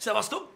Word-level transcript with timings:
Szevasztok! 0.00 0.48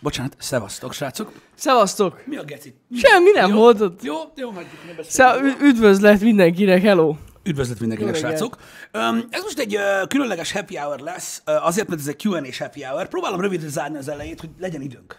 Bocsánat, 0.00 0.36
szevasztok, 0.38 0.92
srácok. 0.92 1.32
Szevasztok! 1.54 2.26
Mi 2.26 2.36
a 2.36 2.44
geci? 2.44 2.74
Semmi 2.96 3.30
nem 3.30 3.50
Jó? 3.50 3.56
volt 3.56 3.80
ott. 3.80 4.02
Jó, 4.02 4.14
jó, 4.36 4.50
hagyjuk, 4.50 5.16
ne 5.16 5.36
ü- 5.42 5.60
üdvözlet 5.60 6.20
mindenkinek, 6.20 6.82
hello! 6.82 7.16
Üdvözlet 7.42 7.80
mindenkinek, 7.80 8.14
Jó 8.14 8.20
srácok! 8.20 8.56
Um, 8.92 9.24
ez 9.30 9.42
most 9.42 9.58
egy 9.58 9.76
uh, 9.76 10.06
különleges 10.08 10.52
happy 10.52 10.76
hour 10.76 10.98
lesz, 10.98 11.42
uh, 11.46 11.66
azért, 11.66 11.88
mert 11.88 12.00
ez 12.00 12.06
egy 12.06 12.24
Q&A-s 12.24 12.58
happy 12.58 12.82
hour. 12.82 13.08
Próbálom 13.08 13.40
rövidre 13.40 13.68
zárni 13.68 13.96
az 13.96 14.08
elejét, 14.08 14.40
hogy 14.40 14.50
legyen 14.58 14.80
időnk. 14.80 15.18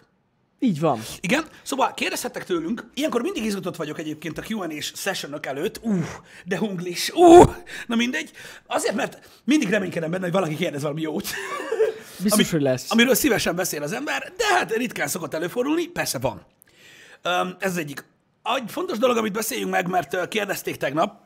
Így 0.59 0.79
van. 0.79 0.99
Igen, 1.19 1.43
szóval 1.63 1.93
kérdezhettek 1.93 2.45
tőlünk, 2.45 2.89
ilyenkor 2.93 3.21
mindig 3.21 3.43
izgatott 3.43 3.75
vagyok 3.75 3.99
egyébként 3.99 4.37
a 4.37 4.43
Q&A-s 4.49 4.91
sessionok 4.95 5.45
előtt, 5.45 5.79
uh, 5.83 6.05
de 6.45 6.57
hunglis, 6.57 7.11
uh, 7.13 7.55
na 7.87 7.95
mindegy. 7.95 8.31
Azért, 8.67 8.95
mert 8.95 9.29
mindig 9.43 9.69
reménykedem 9.69 10.11
benne, 10.11 10.23
hogy 10.23 10.33
valaki 10.33 10.55
kérdez 10.55 10.81
valami 10.81 11.01
jót, 11.01 11.27
Biztos, 12.23 12.51
hogy 12.51 12.61
lesz. 12.61 12.91
amiről 12.91 13.15
szívesen 13.15 13.55
beszél 13.55 13.83
az 13.83 13.91
ember, 13.91 14.33
de 14.37 14.43
hát 14.57 14.75
ritkán 14.75 15.07
szokott 15.07 15.33
előfordulni, 15.33 15.87
persze 15.87 16.19
van. 16.19 16.45
Ez 17.59 17.71
az 17.71 17.77
egyik. 17.77 18.05
Egy 18.55 18.71
fontos 18.71 18.97
dolog, 18.97 19.17
amit 19.17 19.33
beszéljünk 19.33 19.71
meg, 19.71 19.87
mert 19.87 20.27
kérdezték 20.27 20.75
tegnap, 20.75 21.23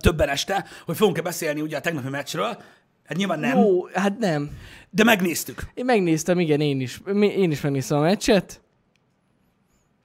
többen 0.00 0.28
este, 0.28 0.64
hogy 0.84 0.96
fogunk-e 0.96 1.22
beszélni 1.22 1.60
ugye 1.60 1.76
a 1.76 1.80
tegnapi 1.80 2.08
meccsről. 2.08 2.62
Hát 3.04 3.16
nyilván 3.16 3.40
nem, 3.40 3.58
Jó, 3.58 3.86
hát 3.86 4.18
nem. 4.18 4.50
de 4.90 5.04
megnéztük. 5.04 5.62
Én 5.74 5.84
megnéztem, 5.84 6.40
igen, 6.40 6.60
én 6.60 6.80
is. 6.80 7.00
Én 7.20 7.50
is 7.50 7.60
megnéztem 7.60 7.98
a 7.98 8.00
meccset. 8.00 8.60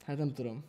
Hát 0.05 0.17
nem 0.17 0.33
tudom. 0.33 0.63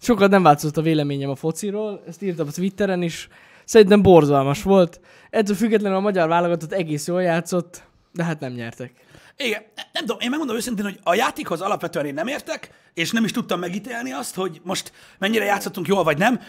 Sokat 0.00 0.30
nem 0.30 0.42
változott 0.42 0.76
a 0.76 0.82
véleményem 0.82 1.30
a 1.30 1.34
fociról, 1.34 2.02
ezt 2.06 2.22
írtam 2.22 2.46
a 2.46 2.50
Twitteren 2.50 3.02
is. 3.02 3.28
Szerintem 3.64 4.02
borzalmas 4.02 4.62
volt. 4.62 5.00
Ettől 5.30 5.56
függetlenül 5.56 5.96
a 5.96 6.00
magyar 6.00 6.28
válogatott 6.28 6.72
egész 6.72 7.06
jól 7.06 7.22
játszott, 7.22 7.82
de 8.12 8.24
hát 8.24 8.40
nem 8.40 8.52
nyertek. 8.52 8.92
Igen, 9.36 9.62
nem 9.92 10.04
tudom, 10.06 10.20
én 10.20 10.30
megmondom 10.30 10.56
őszintén, 10.56 10.84
hogy 10.84 10.98
a 11.02 11.14
játékhoz 11.14 11.60
alapvetően 11.60 12.06
én 12.06 12.14
nem 12.14 12.26
értek, 12.26 12.70
és 12.94 13.10
nem 13.10 13.24
is 13.24 13.30
tudtam 13.30 13.58
megítélni 13.58 14.12
azt, 14.12 14.34
hogy 14.34 14.60
most 14.64 14.92
mennyire 15.18 15.44
játszottunk 15.44 15.86
jól 15.86 16.02
vagy 16.02 16.18
nem. 16.18 16.40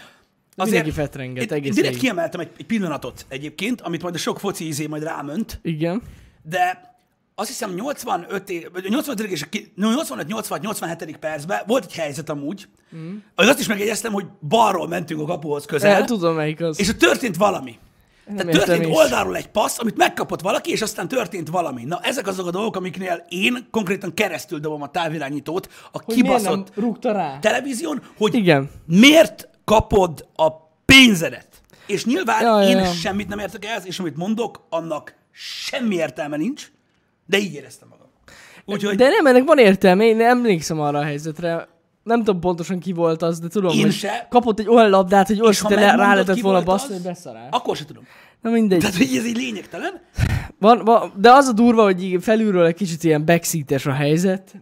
mindenki 0.55 0.91
fetrenget, 0.91 1.43
én- 1.43 1.51
egész 1.51 1.67
én 1.67 1.73
direkt 1.73 1.93
végig. 1.93 1.99
kiemeltem 1.99 2.39
egy, 2.39 2.49
egy 2.57 2.65
pillanatot 2.65 3.25
egyébként, 3.29 3.81
amit 3.81 4.01
majd 4.01 4.15
a 4.15 4.17
sok 4.17 4.39
foci 4.39 4.67
izé 4.67 4.87
majd 4.87 5.03
rámönt, 5.03 5.59
Igen. 5.63 6.01
de 6.43 6.91
azt 7.35 7.47
hiszem 7.47 7.73
85 7.73 8.49
é- 8.49 8.69
vagy 8.73 8.89
85. 8.89 9.27
és 9.31 9.45
85 9.75 10.27
86 10.27 10.61
87 10.61 11.17
percben 11.17 11.61
volt 11.67 11.83
egy 11.85 11.93
helyzet 11.93 12.29
amúgy, 12.29 12.67
mm. 12.95 13.15
azt 13.35 13.59
is 13.59 13.67
megjegyeztem, 13.67 14.13
hogy 14.13 14.25
balról 14.47 14.87
mentünk 14.87 15.21
a 15.21 15.25
kapuhoz 15.25 15.65
közel, 15.65 15.95
El, 15.95 16.05
tudom 16.05 16.35
melyik 16.35 16.61
az. 16.61 16.79
és 16.79 16.89
ott 16.89 16.97
történt 16.97 17.37
valami. 17.37 17.77
Tehát 18.25 18.47
értem 18.47 18.65
történt 18.65 18.85
is. 18.89 18.95
oldalról 18.97 19.35
egy 19.35 19.47
passz, 19.47 19.79
amit 19.79 19.97
megkapott 19.97 20.41
valaki, 20.41 20.71
és 20.71 20.81
aztán 20.81 21.07
történt 21.07 21.49
valami. 21.49 21.83
Na, 21.83 21.99
ezek 22.01 22.27
azok 22.27 22.47
a 22.47 22.51
dolgok, 22.51 22.75
amiknél 22.75 23.25
én 23.29 23.67
konkrétan 23.71 24.13
keresztül 24.13 24.59
dobom 24.59 24.81
a 24.81 24.91
távirányítót 24.91 25.69
a 25.91 26.01
hogy 26.03 26.15
nem 26.15 26.15
kibaszott 26.15 26.71
rá? 27.01 27.39
televízión, 27.39 28.01
hogy 28.17 28.35
Igen. 28.35 28.69
miért 28.85 29.49
kapod 29.63 30.27
a 30.35 30.47
pénzedet. 30.85 31.47
És 31.87 32.05
nyilván 32.05 32.43
Ja, 32.43 32.61
ja, 32.61 32.69
én 32.69 32.77
ja. 32.77 32.91
semmit 32.91 33.27
nem 33.27 33.39
értek 33.39 33.65
ehhez, 33.65 33.85
és 33.85 33.99
amit 33.99 34.17
mondok, 34.17 34.65
annak 34.69 35.15
semmi 35.31 35.95
értelme 35.95 36.37
nincs, 36.37 36.71
de 37.25 37.37
így 37.37 37.53
éreztem 37.53 37.87
magam. 37.89 38.07
Úgyhogy 38.65 38.95
De 38.95 39.09
nem, 39.09 39.25
ennek 39.25 39.43
van 39.43 39.57
értelme, 39.57 40.05
én 40.05 40.21
emlékszem 40.21 40.79
arra 40.79 40.99
a 40.99 41.03
helyzetre. 41.03 41.67
Nem 42.03 42.23
tudom 42.23 42.39
pontosan 42.39 42.79
ki 42.79 42.91
volt 42.93 43.21
az, 43.21 43.39
de 43.39 43.47
tudom, 43.47 43.71
Én 43.77 43.81
hogy 43.81 43.91
se. 43.91 44.27
kapott 44.29 44.59
egy 44.59 44.67
olyan 44.67 44.89
labdát, 44.89 45.27
hogy 45.27 45.37
le, 45.37 45.43
megmondod, 45.69 45.97
rá 45.97 46.13
lehetett 46.13 46.39
volna 46.39 46.63
baszni, 46.63 46.93
hogy 46.93 47.03
beszarál. 47.03 47.47
Akkor 47.51 47.75
se 47.75 47.85
tudom. 47.85 48.03
Na 48.41 48.49
mindegy. 48.49 48.79
Tehát, 48.79 48.95
hogy 48.95 49.15
ez 49.15 49.25
így 49.25 49.37
lényegtelen. 49.37 50.01
Van, 50.59 50.81
van, 50.83 51.11
de 51.15 51.31
az 51.31 51.47
a 51.47 51.51
durva, 51.53 51.83
hogy 51.83 52.17
felülről 52.21 52.65
egy 52.65 52.75
kicsit 52.75 53.03
ilyen 53.03 53.25
backseates 53.25 53.85
a 53.85 53.91
helyzet. 53.91 54.55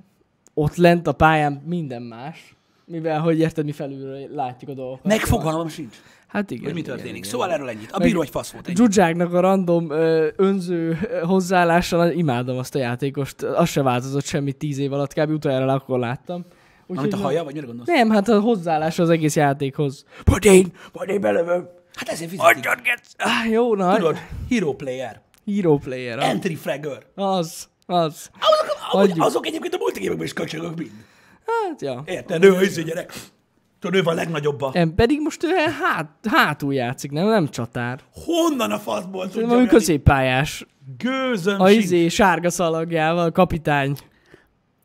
Ott 0.53 0.75
lent 0.75 1.07
a 1.07 1.11
pályán 1.11 1.61
minden 1.65 2.01
más. 2.01 2.55
Mivel, 2.85 3.19
hogy 3.19 3.39
érted, 3.39 3.65
mi 3.65 3.71
felülről 3.71 4.27
látjuk 4.35 4.69
a 4.69 4.73
dolgokat. 4.73 5.03
Meg 5.05 5.19
fogalmam 5.19 5.67
sincs, 5.67 5.95
Hát 6.27 6.51
igen. 6.51 6.63
hogy 6.63 6.73
mi 6.73 6.81
történik. 6.81 7.15
igen. 7.15 7.29
Szóval 7.29 7.51
erről 7.51 7.69
ennyit. 7.69 7.91
A 7.91 7.99
bíró 7.99 8.21
egy 8.21 8.29
fasz 8.29 8.51
volt. 8.51 8.69
Zsuzsáknak 8.75 9.33
a 9.33 9.39
random 9.39 9.89
ö, 9.91 10.27
önző 10.35 10.97
hozzáállással 11.23 12.11
imádom 12.11 12.57
azt 12.57 12.75
a 12.75 12.79
játékost. 12.79 13.41
Az 13.41 13.69
se 13.69 13.81
változott 13.81 14.25
semmit 14.25 14.57
tíz 14.57 14.77
év 14.77 14.93
alatt, 14.93 15.13
kb. 15.13 15.29
utoljára 15.31 15.73
akkor 15.73 15.99
láttam. 15.99 16.45
Amit 16.97 17.13
a 17.13 17.17
haja, 17.17 17.43
vagy 17.43 17.53
mire 17.53 17.65
gondolsz? 17.65 17.87
Nem, 17.87 18.09
hát 18.09 18.27
a 18.27 18.39
hozzáállás 18.39 18.99
az 18.99 19.09
egész 19.09 19.35
játékhoz. 19.35 20.05
Majd 20.25 20.45
én, 20.45 20.73
majd 20.93 21.09
én 21.09 21.21
belövöm. 21.21 21.69
Hát 21.93 22.09
ezért 22.09 22.29
fizetik. 22.29 22.69
Ah, 23.17 23.51
jó, 23.51 23.75
na, 23.75 23.95
Tudod, 23.95 24.17
hero 24.49 24.73
player, 24.73 25.21
hero 25.45 25.77
player. 25.77 26.17
Az, 26.17 26.23
entry 26.23 26.55
fragger. 26.55 27.03
az. 27.15 27.67
az. 27.85 28.29
Azok, 28.39 28.77
amúgy, 28.91 29.19
azok 29.19 29.45
egyébként 29.45 29.73
a 29.73 29.77
multigémekben 29.77 30.25
is 30.25 30.33
kacsogok 30.33 30.77
mind. 30.77 30.91
Hát, 31.45 31.81
ja. 31.81 32.03
Érted? 32.05 32.43
Ő 32.43 32.55
a 32.55 32.61
izé 32.61 32.81
gyerek. 32.81 33.13
Tudod, 33.79 33.99
ő 33.99 34.03
van 34.03 34.13
a 34.13 34.17
legnagyobba. 34.17 34.71
Nem, 34.73 34.95
pedig 34.95 35.21
most 35.21 35.43
ő 35.43 35.47
hát, 35.81 36.09
hátul 36.29 36.73
játszik, 36.73 37.11
nem, 37.11 37.27
nem 37.27 37.49
csatár. 37.49 37.99
Honnan 38.25 38.71
a 38.71 38.79
faszból 38.79 39.29
tudja 39.29 39.47
Valami 39.47 39.67
középpályás. 39.67 40.65
Gőzöm 40.97 41.61
A 41.61 41.69
izé 41.69 42.07
sárga 42.07 42.49
szalagjával, 42.49 43.31
kapitány. 43.31 43.97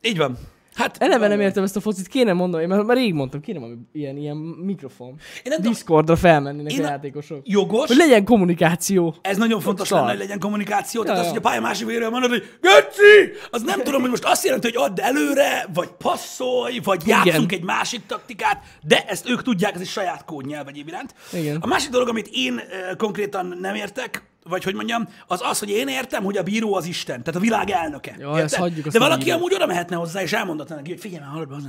Így 0.01 0.17
van. 0.17 0.37
Hát, 0.77 0.97
Eleve 0.99 1.27
nem 1.27 1.39
értem 1.41 1.63
ezt 1.63 1.75
a 1.75 1.79
focit, 1.79 2.07
kéne 2.07 2.33
mondani, 2.33 2.65
mert 2.65 2.85
már 2.85 2.97
rég 2.97 3.13
mondtam, 3.13 3.41
kéne 3.41 3.59
valami 3.59 3.77
ilyen, 3.93 4.17
ilyen 4.17 4.35
mikrofon. 4.37 5.07
Én 5.43 5.53
nem 5.57 5.61
Discordra 5.61 6.15
felmennének 6.15 6.71
Én 6.71 6.85
a 6.85 6.89
játékosok. 6.89 7.41
jogos, 7.43 7.87
Hogy 7.87 7.97
legyen 7.97 8.23
kommunikáció. 8.25 9.15
ez 9.21 9.37
nagyon 9.37 9.59
fontos 9.59 9.89
lenne, 9.89 10.09
hogy 10.09 10.17
legyen 10.17 10.39
kommunikáció. 10.39 11.03
Tehát 11.03 11.19
az, 11.19 11.27
hogy 11.27 11.37
a 11.37 11.41
pálya 11.41 11.61
másik 11.61 11.85
végéről 11.85 12.09
mondod, 12.09 12.29
hogy 12.29 12.43
Göci! 12.61 13.37
Az 13.51 13.61
nem 13.63 13.81
tudom, 13.83 14.01
hogy 14.01 14.09
most 14.09 14.25
azt 14.25 14.43
jelenti, 14.45 14.71
hogy 14.73 14.89
add 14.89 15.01
előre, 15.01 15.65
vagy 15.73 15.89
passzolj, 15.97 16.79
vagy 16.83 17.01
Igen. 17.05 17.21
játszunk 17.25 17.51
egy 17.51 17.63
másik 17.63 18.05
taktikát, 18.05 18.63
de 18.87 19.03
ezt 19.07 19.29
ők 19.29 19.41
tudják, 19.41 19.75
ez 19.75 19.81
egy 19.81 19.87
saját 19.87 20.25
kódnyelv 20.25 20.67
egyéb 20.67 20.87
iránt. 20.87 21.13
Igen. 21.33 21.57
A 21.61 21.67
másik 21.67 21.89
dolog, 21.89 22.07
amit 22.07 22.29
én 22.31 22.53
uh, 22.53 22.95
konkrétan 22.97 23.57
nem 23.61 23.75
értek, 23.75 24.23
vagy 24.49 24.63
hogy 24.63 24.73
mondjam, 24.73 25.09
az 25.27 25.41
az, 25.43 25.59
hogy 25.59 25.69
én 25.69 25.87
értem, 25.87 26.23
hogy 26.23 26.37
a 26.37 26.43
bíró 26.43 26.75
az 26.75 26.85
Isten, 26.85 27.23
tehát 27.23 27.35
a 27.39 27.43
világ 27.43 27.69
elnöke. 27.69 28.15
Érted? 28.19 28.37
ezt 28.37 28.55
hagyjuk, 28.55 28.87
De 28.87 28.99
valaki 28.99 29.31
amúgy 29.31 29.53
oda 29.53 29.65
mehetne 29.65 29.95
hozzá, 29.95 30.21
és 30.21 30.33
elmondatna 30.33 30.75
neki, 30.75 30.89
hogy 30.89 30.99
figyelj 30.99 31.21
már, 31.21 31.31
hallod, 31.31 31.51
az. 31.51 31.63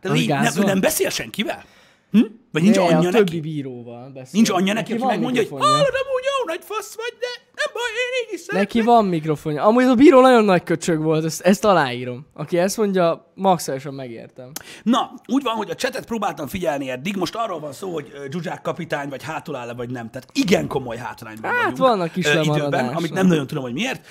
Tehát 0.00 0.18
így, 0.18 0.28
nem, 0.28 0.52
nem 0.56 0.80
beszél 0.80 1.10
senkivel? 1.10 1.64
Hm? 2.10 2.20
Vagy 2.52 2.62
nincs 2.62 2.76
Ne, 2.76 2.82
anyja 2.82 2.98
a 2.98 3.02
neki? 3.02 3.16
többi 3.16 3.40
bíróval 3.40 4.08
beszél. 4.14 4.30
Nincs 4.32 4.50
anyja 4.50 4.72
neki, 4.72 4.92
aki 4.92 5.00
van 5.00 5.10
megmondja, 5.10 5.40
hogy 5.42 5.50
hallod, 5.50 5.64
amúgy 5.74 6.24
jó 6.38 6.44
nagy 6.46 6.60
fasz 6.64 6.94
vagy, 6.96 7.14
de 7.20 7.26
nem 7.54 7.72
baj, 7.72 7.82
én 7.82 8.26
így 8.28 8.34
is 8.34 8.40
szeretlek. 8.40 8.72
Neki 8.74 8.80
van 8.86 9.04
mikrofonja. 9.04 9.62
Amúgy 9.64 9.84
a 9.84 9.94
bíró 9.94 10.20
nagyon 10.20 10.44
nagy 10.44 10.62
köcsög 10.62 11.02
volt, 11.02 11.24
ezt, 11.24 11.40
ezt 11.40 11.64
aláírom. 11.64 12.26
Aki 12.34 12.58
ezt 12.58 12.76
mondja, 12.76 13.32
maximálisan 13.34 13.94
megértem. 13.94 14.50
Na, 14.82 15.10
úgy 15.26 15.42
van, 15.42 15.54
hogy 15.54 15.70
a 15.70 15.74
csetet 15.74 16.06
próbáltam 16.06 16.46
figyelni 16.46 16.90
eddig, 16.90 17.16
most 17.16 17.34
arról 17.34 17.60
van 17.60 17.72
szó, 17.72 17.92
hogy 17.92 18.12
Zsuzsák 18.30 18.62
kapitány, 18.62 19.08
vagy 19.08 19.22
hátul 19.22 19.56
áll 19.56 19.74
vagy 19.74 19.90
nem. 19.90 20.10
Tehát 20.10 20.28
igen 20.32 20.66
komoly 20.66 20.96
hátrányban 20.96 21.50
Hát 21.50 21.60
vagyunk. 21.62 21.78
vannak 21.78 22.12
kis 22.12 22.26
ö, 22.26 22.40
időben, 22.40 22.88
amit 22.88 23.12
nem? 23.12 23.26
nagyon 23.26 23.46
tudom, 23.46 23.62
hogy 23.62 23.72
miért. 23.72 24.06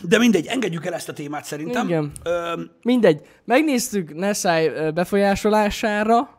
De 0.00 0.18
mindegy, 0.18 0.46
engedjük 0.46 0.86
el 0.86 0.94
ezt 0.94 1.08
a 1.08 1.12
témát 1.12 1.44
szerintem. 1.44 1.86
Igen. 1.86 2.12
Ö, 2.24 2.60
Mindegy, 2.82 3.20
megnéztük 3.44 4.10
ö, 4.14 4.90
befolyásolására, 4.94 6.33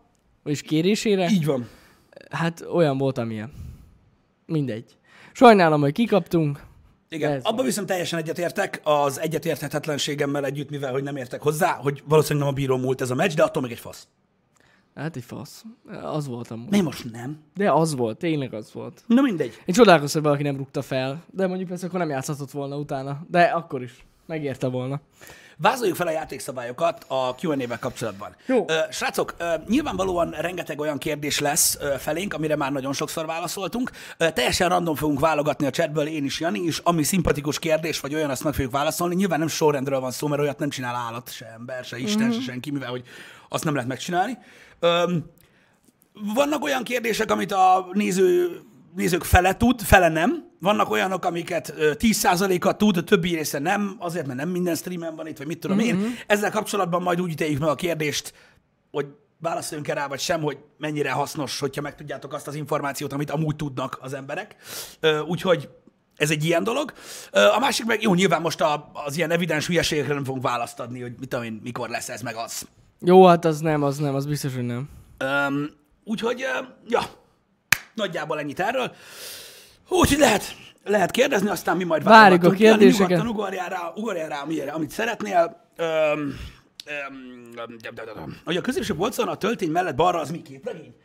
vagyis 0.45 0.61
kérésére. 0.61 1.29
így 1.29 1.45
van. 1.45 1.67
Hát 2.29 2.65
olyan 2.73 2.97
volt, 2.97 3.17
amilyen. 3.17 3.51
Mindegy. 4.45 4.97
Sajnálom, 5.33 5.81
hogy 5.81 5.91
kikaptunk. 5.91 6.63
Igen, 7.09 7.39
abban 7.43 7.65
viszont 7.65 7.87
teljesen 7.87 8.19
egyetértek, 8.19 8.81
az 8.83 9.19
egyetérthetetlenségemmel 9.19 10.45
együtt, 10.45 10.69
mivel 10.69 10.91
hogy 10.91 11.03
nem 11.03 11.15
értek 11.15 11.41
hozzá, 11.41 11.73
hogy 11.73 12.03
valószínűleg 12.07 12.45
nem 12.45 12.55
a 12.55 12.57
bíró 12.57 12.77
múlt 12.77 13.01
ez 13.01 13.09
a 13.09 13.15
meccs, 13.15 13.33
de 13.33 13.43
attól 13.43 13.61
még 13.61 13.71
egy 13.71 13.79
fasz. 13.79 14.07
Hát 14.95 15.15
egy 15.15 15.23
fasz. 15.23 15.63
Az 16.03 16.27
volt 16.27 16.51
amúgy. 16.51 16.69
Mi 16.69 16.81
most 16.81 17.11
nem? 17.11 17.39
De 17.55 17.71
az 17.71 17.95
volt, 17.95 18.17
tényleg 18.17 18.53
az 18.53 18.73
volt. 18.73 19.03
Na 19.07 19.21
mindegy. 19.21 19.61
Én 19.65 19.75
csodálkoztam, 19.75 20.21
hogy 20.21 20.29
valaki 20.29 20.47
nem 20.47 20.57
rúgta 20.57 20.81
fel. 20.81 21.23
De 21.31 21.47
mondjuk 21.47 21.69
persze 21.69 21.85
akkor 21.85 21.99
nem 21.99 22.09
játszhatott 22.09 22.51
volna 22.51 22.77
utána. 22.77 23.25
De 23.29 23.43
akkor 23.43 23.83
is. 23.83 24.05
Megérte 24.25 24.67
volna. 24.67 25.01
Vázoljuk 25.57 25.95
fel 25.95 26.07
a 26.07 26.11
játékszabályokat 26.11 27.05
a 27.07 27.35
Q&A-vel 27.41 27.79
kapcsolatban. 27.79 28.35
Jó. 28.45 28.65
Srácok, 28.91 29.35
nyilvánvalóan 29.67 30.29
rengeteg 30.31 30.79
olyan 30.79 30.97
kérdés 30.97 31.39
lesz 31.39 31.77
felénk, 31.99 32.33
amire 32.33 32.55
már 32.55 32.71
nagyon 32.71 32.93
sokszor 32.93 33.25
válaszoltunk. 33.25 33.91
Teljesen 34.17 34.69
random 34.69 34.95
fogunk 34.95 35.19
válogatni 35.19 35.65
a 35.65 35.69
chatből, 35.69 36.07
én 36.07 36.25
is, 36.25 36.39
Jani 36.39 36.59
is, 36.59 36.77
ami 36.77 37.03
szimpatikus 37.03 37.59
kérdés, 37.59 37.99
vagy 37.99 38.13
olyan, 38.13 38.29
azt 38.29 38.43
meg 38.43 38.53
fogjuk 38.53 38.71
válaszolni. 38.71 39.15
Nyilván 39.15 39.39
nem 39.39 39.47
sorrendről 39.47 39.99
van 39.99 40.11
szó, 40.11 40.27
mert 40.27 40.41
olyat 40.41 40.59
nem 40.59 40.69
csinál 40.69 40.95
állat, 40.95 41.31
se 41.31 41.45
ember, 41.45 41.83
se 41.83 41.97
Isten, 41.97 42.31
se 42.31 42.41
senki, 42.41 42.71
mivel 42.71 42.89
hogy 42.89 43.03
azt 43.49 43.63
nem 43.63 43.73
lehet 43.73 43.89
megcsinálni. 43.89 44.37
Vannak 46.33 46.63
olyan 46.63 46.83
kérdések, 46.83 47.31
amit 47.31 47.51
a 47.51 47.87
néző, 47.93 48.61
nézők 48.95 49.23
fele 49.23 49.57
tud, 49.57 49.81
fele 49.81 50.09
nem. 50.09 50.43
Vannak 50.59 50.89
olyanok, 50.89 51.25
amiket 51.25 51.73
ö, 51.77 51.91
10%-a 51.99 52.75
tud, 52.75 52.97
a 52.97 53.03
többi 53.03 53.35
része 53.35 53.59
nem, 53.59 53.95
azért, 53.99 54.25
mert 54.25 54.39
nem 54.39 54.49
minden 54.49 54.75
streamen 54.75 55.15
van 55.15 55.27
itt, 55.27 55.37
vagy 55.37 55.47
mit 55.47 55.59
tudom 55.59 55.77
mm-hmm. 55.77 56.03
én. 56.03 56.15
Ezzel 56.27 56.51
kapcsolatban 56.51 57.01
majd 57.01 57.21
úgy 57.21 57.31
ítéljük 57.31 57.59
meg 57.59 57.69
a 57.69 57.75
kérdést, 57.75 58.33
hogy 58.91 59.05
válaszoljunk 59.39 59.89
rá, 59.89 60.07
vagy 60.07 60.19
sem, 60.19 60.41
hogy 60.41 60.57
mennyire 60.77 61.11
hasznos, 61.11 61.59
hogyha 61.59 61.81
megtudjátok 61.81 62.33
azt 62.33 62.47
az 62.47 62.55
információt, 62.55 63.13
amit 63.13 63.31
amúgy 63.31 63.55
tudnak 63.55 63.97
az 64.01 64.13
emberek. 64.13 64.55
Úgyhogy 65.27 65.69
Ez 66.15 66.29
egy 66.29 66.45
ilyen 66.45 66.63
dolog. 66.63 66.93
A 67.31 67.59
másik 67.59 67.85
meg, 67.85 68.01
jó, 68.01 68.13
nyilván 68.13 68.41
most 68.41 68.61
a, 68.61 68.91
az 69.05 69.17
ilyen 69.17 69.31
evidens 69.31 69.67
hülyeségekre 69.67 70.13
nem 70.13 70.23
fogunk 70.23 70.43
választ 70.43 70.79
adni, 70.79 71.01
hogy 71.01 71.13
mit 71.19 71.29
tudom 71.29 71.45
én, 71.45 71.59
mikor 71.63 71.89
lesz 71.89 72.09
ez 72.09 72.21
meg 72.21 72.35
az. 72.35 72.67
Jó, 72.99 73.25
hát 73.25 73.45
az 73.45 73.59
nem, 73.59 73.83
az 73.83 73.97
nem, 73.97 74.15
az 74.15 74.25
biztos, 74.25 74.53
hogy 74.53 74.65
nem. 74.65 74.89
Öm, 75.17 75.69
úgyhogy, 76.03 76.41
ö, 76.41 76.63
ja, 76.87 77.01
nagyjából 77.95 78.39
ennyit 78.39 78.59
erről. 78.59 78.91
Úgyhogy 79.89 80.19
lehet, 80.19 80.55
lehet 80.83 81.11
kérdezni, 81.11 81.49
aztán 81.49 81.77
mi 81.77 81.83
majd 81.83 82.03
Várjuk 82.03 82.43
a 82.43 82.49
kérdéseket. 82.49 83.09
Nyugodtan 83.09 83.27
ugorjál 83.27 83.69
rá, 83.69 83.91
ugorjál 83.95 84.29
rá 84.29 84.41
amire, 84.41 84.71
amit 84.71 84.89
szeretnél. 84.89 85.69
Öm, 85.75 86.35
öm, 86.85 87.77
hogy 88.45 88.57
a 88.57 88.61
középső 88.61 88.95
polcon 88.95 89.27
a 89.27 89.35
töltény 89.35 89.71
mellett 89.71 89.95
balra 89.95 90.19
az 90.19 90.29
mi 90.31 90.41
képregény? 90.41 90.95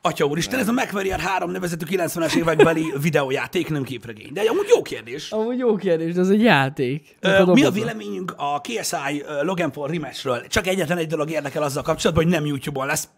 Atya 0.00 0.24
úristen, 0.24 0.58
ez 0.58 0.68
a 0.68 0.72
MacWarrior 0.72 1.18
3 1.18 1.50
nevezetű 1.50 1.96
90-es 1.96 2.36
évekbeli 2.36 2.92
videójáték, 3.02 3.68
nem 3.68 3.82
képregény. 3.82 4.32
De 4.32 4.40
amúgy 4.40 4.66
jó 4.68 4.82
kérdés. 4.82 5.30
Amúgy 5.30 5.58
jó 5.58 5.76
kérdés, 5.76 6.14
de 6.14 6.20
az 6.20 6.30
egy 6.30 6.42
játék. 6.42 7.16
Ö, 7.20 7.42
Ott 7.42 7.54
mi 7.54 7.64
a 7.64 7.70
véleményünk 7.70 8.34
a 8.36 8.60
KSI 8.60 9.24
Logan 9.42 9.72
Paul 9.72 9.88
rematchről? 9.88 10.46
Csak 10.46 10.66
egyetlen 10.66 10.98
egy 10.98 11.06
dolog 11.06 11.30
érdekel 11.30 11.62
azzal 11.62 11.82
kapcsolatban, 11.82 12.24
hogy 12.24 12.32
nem 12.32 12.46
YouTube-on 12.46 12.86
lesz. 12.86 13.08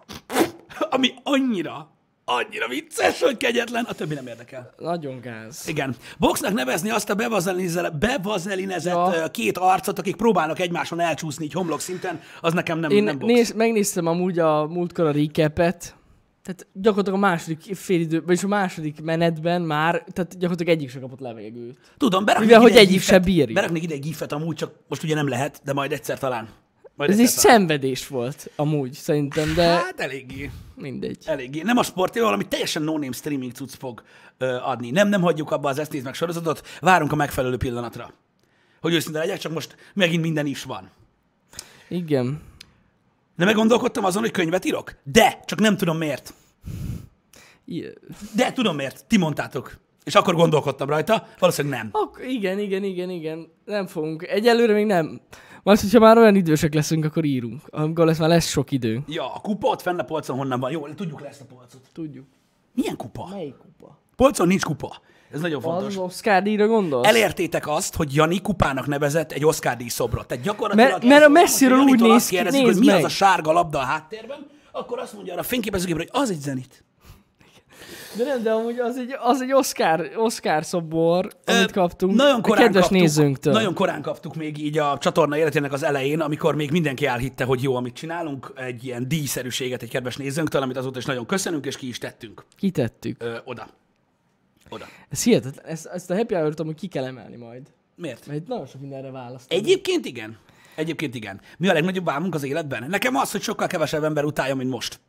Ami 0.90 1.14
annyira, 1.22 1.95
annyira 2.28 2.69
vicces, 2.69 3.20
hogy 3.23 3.37
kegyetlen, 3.37 3.84
a 3.84 3.93
többi 3.93 4.14
nem 4.14 4.26
érdekel. 4.26 4.75
Nagyon 4.78 5.20
gáz. 5.20 5.64
Igen. 5.69 5.96
Boxnak 6.19 6.52
nevezni 6.52 6.90
azt 6.90 7.11
a 7.11 7.14
bevazelinezett 7.99 8.94
Ja. 8.94 9.28
két 9.28 9.58
arcot, 9.58 9.99
akik 9.99 10.17
próbálnak 10.17 10.58
egymáson 10.61 11.00
elcsúszni 11.00 11.44
így 11.44 11.52
homlok 11.52 11.81
szinten, 11.81 12.20
az 12.40 12.52
nekem 12.52 12.78
nem, 12.78 12.90
Én 12.90 13.02
nem 13.02 13.19
box. 13.19 13.32
néz, 13.32 13.52
megnéztem 13.52 14.06
amúgy 14.06 14.38
a 14.38 14.67
múltkor 14.67 15.06
a 15.06 15.11
recapet, 15.12 15.94
tehát 16.43 16.67
gyakorlatilag 16.73 17.19
a 17.19 17.26
második 17.26 17.75
félidő, 17.75 18.23
vagyis 18.26 18.43
a 18.44 18.49
második 18.49 19.00
menetben 19.02 19.62
már, 19.62 20.05
tehát 20.12 20.38
gyakorlatilag 20.38 20.76
egyik 20.76 20.90
sem 20.90 21.00
kapott 21.00 21.20
levegőt. 21.20 21.79
Tudom, 21.96 22.25
beraknék 22.25 22.49
Mivel, 22.49 22.62
ide 22.62 22.70
hogy 22.70 22.79
egy 22.81 22.87
egyik 22.87 22.99
gifet, 22.99 23.14
se 23.14 23.19
bírja. 23.19 23.55
Beraknék 23.55 23.82
ide 23.82 23.94
egy 23.94 24.00
gifet 24.00 24.32
amúgy, 24.32 24.56
csak 24.56 24.75
most 24.88 25.02
ugye 25.02 25.14
nem 25.14 25.29
lehet, 25.29 25.61
de 25.64 25.72
majd 25.72 25.93
egyszer 25.93 26.19
talán. 26.19 26.49
Majd 26.96 27.10
Ez 27.10 27.19
egy 27.19 27.26
szenvedés 27.26 28.06
volt 28.08 28.50
amúgy, 28.56 28.93
szerintem, 28.93 29.54
de 29.54 29.62
Hát 29.62 30.00
eléggé. 30.00 30.50
mindegy. 30.75 31.19
Eléggé. 31.25 31.62
Nem 31.62 31.76
a 31.76 31.82
sport, 31.82 32.19
valami 32.19 32.48
teljesen 32.48 32.82
no-name 32.82 33.12
streaming 33.12 33.52
cucc 33.52 33.75
fog 33.78 34.02
ö, 34.38 34.56
adni. 34.56 34.90
Nem, 34.90 35.08
nem 35.08 35.20
hagyjuk 35.22 35.50
abba 35.50 35.69
az 35.69 35.78
ezt 35.78 36.02
meg 36.02 36.14
sorozatot, 36.14 36.62
várunk 36.81 37.12
a 37.12 37.16
megfelelő 37.16 37.56
pillanatra. 37.56 38.12
Hogy 38.81 38.94
őszinte 38.94 39.19
legyek, 39.19 39.38
csak 39.38 39.52
most 39.52 39.76
megint 39.94 40.22
minden 40.22 40.46
is 40.46 40.62
van. 40.64 40.90
Igen. 41.88 42.40
De 43.37 43.44
meggondolkodtam 43.44 44.04
azon, 44.04 44.22
hogy 44.22 44.31
könyvet 44.31 44.64
írok? 44.64 44.94
De, 45.02 45.40
csak 45.44 45.58
nem 45.58 45.76
tudom 45.76 45.96
miért. 45.96 46.34
De 48.34 48.52
tudom 48.52 48.76
miért. 48.76 49.04
Ti 49.06 49.16
mondtátok. 49.19 49.78
És 50.04 50.14
akkor 50.14 50.34
gondolkodtam 50.34 50.88
rajta, 50.88 51.26
valószínűleg 51.38 51.78
nem. 51.78 51.88
Ak- 51.93 52.25
igen, 52.28 52.58
igen, 52.58 52.84
igen, 52.84 53.10
igen. 53.10 53.48
Nem 53.64 53.87
fogunk. 53.87 54.22
Egyelőre 54.22 54.72
még 54.72 54.87
nem. 54.87 55.20
Majd, 55.67 55.81
hogyha 55.81 55.99
már 55.99 56.19
olyan 56.19 56.35
idősek 56.35 56.75
leszünk, 56.75 57.05
akkor 57.05 57.25
írunk. 57.25 57.61
Amikor 57.71 58.07
lesz 58.07 58.19
már 58.19 58.29
lesz 58.29 58.49
sok 58.49 58.71
idő. 58.71 59.01
Ja, 59.09 59.35
a 59.35 59.41
kupa 59.41 59.69
ott 59.69 59.83
fenn 59.83 59.99
a 59.99 60.03
polcon 60.03 60.37
honnan 60.37 60.61
van. 60.61 60.71
Jó, 60.71 60.87
tudjuk 60.89 61.21
le 61.21 61.29
ezt 61.29 61.41
a 61.41 61.45
polcot. 61.45 61.81
Tudjuk. 61.93 62.25
Milyen 62.75 62.97
kupa? 62.97 63.29
Melyik 63.31 63.55
kupa? 63.57 63.99
Polcon 64.17 64.47
nincs 64.47 64.63
kupa. 64.65 65.01
Ez 65.31 65.41
nagyon 65.41 65.61
fontos. 65.61 65.87
Az 65.87 65.97
Oscar 65.97 66.43
díjra 66.43 66.67
gondolsz? 66.67 67.07
Elértétek 67.09 67.69
azt, 67.69 67.97
hogy 67.97 68.15
Jani 68.15 68.41
kupának 68.41 68.87
nevezett 68.87 69.33
egy 69.33 69.45
Oscar 69.45 69.77
díj 69.77 69.89
szobrot. 69.89 70.27
Tehát 70.27 70.45
gyakorlatilag 70.45 70.91
Mert- 70.91 71.05
mert 71.05 71.25
a 71.25 71.29
messziről 71.29 71.79
úgy 71.79 72.01
néz 72.01 72.27
ki, 72.29 72.37
hogy 72.37 72.77
mi 72.79 72.87
meg. 72.87 72.97
az 72.97 73.05
a 73.05 73.09
sárga 73.09 73.53
labda 73.53 73.79
a 73.79 73.83
háttérben, 73.83 74.47
akkor 74.73 74.99
azt 74.99 75.15
mondja 75.15 75.33
arra 75.33 75.43
a 75.43 75.45
fényképezőgépre, 75.45 76.07
hogy 76.13 76.23
az 76.23 76.31
egy 76.31 76.41
zenit. 76.41 76.85
De 78.17 78.25
nem, 78.25 78.43
de 78.43 78.51
amúgy 78.51 78.79
az 78.79 78.97
egy, 78.97 79.15
az 79.19 79.41
egy 79.41 79.53
Oscar, 79.53 80.11
Oscar 80.17 80.65
szobor, 80.65 81.29
amit 81.47 81.73
kaptunk. 81.73 82.15
Nagyon 82.15 82.43
korán 82.43 82.63
kedves 82.65 82.83
kaptuk, 82.83 83.01
nézőnktől. 83.01 83.53
Nagyon 83.53 83.75
korán 83.75 84.03
kaptuk 84.03 84.35
még 84.35 84.59
így 84.59 84.79
a 84.79 84.99
csatorna 84.99 85.37
életének 85.37 85.73
az 85.73 85.83
elején, 85.83 86.21
amikor 86.21 86.55
még 86.55 86.71
mindenki 86.71 87.07
elhitte, 87.07 87.45
hogy 87.45 87.63
jó, 87.63 87.75
amit 87.75 87.95
csinálunk, 87.95 88.53
egy 88.57 88.85
ilyen 88.85 89.09
díjszerűséget 89.09 89.83
egy 89.83 89.91
kedves 89.91 90.17
nézőnktől, 90.17 90.63
amit 90.63 90.77
azóta 90.77 90.99
is 90.99 91.05
nagyon 91.05 91.27
köszönünk, 91.27 91.67
és 91.67 91.77
ki 91.77 91.89
is 91.89 91.99
tettünk 91.99 92.45
Kitettük. 92.57 93.23
ö, 93.23 93.37
oda. 93.45 93.67
Oda. 94.71 94.85
Ez 95.09 95.23
hihetetlen. 95.23 95.65
Ezt, 95.67 95.87
ezt 95.87 96.11
a 96.11 96.17
happy 96.17 96.35
hour-t 96.35 96.61
amúgy 96.61 96.75
ki 96.75 96.87
kell 96.87 97.05
emelni 97.05 97.37
majd. 97.37 97.63
Miért? 97.95 98.27
Mert 98.27 98.47
nagyon 98.47 98.67
sok 98.67 98.81
mindenre 98.81 99.11
választ. 99.11 99.53
Egyébként 99.53 100.07
igen. 100.07 100.39
Egyébként 100.75 101.15
igen. 101.15 101.41
Mi 101.59 101.69
a 101.69 101.73
legnagyobb 101.73 102.09
álmunk 102.09 102.35
az 102.35 102.43
életben? 102.43 102.87
Nekem 102.89 103.17
az, 103.17 103.31
hogy 103.31 103.43
sokkal 103.43 103.67
kevesebb 103.67 104.05
ember 104.05 104.25
utálja, 104.25 104.55
mint 104.55 104.71
most. 104.71 105.01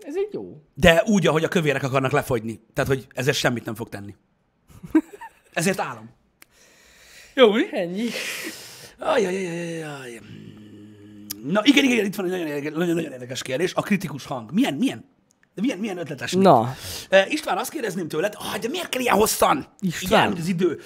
Ez 0.00 0.16
egy 0.16 0.28
jó. 0.32 0.62
De 0.74 1.02
úgy, 1.06 1.26
ahogy 1.26 1.44
a 1.44 1.48
kövérek 1.48 1.82
akarnak 1.82 2.12
lefogyni. 2.12 2.60
Tehát, 2.72 2.90
hogy 2.90 3.06
ezért 3.14 3.36
semmit 3.36 3.64
nem 3.64 3.74
fog 3.74 3.88
tenni. 3.88 4.14
Ezért 5.52 5.80
állom. 5.80 6.10
Jó, 7.34 7.52
mi? 7.52 7.62
Ennyi. 7.70 8.08
Ajajajajajaj. 8.98 10.20
Na 11.44 11.60
igen, 11.64 11.84
igen, 11.84 12.04
itt 12.04 12.14
van 12.14 12.24
egy 12.24 12.30
nagyon 12.30 12.46
érdekes, 12.46 12.72
nagyon, 12.72 12.94
nagyon 12.94 13.12
érdekes 13.12 13.42
kérdés. 13.42 13.74
A 13.74 13.82
kritikus 13.82 14.24
hang. 14.24 14.52
Milyen, 14.52 14.74
milyen? 14.74 15.04
De 15.54 15.60
milyen, 15.60 15.78
milyen 15.78 15.98
ötletes? 15.98 16.32
Na, 16.32 16.76
Uh, 17.10 17.32
István, 17.32 17.58
azt 17.58 17.70
kérdezném 17.70 18.08
tőled, 18.08 18.34
ah, 18.38 18.56
de 18.58 18.68
miért 18.68 18.88
kell 18.88 19.00
ilyen 19.00 19.14
hosszan? 19.14 19.66
István. 19.80 20.28
Igen, 20.28 20.40
az 20.42 20.48
idő. 20.48 20.80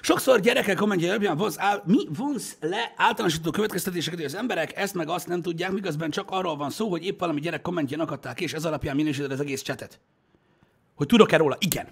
Sokszor 0.00 0.40
gyerekek 0.40 0.76
kommentje 0.76 1.10
alapján 1.10 1.36
vonz, 1.36 1.58
áll, 1.58 1.82
mi 1.86 1.98
vonz 2.16 2.56
le 2.60 2.92
általánosító 2.96 3.50
következtetéseket, 3.50 4.18
hogy 4.18 4.28
az 4.28 4.34
emberek 4.34 4.76
ezt 4.76 4.94
meg 4.94 5.08
azt 5.08 5.26
nem 5.26 5.42
tudják, 5.42 5.70
miközben 5.70 6.10
csak 6.10 6.30
arról 6.30 6.56
van 6.56 6.70
szó, 6.70 6.88
hogy 6.90 7.04
épp 7.04 7.20
valami 7.20 7.40
gyerek 7.40 7.62
kommentjén 7.62 8.00
akadták, 8.00 8.40
és 8.40 8.52
ez 8.52 8.64
alapján 8.64 8.96
minősíted 8.96 9.30
az 9.30 9.40
egész 9.40 9.62
csetet. 9.62 10.00
Hogy 10.94 11.06
tudok-e 11.06 11.36
róla? 11.36 11.56
Igen. 11.58 11.86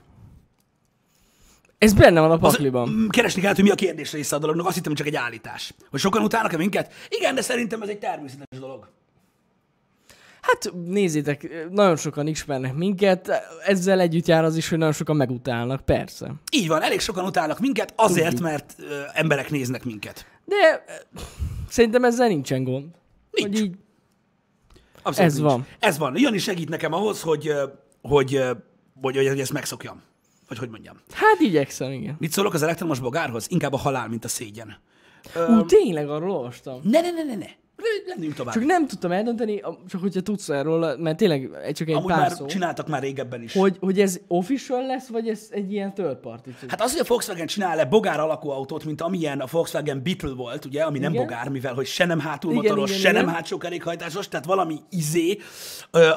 ez 1.78 1.92
benne 1.92 2.20
van 2.20 2.30
a 2.30 2.38
pakliban. 2.38 3.08
keresni 3.10 3.40
kellett, 3.40 3.56
hogy 3.56 3.64
mi 3.64 3.70
a 3.70 3.74
kérdés 3.74 4.12
része 4.12 4.36
a 4.36 4.38
dolognak, 4.38 4.66
azt 4.66 4.74
hittem 4.74 4.94
csak 4.94 5.06
egy 5.06 5.16
állítás. 5.16 5.74
Hogy 5.90 6.00
sokan 6.00 6.22
utálnak-e 6.22 6.56
minket? 6.56 6.92
Igen, 7.08 7.34
de 7.34 7.42
szerintem 7.42 7.82
ez 7.82 7.88
egy 7.88 7.98
természetes 7.98 8.58
dolog. 8.58 8.88
Hát 10.42 10.72
nézzétek, 10.86 11.66
nagyon 11.70 11.96
sokan 11.96 12.26
ismernek 12.26 12.74
minket, 12.74 13.31
ezzel 13.64 14.00
együtt 14.00 14.26
jár 14.26 14.44
az 14.44 14.56
is, 14.56 14.69
hogy 14.69 14.78
nagyon 14.78 14.93
sokan 14.93 15.17
megutálnak, 15.17 15.81
persze. 15.84 16.34
Így 16.52 16.69
van, 16.69 16.82
elég 16.82 17.00
sokan 17.00 17.24
utálnak 17.24 17.58
minket 17.58 17.93
azért, 17.96 18.40
mert 18.40 18.74
ö, 18.78 19.00
emberek 19.12 19.50
néznek 19.50 19.84
minket. 19.84 20.26
De 20.44 20.56
eh, 20.56 20.96
szerintem 21.69 22.05
ezzel 22.05 22.28
nincsen 22.28 22.64
gond. 22.64 22.86
Nincs. 23.31 23.58
Hogy 23.58 23.64
így, 23.67 23.74
Abszolút 25.02 25.31
Ez 25.31 25.36
nincs. 25.36 25.50
van. 25.50 25.67
Ez 25.78 25.98
van. 25.98 26.19
Jani 26.19 26.38
segít 26.38 26.69
nekem 26.69 26.93
ahhoz, 26.93 27.22
hogy, 27.22 27.48
ö, 27.48 27.64
hogy, 28.02 28.34
ö, 28.34 28.52
hogy, 29.00 29.17
hogy, 29.17 29.28
hogy 29.28 29.40
ezt 29.40 29.52
megszokjam. 29.52 30.02
Vagy 30.48 30.58
hogy 30.58 30.69
mondjam. 30.69 30.96
hát 31.12 31.40
igyekszem, 31.40 31.90
igen. 31.93 32.17
Mit 32.19 32.32
szólok 32.32 32.55
az 32.55 32.62
elektromos 32.62 33.00
bogárhoz? 33.00 33.46
Inkább 33.48 33.72
a 33.72 33.76
halál, 33.78 34.08
mint 34.08 34.24
a 34.24 34.28
szégyen. 34.28 34.76
Ú, 35.48 35.64
tényleg 35.64 36.08
arról 36.08 36.31
olvastam. 36.31 36.81
Ne, 36.82 37.00
ne, 37.00 37.10
ne, 37.10 37.22
ne, 37.22 37.34
ne. 37.34 37.46
Lennünk 38.06 38.34
tovább. 38.34 38.55
Csak 38.55 38.64
nem 38.64 38.86
tudtam 38.86 39.12
eldönteni, 39.12 39.60
csak 39.88 40.00
hogyha 40.00 40.20
tudsz 40.20 40.48
erről, 40.48 40.96
mert 40.96 41.17
tényleg 41.17 41.50
egy- 41.64 41.74
csak 41.74 41.88
egy 41.88 41.94
Amúgy 41.94 42.10
pár 42.10 42.19
már 42.20 42.31
szó. 42.31 42.46
csináltak 42.46 42.88
már 42.88 43.02
régebben 43.02 43.43
is. 43.43 43.52
Hogy, 43.52 43.76
hogy 43.81 44.00
ez 44.00 44.20
official 44.26 44.86
lesz, 44.86 45.06
vagy 45.08 45.29
ez 45.29 45.46
egy 45.50 45.72
ilyen 45.72 45.94
third 45.94 46.17
party? 46.17 46.48
Hát 46.69 46.81
az, 46.82 46.93
hogy 46.93 47.00
a 47.00 47.05
Volkswagen 47.08 47.46
csinál-e 47.46 47.84
bogár 47.84 48.20
alakú 48.20 48.48
autót, 48.48 48.84
mint 48.84 49.00
amilyen 49.00 49.41
a 49.41 49.46
Volkswagen 49.50 50.02
Beetle 50.02 50.34
volt, 50.34 50.64
ugye, 50.64 50.82
ami 50.82 50.98
nem 50.98 51.12
Igen. 51.12 51.24
bogár, 51.24 51.48
mivel 51.48 51.74
hogy 51.74 51.86
se 51.86 52.05
nem 52.05 52.19
hátul 52.20 52.52
Igen, 52.52 52.76
igen, 52.76 52.86
se 52.86 53.10
igen. 53.10 53.24
nem 53.24 53.34
hátsó 53.34 53.58
kerékhajtásos, 53.58 54.29
tehát 54.29 54.46
valami 54.46 54.79
izé, 54.91 55.38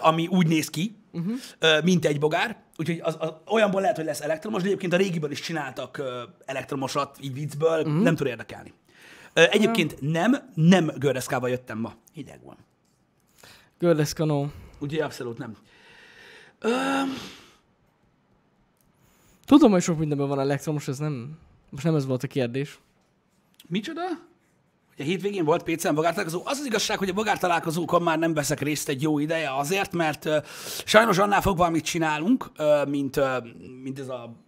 ami 0.01 0.27
úgy 0.27 0.47
néz 0.47 0.69
ki, 0.69 0.95
uh-huh. 1.13 1.83
mint 1.83 2.05
egy 2.05 2.19
bogár. 2.19 2.57
Úgyhogy 2.77 2.99
az, 3.03 3.15
az, 3.19 3.29
olyanból 3.51 3.81
lehet, 3.81 3.95
hogy 3.95 4.05
lesz 4.05 4.21
elektromos, 4.21 4.61
de 4.61 4.67
egyébként 4.67 4.93
a 4.93 4.97
régiből 4.97 5.31
is 5.31 5.39
csináltak 5.41 6.01
elektromosat, 6.45 7.17
így 7.21 7.33
viccből, 7.33 7.79
uh-huh. 7.79 8.01
nem 8.03 8.15
tud 8.15 8.27
érdekelni. 8.27 8.73
Egyébként 9.43 10.01
nem, 10.01 10.51
nem 10.53 10.91
gördeszkával 10.97 11.49
jöttem 11.49 11.77
ma. 11.77 11.93
Hideg 12.13 12.43
van. 12.43 12.57
Gördeszkanó. 13.77 14.51
Úgyhogy 14.79 14.99
abszolút 14.99 15.37
nem. 15.37 15.55
Ö, 16.59 16.71
Tudom, 19.45 19.71
hogy 19.71 19.81
sok 19.81 19.97
mindenben 19.97 20.27
van 20.27 20.39
elektromos, 20.39 20.87
ez 20.87 20.97
nem... 20.97 21.37
Most 21.69 21.83
nem 21.83 21.95
ez 21.95 22.05
volt 22.05 22.23
a 22.23 22.27
kérdés. 22.27 22.79
Micsoda? 23.67 24.01
Hogy 24.95 25.05
a 25.05 25.09
hétvégén 25.09 25.45
volt 25.45 25.63
PC-n 25.63 25.93
bogártalálkozó. 25.93 26.41
Az 26.45 26.59
az 26.59 26.65
igazság, 26.65 26.97
hogy 26.97 27.09
a 27.09 27.13
bogártalálkozókon 27.13 28.01
már 28.01 28.19
nem 28.19 28.33
veszek 28.33 28.59
részt 28.59 28.89
egy 28.89 29.01
jó 29.01 29.19
ideje 29.19 29.55
azért, 29.55 29.93
mert 29.93 30.25
uh, 30.25 30.35
sajnos 30.85 31.17
annál 31.17 31.41
fogva, 31.41 31.65
amit 31.65 31.83
csinálunk, 31.83 32.51
uh, 32.57 32.87
mint, 32.87 33.17
uh, 33.17 33.25
mint 33.83 33.99
ez 33.99 34.09
a 34.09 34.44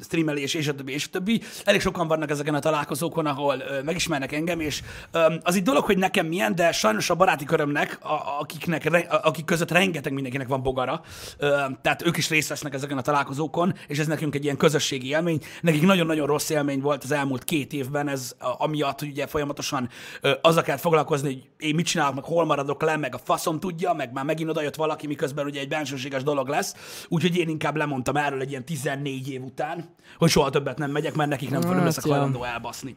streamelés, 0.00 0.54
és 0.54 0.68
a 0.68 0.74
többi, 0.74 0.92
és 0.92 1.04
a 1.06 1.10
többi. 1.10 1.42
Elég 1.64 1.80
sokan 1.80 2.08
vannak 2.08 2.30
ezeken 2.30 2.54
a 2.54 2.58
találkozókon, 2.58 3.26
ahol 3.26 3.58
ö, 3.58 3.82
megismernek 3.82 4.32
engem, 4.32 4.60
és 4.60 4.82
ö, 5.10 5.34
az 5.42 5.54
egy 5.56 5.62
dolog, 5.62 5.84
hogy 5.84 5.98
nekem 5.98 6.26
milyen, 6.26 6.54
de 6.54 6.72
sajnos 6.72 7.10
a 7.10 7.14
baráti 7.14 7.44
körömnek, 7.44 7.98
a, 8.02 8.40
akiknek, 8.40 8.84
re, 8.84 8.98
akik 8.98 9.44
között 9.44 9.70
rengeteg 9.70 10.12
mindenkinek 10.12 10.48
van 10.48 10.62
bogara, 10.62 11.00
ö, 11.38 11.56
tehát 11.82 12.06
ők 12.06 12.16
is 12.16 12.28
részt 12.28 12.48
vesznek 12.48 12.74
ezeken 12.74 12.98
a 12.98 13.02
találkozókon, 13.02 13.74
és 13.88 13.98
ez 13.98 14.06
nekünk 14.06 14.34
egy 14.34 14.44
ilyen 14.44 14.56
közösségi 14.56 15.08
élmény. 15.08 15.40
Nekik 15.60 15.82
nagyon-nagyon 15.82 16.26
rossz 16.26 16.50
élmény 16.50 16.80
volt 16.80 17.04
az 17.04 17.10
elmúlt 17.10 17.44
két 17.44 17.72
évben, 17.72 18.08
ez 18.08 18.34
a- 18.38 18.64
amiatt, 18.64 18.98
hogy 18.98 19.08
ugye 19.08 19.26
folyamatosan 19.26 19.88
ö, 20.20 20.32
azzal 20.42 20.62
kellett 20.62 20.80
foglalkozni, 20.80 21.28
hogy 21.28 21.68
én 21.68 21.74
mit 21.74 21.86
csinálok, 21.86 22.14
meg 22.14 22.24
hol 22.24 22.44
maradok 22.44 22.82
le, 22.82 22.96
meg 22.96 23.14
a 23.14 23.18
faszom 23.24 23.60
tudja, 23.60 23.92
meg 23.92 24.12
már 24.12 24.24
megint 24.24 24.50
odajött 24.50 24.74
valaki, 24.74 25.06
miközben 25.06 25.46
ugye 25.46 25.60
egy 25.60 25.68
bensőséges 25.68 26.22
dolog 26.22 26.48
lesz. 26.48 26.74
Úgyhogy 27.08 27.36
én 27.36 27.48
inkább 27.48 27.76
lemondtam 27.76 28.16
erről 28.16 28.40
egy 28.40 28.50
ilyen 28.50 28.64
14 28.64 29.30
év 29.30 29.42
után, 29.42 29.85
hogy 30.18 30.30
soha 30.30 30.50
többet 30.50 30.78
nem 30.78 30.90
megyek, 30.90 31.14
mert 31.14 31.30
nekik 31.30 31.50
nem, 31.50 31.60
nem 31.60 31.72
Hát, 31.72 31.84
leszek 31.84 32.04
ja. 32.04 32.12
hajlandó 32.12 32.44
elbaszni. 32.44 32.96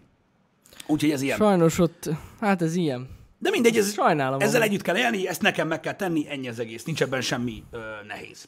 Úgyhogy 0.88 1.12
ez 1.12 1.22
ilyen. 1.22 1.38
Sajnos 1.38 1.80
ott, 1.80 2.10
hát 2.40 2.62
ez 2.62 2.76
ilyen. 2.76 3.10
De 3.38 3.50
mindegy, 3.50 3.78
ez, 3.78 3.94
Sajnálom. 3.94 4.40
ezzel 4.40 4.56
amúgy. 4.62 4.68
együtt 4.68 4.82
kell 4.82 4.98
élni, 4.98 5.28
ezt 5.28 5.42
nekem 5.42 5.68
meg 5.68 5.80
kell 5.80 5.94
tenni, 5.94 6.26
ennyi 6.30 6.48
az 6.48 6.60
egész. 6.60 6.84
Nincs 6.84 7.02
ebben 7.02 7.22
semmi 7.22 7.64
ö, 7.72 7.80
nehéz. 8.08 8.48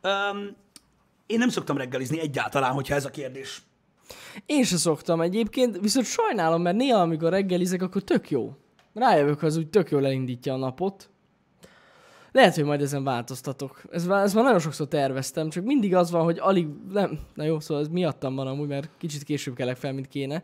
Öm, 0.00 0.56
én 1.26 1.38
nem 1.38 1.48
szoktam 1.48 1.76
reggelizni 1.76 2.20
egyáltalán, 2.20 2.72
hogyha 2.72 2.94
ez 2.94 3.04
a 3.04 3.10
kérdés. 3.10 3.62
Én 4.46 4.64
se 4.64 4.76
szoktam 4.76 5.20
egyébként, 5.20 5.78
viszont 5.80 6.06
sajnálom, 6.06 6.62
mert 6.62 6.76
néha, 6.76 7.00
amikor 7.00 7.30
reggelizek, 7.30 7.82
akkor 7.82 8.02
tök 8.02 8.30
jó. 8.30 8.56
Rájövök, 8.94 9.42
az 9.42 9.56
úgy 9.56 9.68
tök 9.68 9.90
jól 9.90 10.06
elindítja 10.06 10.52
a 10.54 10.56
napot. 10.56 11.10
Lehet, 12.32 12.54
hogy 12.54 12.64
majd 12.64 12.82
ezen 12.82 13.04
változtatok. 13.04 13.82
Ez, 13.90 14.06
ez 14.06 14.34
már 14.34 14.44
nagyon 14.44 14.58
sokszor 14.58 14.88
terveztem, 14.88 15.50
csak 15.50 15.64
mindig 15.64 15.94
az 15.94 16.10
van, 16.10 16.24
hogy 16.24 16.38
alig, 16.38 16.66
nem, 16.92 17.18
na 17.34 17.44
jó, 17.44 17.60
szóval 17.60 17.82
ez 17.82 17.88
miattam 17.88 18.34
van 18.34 18.46
amúgy, 18.46 18.68
mert 18.68 18.88
kicsit 18.98 19.22
később 19.22 19.54
kelek 19.54 19.76
fel, 19.76 19.92
mint 19.92 20.08
kéne. 20.08 20.42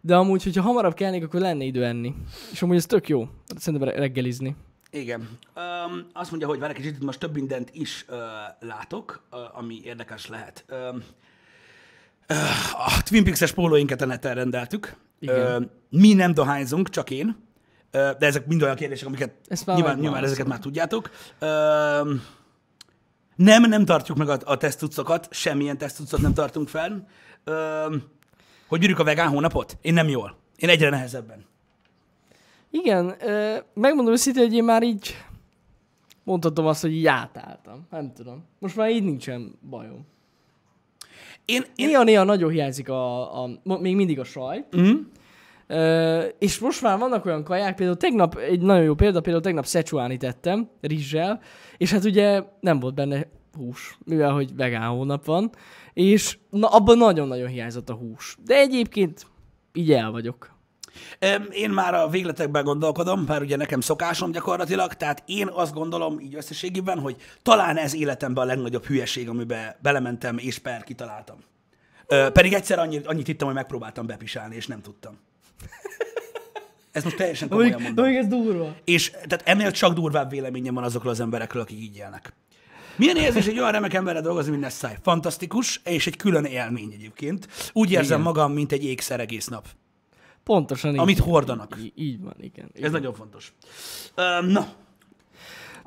De 0.00 0.16
amúgy, 0.16 0.42
hogyha 0.42 0.62
hamarabb 0.62 0.94
kelnék, 0.94 1.24
akkor 1.24 1.40
lenne 1.40 1.64
idő 1.64 1.84
enni. 1.84 2.14
És 2.52 2.62
amúgy 2.62 2.76
ez 2.76 2.86
tök 2.86 3.08
jó, 3.08 3.28
szerintem 3.56 3.88
re- 3.88 3.98
reggelizni. 3.98 4.56
Igen. 4.90 5.28
Öm, 5.54 6.06
azt 6.12 6.30
mondja, 6.30 6.48
hogy 6.48 6.62
egy 6.62 6.72
kicsit, 6.72 7.02
most 7.02 7.18
több 7.18 7.34
mindent 7.34 7.70
is 7.72 8.04
ö, 8.08 8.16
látok, 8.60 9.22
ö, 9.32 9.36
ami 9.52 9.80
érdekes 9.84 10.28
lehet. 10.28 10.64
Öm, 10.68 11.02
ö, 12.26 12.34
a 12.72 13.02
Twin 13.02 13.24
Peaks-es 13.24 13.52
pólóinket 13.52 14.00
a 14.00 14.06
neten 14.06 14.34
rendeltük. 14.34 14.96
Igen. 15.18 15.36
Ö, 15.36 15.60
mi 15.88 16.12
nem 16.12 16.34
dohányzunk, 16.34 16.88
csak 16.88 17.10
én. 17.10 17.36
De 17.90 18.16
ezek 18.18 18.46
mind 18.46 18.62
olyan 18.62 18.76
kérdések, 18.76 19.06
amiket 19.06 19.32
nyilván, 19.66 19.98
nyilván 19.98 20.24
ezeket 20.24 20.46
már 20.46 20.58
tudjátok. 20.58 21.10
Nem, 23.36 23.62
nem 23.62 23.84
tartjuk 23.84 24.16
meg 24.16 24.28
a, 24.28 24.38
a 24.44 24.56
tesztucokat, 24.56 25.28
semmilyen 25.30 25.78
tesztucot 25.78 26.20
nem 26.20 26.34
tartunk. 26.34 26.70
Ö, 27.44 27.96
hogy 28.66 28.78
bírjuk 28.78 28.98
a 28.98 29.04
vegán 29.04 29.28
hónapot? 29.28 29.78
Én 29.80 29.92
nem 29.94 30.08
jól. 30.08 30.36
Én 30.56 30.68
egyre 30.68 30.90
nehezebben. 30.90 31.44
Igen, 32.70 33.14
megmondom 33.74 34.12
őszintén, 34.12 34.42
hogy 34.42 34.54
én 34.54 34.64
már 34.64 34.82
így 34.82 35.16
mondhatom 36.24 36.66
azt, 36.66 36.80
hogy 36.80 36.92
így 36.92 37.06
átálltam. 37.06 37.86
Nem 37.90 38.12
tudom. 38.12 38.44
Most 38.58 38.76
már 38.76 38.90
így 38.90 39.04
nincsen 39.04 39.58
bajom. 39.70 40.06
Én, 41.44 41.64
én, 41.76 41.86
Néha-néha 41.86 42.24
nagyon 42.24 42.50
hiányzik 42.50 42.88
a, 42.88 43.42
a, 43.42 43.50
még 43.64 43.96
mindig 43.96 44.18
a 44.18 44.24
saj. 44.24 44.64
mm, 44.76 44.94
és 46.38 46.58
most 46.58 46.82
már 46.82 46.98
vannak 46.98 47.24
olyan 47.24 47.44
kaják, 47.44 47.74
például 47.74 47.96
tegnap, 47.96 48.36
egy 48.36 48.60
nagyon 48.60 48.84
jó 48.84 48.94
példa, 48.94 49.20
például 49.20 49.44
tegnap 49.44 49.66
szecsuáni 49.66 50.16
tettem, 50.16 50.68
rizssel, 50.80 51.40
és 51.76 51.92
hát 51.92 52.04
ugye 52.04 52.42
nem 52.60 52.80
volt 52.80 52.94
benne 52.94 53.26
hús, 53.52 53.98
mivel 54.04 54.32
hogy 54.32 54.54
vegán 54.56 54.88
hónap 54.88 55.24
van, 55.24 55.50
és 55.92 56.38
na, 56.50 56.68
abban 56.68 56.98
nagyon-nagyon 56.98 57.48
hiányzott 57.48 57.90
a 57.90 57.94
hús. 57.94 58.36
De 58.44 58.54
egyébként 58.54 59.26
így 59.72 59.92
el 59.92 60.10
vagyok. 60.10 60.54
Én 61.50 61.70
már 61.70 61.94
a 61.94 62.08
végletekben 62.08 62.64
gondolkodom, 62.64 63.26
bár 63.26 63.42
ugye 63.42 63.56
nekem 63.56 63.80
szokásom 63.80 64.30
gyakorlatilag, 64.30 64.94
tehát 64.94 65.22
én 65.26 65.48
azt 65.52 65.74
gondolom 65.74 66.20
így 66.20 66.34
összességében, 66.34 66.98
hogy 66.98 67.16
talán 67.42 67.76
ez 67.76 67.94
életemben 67.94 68.44
a 68.44 68.46
legnagyobb 68.46 68.84
hülyeség, 68.84 69.28
amiben 69.28 69.74
belementem 69.82 70.38
és 70.38 70.58
per 70.58 70.84
kitaláltam. 70.84 71.36
Pedig 72.32 72.52
egyszer 72.52 72.78
annyit, 72.78 73.06
annyit 73.06 73.26
hittem, 73.26 73.46
hogy 73.46 73.56
megpróbáltam 73.56 74.06
bepisálni, 74.06 74.56
és 74.56 74.66
nem 74.66 74.80
tudtam. 74.80 75.18
Ez 76.92 77.04
most 77.04 77.16
teljesen 77.16 77.48
komolyan 77.48 77.82
mondom. 77.82 78.04
mondjuk 78.04 78.24
ez 78.24 78.30
durva. 78.30 78.74
És 78.84 79.10
tehát 79.10 79.42
ennél 79.44 79.70
csak 79.70 79.94
durvább 79.94 80.30
véleményem 80.30 80.74
van 80.74 80.84
azokról 80.84 81.12
az 81.12 81.20
emberekről, 81.20 81.62
akik 81.62 81.80
így 81.80 81.96
élnek. 81.96 82.32
Milyen 82.96 83.16
érzés 83.16 83.46
egy 83.46 83.58
olyan 83.58 83.72
remek 83.72 83.94
emberrel 83.94 84.22
dolgozni, 84.22 84.50
mint 84.50 84.62
Nessai? 84.62 84.94
Fantasztikus, 85.02 85.80
és 85.84 86.06
egy 86.06 86.16
külön 86.16 86.44
élmény 86.44 86.92
egyébként. 86.92 87.48
Úgy 87.72 87.90
érzem 87.90 88.20
Igen. 88.20 88.32
magam, 88.32 88.52
mint 88.52 88.72
egy 88.72 88.84
ékszer 88.84 89.20
egész 89.20 89.46
nap. 89.46 89.66
Pontosan 90.44 90.92
így. 90.92 90.98
Amit 90.98 91.18
hordanak. 91.18 91.76
Í- 91.82 91.92
így 91.94 92.22
van, 92.22 92.34
igen. 92.40 92.64
Ez 92.72 92.78
igen. 92.78 92.90
nagyon 92.90 93.14
fontos. 93.14 93.52
Öm, 94.14 94.46
na, 94.46 94.68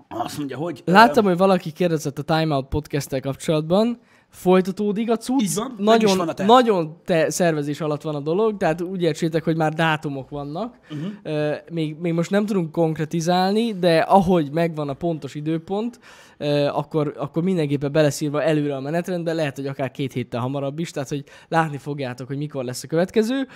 azt 0.08 0.38
mondja, 0.38 0.58
hogy... 0.58 0.82
Láttam, 0.86 1.24
hogy 1.26 1.38
valaki 1.38 1.72
kérdezett 1.72 2.18
a 2.20 2.22
Time 2.24 2.56
Out 2.56 2.68
podcast 2.68 3.20
kapcsolatban, 3.20 4.00
folytatódik 4.30 5.12
a 5.12 5.18
cucc. 5.18 5.42
Így 5.42 5.56
van, 5.56 5.76
nagyon, 5.78 6.18
van 6.18 6.30
a 6.30 6.34
terv. 6.34 6.50
nagyon 6.50 6.98
te 7.06 7.30
szervezés 7.30 7.82
alatt 7.82 8.02
van 8.02 8.16
a 8.16 8.20
dolog, 8.20 8.58
tehát 8.58 8.82
úgy 8.82 9.02
értsétek, 9.02 9.44
hogy 9.44 9.56
már 9.56 9.74
dátumok 9.74 10.30
vannak. 10.30 10.80
Uh-huh. 10.92 11.56
Még, 11.72 11.96
még 12.00 12.14
most 12.14 12.30
nem 12.30 12.46
tudunk 12.46 12.72
konkretizálni, 12.72 13.74
de 13.74 13.98
ahogy 13.98 14.52
megvan 14.52 14.90
a 14.90 14.94
pontos 14.94 15.36
időpont, 15.36 16.00
uh, 16.40 16.78
akkor, 16.78 17.14
akkor 17.18 17.44
mindenképpen 17.44 17.92
beleszírva 17.92 18.44
előre 18.44 18.76
a 18.76 18.80
menetrendbe, 18.80 19.34
lehet, 19.34 19.56
hogy 19.56 19.68
akár 19.68 19.92
két 19.92 20.14
héttel 20.14 20.42
hamarabb 20.42 20.80
is, 20.80 20.92
tehát 20.92 21.10
hogy 21.10 21.24
látni 21.48 21.78
fogjátok, 21.78 22.28
hogy 22.28 22.38
mikor 22.38 22.64
lesz 22.64 22.84
a 22.84 22.88
következő. 22.88 23.48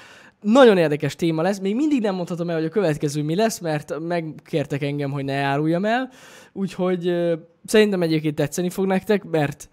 Nagyon 0.41 0.77
érdekes 0.77 1.15
téma 1.15 1.41
lesz, 1.41 1.59
még 1.59 1.75
mindig 1.75 2.01
nem 2.01 2.15
mondhatom 2.15 2.49
el, 2.49 2.55
hogy 2.55 2.65
a 2.65 2.69
következő 2.69 3.23
mi 3.23 3.35
lesz, 3.35 3.59
mert 3.59 3.99
megkértek 3.99 4.81
engem, 4.81 5.11
hogy 5.11 5.23
ne 5.23 5.35
áruljam 5.35 5.85
el, 5.85 6.09
úgyhogy 6.53 7.07
uh, 7.07 7.33
szerintem 7.65 8.01
egyébként 8.01 8.35
tetszeni 8.35 8.69
fog 8.69 8.85
nektek, 8.85 9.23
mert 9.23 9.69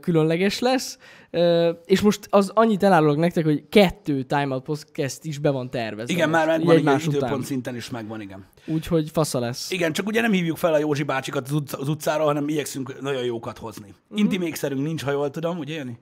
különleges 0.00 0.58
lesz, 0.58 0.98
és 1.84 2.00
most 2.00 2.26
az 2.30 2.50
annyit 2.54 2.82
elárulok 2.82 3.16
nektek, 3.16 3.44
hogy 3.44 3.68
kettő 3.68 4.22
Time 4.22 4.54
Out 4.54 4.62
Podcast 4.62 5.24
is 5.24 5.38
be 5.38 5.50
van 5.50 5.70
tervezve. 5.70 6.12
Igen, 6.12 6.28
most, 6.30 6.46
már 6.46 6.58
megvan, 6.58 6.78
igen, 6.78 6.98
időpont 7.00 7.22
után. 7.22 7.42
szinten 7.42 7.76
is 7.76 7.90
megvan, 7.90 8.20
igen. 8.20 8.46
Úgyhogy 8.66 9.10
fasza 9.10 9.38
lesz. 9.38 9.70
Igen, 9.70 9.92
csak 9.92 10.06
ugye 10.06 10.20
nem 10.20 10.32
hívjuk 10.32 10.56
fel 10.56 10.72
a 10.74 10.78
Józsi 10.78 11.02
bácsikat 11.02 11.46
az, 11.46 11.52
utc- 11.52 11.74
az 11.74 11.88
utcára, 11.88 12.24
hanem 12.24 12.48
igyekszünk 12.48 13.00
nagyon 13.00 13.24
jókat 13.24 13.58
hozni. 13.58 13.86
Mhm. 13.86 13.96
Uh-huh. 14.02 14.18
Intimékszerünk 14.18 14.82
nincs, 14.82 15.02
ha 15.02 15.10
jól 15.10 15.30
tudom, 15.30 15.58
ugye 15.58 15.74
Jani? 15.74 15.98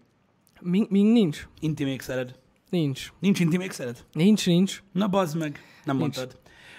Mi, 0.61 0.87
mi 0.89 1.03
nincs? 1.03 1.49
Intimékszered. 1.61 2.35
Nincs. 2.71 3.13
Nincs 3.21 3.41
intimékszered? 3.41 3.97
Nincs, 4.13 4.47
nincs. 4.47 4.83
Na 4.93 5.07
bazd 5.09 5.37
meg, 5.37 5.61
nem 5.85 5.97
Nincs. 5.97 6.17
mondtad. 6.17 6.39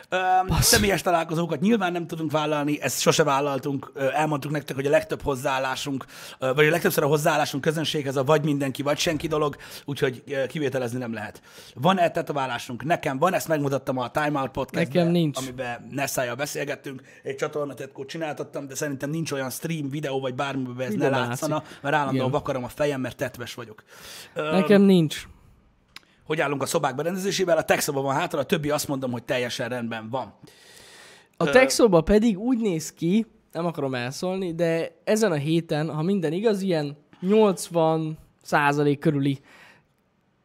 Öm, 0.10 0.58
személyes 0.60 1.02
találkozókat 1.02 1.60
nyilván 1.60 1.92
nem 1.92 2.08
tudunk 2.08 2.32
vállalni, 2.32 2.82
ezt 2.82 3.00
sose 3.00 3.24
vállaltunk. 3.24 3.92
Elmondtuk 4.14 4.52
nektek, 4.52 4.76
hogy 4.76 4.86
a 4.86 4.90
legtöbb 4.90 5.22
hozzáállásunk, 5.22 6.06
vagy 6.40 6.66
a 6.66 6.70
legtöbbször 6.70 7.04
a 7.04 7.08
hozzáállásunk 7.08 7.64
közönséghez 7.64 8.16
a 8.16 8.24
vagy 8.24 8.44
mindenki, 8.44 8.82
vagy 8.82 8.98
senki 8.98 9.28
dolog, 9.28 9.56
úgyhogy 9.86 10.24
kivételezni 10.48 10.98
nem 11.00 11.14
lehet. 11.14 11.42
Van-e 11.74 12.10
tetoválásunk? 12.10 12.84
Nekem 12.84 13.18
van, 13.18 13.34
ezt 13.34 13.48
megmutattam 13.48 13.98
a 13.98 14.12
Time 14.12 14.40
Out 14.40 14.52
podcast 14.52 14.94
Nekem 14.94 15.08
nincs. 15.08 15.38
amiben 15.38 15.88
Nessájjal 15.92 16.36
beszélgettünk, 16.36 17.02
egy 17.24 17.36
csatornatetkót 17.36 18.08
csináltattam, 18.08 18.68
de 18.68 18.76
szerintem 18.76 19.10
nincs 19.10 19.32
olyan 19.32 19.50
stream, 19.50 19.90
videó, 19.90 20.20
vagy 20.20 20.36
bármiben 20.36 20.74
ez 20.80 20.84
ne 20.84 20.88
Mindenben 20.88 21.28
látszana, 21.28 21.56
látszik. 21.56 21.78
mert 21.82 21.96
állandóan 21.96 22.16
Igen. 22.28 22.32
vakarom 22.32 22.64
a 22.64 22.68
fejem, 22.70 23.02
mert 23.02 23.18
tetves 23.18 23.54
vagyok. 23.54 23.84
Nekem 24.34 24.82
nincs. 24.82 25.28
Hogy 26.28 26.42
állunk 26.42 26.62
a 26.62 26.66
szobák 26.66 26.96
berendezésével, 26.96 27.58
a 27.58 27.64
tech 27.64 27.82
szoba 27.82 28.02
van 28.02 28.16
hátra, 28.16 28.40
a 28.40 28.44
többi 28.44 28.70
azt 28.70 28.88
mondom, 28.88 29.12
hogy 29.12 29.24
teljesen 29.24 29.70
rendben 29.70 30.10
van. 30.10 30.34
A 31.38 31.50
textszóba 31.50 32.02
pedig 32.02 32.40
úgy 32.40 32.58
néz 32.58 32.94
ki, 32.94 33.26
nem 33.52 33.66
akarom 33.66 33.96
elszólni, 33.96 34.56
de 34.56 34.96
ezen 35.04 35.32
a 35.32 35.36
héten, 35.36 35.90
ha 35.90 36.02
minden 36.02 36.32
igaz, 36.32 36.62
ilyen 36.62 36.98
80 37.20 38.18
százalék 38.42 39.00
körüli 39.00 39.40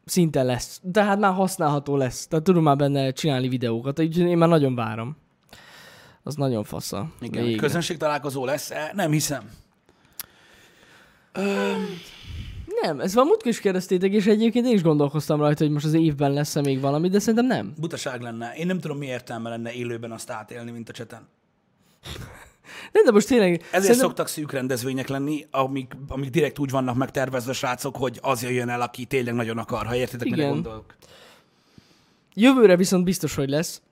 szinten 0.05 0.47
lesz. 0.47 0.81
Tehát 0.93 1.19
már 1.19 1.33
használható 1.33 1.97
lesz. 1.97 2.27
Tehát 2.27 2.45
tudom 2.45 2.63
már 2.63 2.77
benne 2.77 3.11
csinálni 3.11 3.49
videókat, 3.49 4.01
úgyhogy 4.01 4.27
én 4.27 4.39
már 4.39 4.49
nagyon 4.49 4.75
várom. 4.75 5.17
Az 6.23 6.35
nagyon 6.35 6.65
fasza. 6.65 7.13
Igen, 7.21 7.45
Végre. 7.45 7.61
közönség 7.61 7.97
találkozó 7.97 8.45
lesz 8.45 8.71
-e? 8.71 8.91
Nem 8.95 9.11
hiszem. 9.11 9.51
Nem, 12.83 13.01
ezt 13.01 13.15
már 13.15 13.25
múltkor 13.25 13.51
is 13.51 13.61
kérdeztétek, 13.61 14.13
és 14.13 14.27
egyébként 14.27 14.67
én 14.67 14.73
is 14.73 14.83
gondolkoztam 14.83 15.41
rajta, 15.41 15.65
hogy 15.65 15.73
most 15.73 15.85
az 15.85 15.95
évben 15.95 16.33
lesz-e 16.33 16.61
még 16.61 16.81
valami, 16.81 17.09
de 17.09 17.19
szerintem 17.19 17.47
nem. 17.47 17.75
Butaság 17.81 18.21
lenne. 18.21 18.53
Én 18.57 18.67
nem 18.67 18.79
tudom, 18.79 18.99
mi 18.99 19.07
értelme 19.07 19.49
lenne 19.49 19.73
élőben 19.73 20.13
azt 20.13 20.31
átélni, 20.31 20.71
mint 20.71 20.89
a 20.89 20.93
cseten. 20.93 21.29
Nem, 22.93 23.05
de 23.05 23.11
most 23.11 23.27
tényleg... 23.27 23.51
Ezért 23.51 23.71
szerintem- 23.71 23.99
szoktak 23.99 24.29
szűk 24.29 24.53
rendezvények 24.53 25.09
lenni, 25.09 25.47
amik, 25.51 25.97
amik 26.09 26.31
direkt 26.31 26.59
úgy 26.59 26.71
vannak 26.71 26.97
megtervezve, 26.97 27.53
srácok, 27.53 27.97
hogy 27.97 28.19
az 28.23 28.43
jöjjön 28.43 28.69
el, 28.69 28.81
aki 28.81 29.05
tényleg 29.05 29.35
nagyon 29.35 29.59
akar, 29.59 29.87
ha 29.87 29.97
értitek, 29.97 30.29
mire 30.29 30.49
gondolok. 30.49 30.97
Jövőre 32.35 32.77
viszont 32.77 33.05
biztos, 33.05 33.35
hogy 33.35 33.49
lesz. 33.49 33.83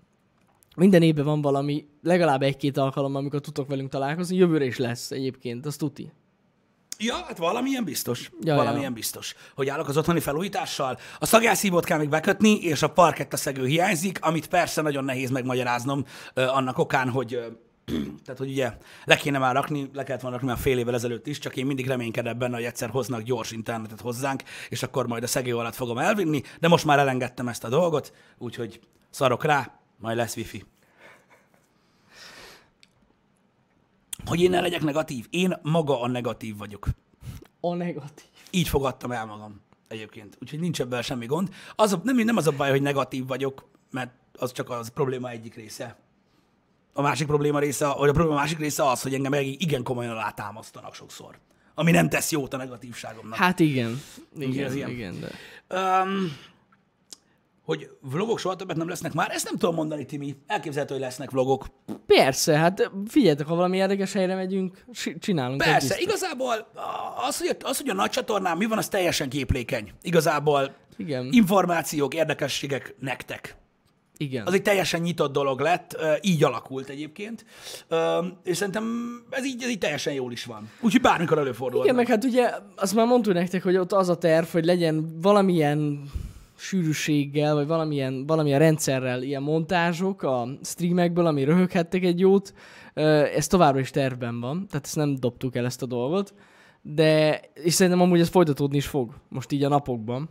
Minden 0.77 1.03
évben 1.03 1.25
van 1.25 1.41
valami, 1.41 1.87
legalább 2.03 2.43
egy-két 2.43 2.77
alkalom, 2.77 3.15
amikor 3.15 3.41
tudtok 3.41 3.69
velünk 3.69 3.91
találkozni. 3.91 4.37
Jövőre 4.37 4.65
is 4.65 4.77
lesz 4.77 5.11
egyébként, 5.11 5.67
az 5.67 5.77
tuti. 5.77 6.13
Ja, 7.03 7.15
hát 7.15 7.39
valamilyen 7.39 7.85
biztos. 7.85 8.31
Ja, 8.41 8.55
valamilyen 8.55 8.91
ja. 8.91 8.95
biztos. 8.95 9.35
Hogy 9.55 9.69
állok 9.69 9.89
az 9.89 9.97
otthoni 9.97 10.21
felújítással. 10.21 10.99
A 11.19 11.27
szagászívót 11.27 11.85
kell 11.85 11.99
még 11.99 12.09
bekötni, 12.09 12.59
és 12.63 12.83
a 12.83 12.91
parketta 12.91 13.37
szegő 13.37 13.67
hiányzik, 13.67 14.19
amit 14.21 14.49
persze 14.49 14.83
nagyon 14.83 15.05
nehéz 15.05 15.31
megmagyaráznom 15.31 16.05
ö, 16.35 16.47
annak 16.47 16.79
okán, 16.79 17.11
hogy 17.11 17.35
ö, 17.35 17.47
tehát, 18.25 18.39
hogy 18.39 18.51
ugye 18.51 18.73
le 19.05 19.17
kéne 19.17 19.39
már 19.39 19.55
rakni, 19.55 19.91
le 19.93 20.03
kellett 20.03 20.21
volna 20.21 20.37
rakni 20.37 20.53
már 20.53 20.61
fél 20.61 20.79
évvel 20.79 20.95
ezelőtt 20.95 21.27
is, 21.27 21.39
csak 21.39 21.57
én 21.57 21.67
mindig 21.67 21.87
reménykedem 21.87 22.39
benne, 22.39 22.55
hogy 22.55 22.65
egyszer 22.65 22.91
hoznak 22.91 23.23
gyors 23.23 23.51
internetet 23.51 24.01
hozzánk, 24.01 24.43
és 24.69 24.83
akkor 24.83 25.07
majd 25.07 25.23
a 25.23 25.27
szegő 25.27 25.57
alatt 25.57 25.75
fogom 25.75 25.99
elvinni, 25.99 26.43
de 26.59 26.69
most 26.69 26.85
már 26.85 26.99
elengedtem 26.99 27.49
ezt 27.49 27.65
a 27.65 27.69
dolgot, 27.69 28.13
úgyhogy 28.39 28.81
szarok 29.11 29.45
rá, 29.45 29.81
majd 29.99 30.17
lesz 30.17 30.37
wifi. 30.37 30.65
Hogy 34.27 34.41
én 34.41 34.51
ne 34.51 34.61
legyek 34.61 34.83
negatív? 34.83 35.27
Én 35.31 35.59
maga 35.63 36.01
a 36.01 36.09
negatív 36.09 36.57
vagyok. 36.57 36.87
A 37.61 37.75
negatív. 37.75 38.25
így 38.51 38.69
fogadtam 38.69 39.13
el 39.13 39.27
magam 39.27 39.61
egyébként. 39.89 40.39
Úgyhogy 40.43 40.61
nincs 40.61 40.81
ebben 40.81 41.03
semmi 41.03 41.27
gond. 41.27 41.49
Az 41.75 41.93
a, 41.93 42.01
nem, 42.05 42.17
nem 42.17 42.37
az 42.37 42.47
a 42.47 42.53
baj, 42.53 42.71
hogy 42.71 42.83
negatív 42.83 43.27
vagyok, 43.27 43.69
mert 43.91 44.11
az 44.39 44.53
csak 44.53 44.71
az 44.71 44.89
probléma 44.89 45.31
egyik 45.31 45.55
része. 45.55 45.97
A 46.93 47.03
másik 47.03 47.27
probléma 47.27 47.59
része, 47.59 47.87
vagy 47.87 48.09
a 48.09 48.13
probléma 48.13 48.39
másik 48.39 48.59
része 48.59 48.89
az, 48.89 49.03
hogy 49.03 49.15
engem 49.15 49.33
igen 49.33 49.83
komolyan 49.83 50.13
alátámasztanak 50.13 50.95
sokszor. 50.95 51.39
Ami 51.75 51.91
nem 51.91 52.09
tesz 52.09 52.31
jót 52.31 52.55
a 52.55 52.57
negatívságomnak. 52.57 53.39
Hát 53.39 53.61
igen. 53.61 54.01
Igen, 54.39 54.75
ilyen. 54.75 54.91
igen, 54.91 55.21
de... 55.21 55.31
Um, 56.03 56.37
hogy 57.71 57.89
vlogok 58.01 58.39
soha 58.39 58.57
többet 58.57 58.77
nem 58.77 58.89
lesznek 58.89 59.13
már, 59.13 59.31
ezt 59.31 59.45
nem 59.45 59.57
tudom 59.57 59.75
mondani, 59.75 60.05
Timi. 60.05 60.37
Elképzelhető, 60.47 60.95
hogy 60.95 61.03
lesznek 61.03 61.31
vlogok. 61.31 61.67
Persze, 62.07 62.57
hát 62.57 62.91
figyeljetek, 63.07 63.47
ha 63.47 63.55
valami 63.55 63.77
érdekes 63.77 64.13
helyre 64.13 64.35
megyünk, 64.35 64.85
si- 64.93 65.19
csinálunk. 65.19 65.63
Persze, 65.63 65.97
igazából 65.99 66.71
az 67.29 67.39
hogy, 67.39 67.57
az, 67.63 67.77
hogy 67.79 67.89
a 67.89 67.95
nagy 67.95 68.11
csatornán 68.11 68.57
mi 68.57 68.67
van, 68.67 68.79
az 68.79 68.89
teljesen 68.89 69.29
képlékeny. 69.29 69.93
Igazából 70.03 70.75
Igen, 70.97 71.29
információk, 71.31 72.15
érdekességek 72.15 72.95
nektek. 72.99 73.57
igen. 74.17 74.47
Az 74.47 74.55
egy 74.55 74.63
teljesen 74.63 75.01
nyitott 75.01 75.33
dolog 75.33 75.61
lett, 75.61 75.97
így 76.21 76.45
alakult 76.45 76.89
egyébként, 76.89 77.45
és 78.45 78.57
szerintem 78.57 78.85
ez 79.31 79.45
így, 79.47 79.63
ez 79.63 79.69
így 79.69 79.79
teljesen 79.79 80.13
jól 80.13 80.33
is 80.33 80.45
van. 80.45 80.71
Úgyhogy 80.81 81.01
bármikor 81.01 81.39
előfordul. 81.39 81.83
Igen, 81.83 81.95
meg 81.95 82.07
hát 82.07 82.25
ugye 82.25 82.51
azt 82.77 82.95
már 82.95 83.07
mondtuk 83.07 83.35
nektek, 83.35 83.63
hogy 83.63 83.77
ott 83.77 83.93
az 83.93 84.09
a 84.09 84.19
terv, 84.19 84.47
hogy 84.47 84.65
legyen 84.65 85.21
valamilyen 85.21 86.11
sűrűséggel, 86.61 87.55
vagy 87.55 87.67
valamilyen, 87.67 88.27
valamilyen 88.27 88.59
rendszerrel 88.59 89.23
ilyen 89.23 89.43
montázsok 89.43 90.23
a 90.23 90.49
streamekből, 90.63 91.27
ami 91.27 91.45
röhöghettek 91.45 92.03
egy 92.03 92.21
jót. 92.21 92.55
Ez 93.35 93.47
továbbra 93.47 93.81
is 93.81 93.91
tervben 93.91 94.41
van, 94.41 94.67
tehát 94.69 94.87
ezt 94.87 94.97
nem 94.97 95.15
dobtuk 95.15 95.57
el 95.57 95.65
ezt 95.65 95.83
a 95.83 95.87
dolgot. 95.87 96.35
De, 96.83 97.41
és 97.55 97.73
szerintem 97.73 98.01
amúgy 98.03 98.21
ez 98.21 98.29
folytatódni 98.29 98.77
is 98.77 98.87
fog, 98.87 99.15
most 99.29 99.53
így 99.53 99.65
a 99.65 99.69
napokban. 99.69 100.29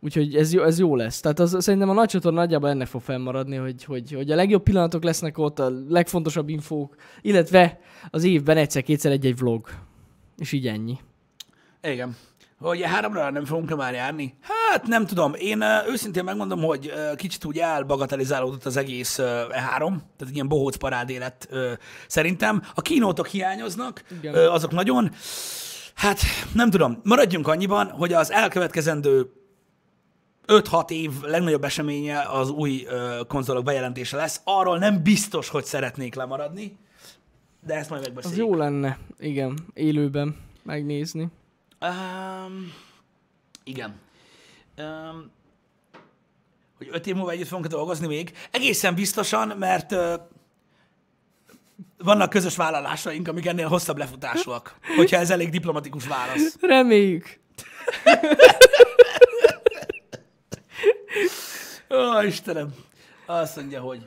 Úgyhogy 0.00 0.36
ez 0.36 0.52
jó, 0.52 0.62
ez 0.62 0.78
jó 0.78 0.96
lesz. 0.96 1.20
Tehát 1.20 1.38
az, 1.38 1.56
szerintem 1.58 1.88
a 1.88 1.92
nagy 1.92 2.08
csatorna 2.08 2.38
nagyjából 2.38 2.68
ennek 2.68 2.86
fog 2.86 3.00
fennmaradni, 3.00 3.56
hogy, 3.56 3.84
hogy, 3.84 4.12
hogy 4.12 4.30
a 4.30 4.34
legjobb 4.34 4.62
pillanatok 4.62 5.04
lesznek 5.04 5.38
ott, 5.38 5.58
a 5.58 5.70
legfontosabb 5.88 6.48
infók, 6.48 6.94
illetve 7.22 7.80
az 8.10 8.24
évben 8.24 8.56
egyszer-kétszer 8.56 9.12
egy-egy 9.12 9.38
vlog. 9.38 9.68
És 10.38 10.52
így 10.52 10.66
ennyi. 10.66 10.98
Igen. 11.82 12.16
Hogy 12.60 12.82
háromra 12.82 13.30
nem 13.30 13.44
fogunk 13.44 13.76
már 13.76 13.94
járni? 13.94 14.34
Hát 14.40 14.86
nem 14.86 15.06
tudom. 15.06 15.34
Én 15.34 15.62
őszintén 15.88 16.24
megmondom, 16.24 16.62
hogy 16.62 16.92
kicsit 17.16 17.44
úgy 17.44 17.58
elbagatelizálódott 17.58 18.64
az 18.64 18.76
egész 18.76 19.18
ö, 19.18 19.42
E3, 19.48 19.78
tehát 20.16 20.34
ilyen 20.34 20.48
bohóc 20.48 20.76
parádé 20.76 21.16
lett 21.16 21.48
szerintem. 22.06 22.62
A 22.74 22.82
kínótok 22.82 23.26
hiányoznak, 23.26 24.02
Igen. 24.18 24.34
azok 24.34 24.70
nagyon. 24.70 25.10
Hát 25.94 26.18
nem 26.52 26.70
tudom, 26.70 27.00
maradjunk 27.04 27.48
annyiban, 27.48 27.90
hogy 27.90 28.12
az 28.12 28.30
elkövetkezendő 28.32 29.30
5-6 30.46 30.90
év 30.90 31.10
legnagyobb 31.22 31.64
eseménye 31.64 32.20
az 32.20 32.50
új 32.50 32.86
konzolok 33.28 33.64
bejelentése 33.64 34.16
lesz. 34.16 34.40
Arról 34.44 34.78
nem 34.78 35.02
biztos, 35.02 35.48
hogy 35.48 35.64
szeretnék 35.64 36.14
lemaradni, 36.14 36.76
de 37.66 37.74
ezt 37.74 37.90
majd 37.90 38.00
Az 38.02 38.06
megbeszéljük. 38.06 38.40
jó 38.46 38.54
lenne, 38.54 38.98
igen, 39.18 39.58
élőben 39.74 40.36
megnézni. 40.62 41.28
Um, 41.80 42.72
igen. 43.64 44.00
Um, 44.78 45.30
hogy 46.76 46.88
öt 46.90 47.06
év 47.06 47.14
múlva 47.14 47.30
együtt 47.30 47.46
fogunk 47.48 47.66
dolgozni 47.66 48.06
még? 48.06 48.32
Egészen 48.50 48.94
biztosan, 48.94 49.48
mert 49.48 49.92
uh, 49.92 50.14
vannak 51.98 52.30
közös 52.30 52.56
vállalásaink, 52.56 53.28
amik 53.28 53.46
ennél 53.46 53.68
hosszabb 53.68 53.98
lefutásúak, 53.98 54.76
hogyha 54.96 55.16
ez 55.16 55.30
elég 55.30 55.50
diplomatikus 55.50 56.06
válasz. 56.06 56.56
Reméljük. 56.60 57.40
Ó, 61.90 62.20
Istenem. 62.22 62.74
Azt 63.26 63.56
mondja, 63.56 63.80
hogy 63.80 64.06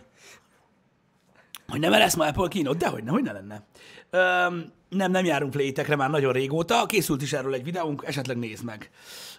hogy 1.69 1.79
nem 1.79 1.91
lesz 1.91 2.15
ma 2.15 2.25
Apple 2.25 2.47
kínót, 2.47 2.77
de 2.77 2.87
hogy 2.87 3.03
ne, 3.03 3.11
hogy 3.11 3.23
ne 3.23 3.31
lenne. 3.31 3.63
Öm, 4.09 4.71
nem, 4.89 5.11
nem 5.11 5.25
járunk 5.25 5.53
létekre 5.53 5.95
már 5.95 6.09
nagyon 6.09 6.33
régóta, 6.33 6.85
készült 6.85 7.21
is 7.21 7.33
erről 7.33 7.53
egy 7.53 7.63
videónk, 7.63 8.03
esetleg 8.05 8.37
nézd 8.37 8.63
meg. 8.63 8.89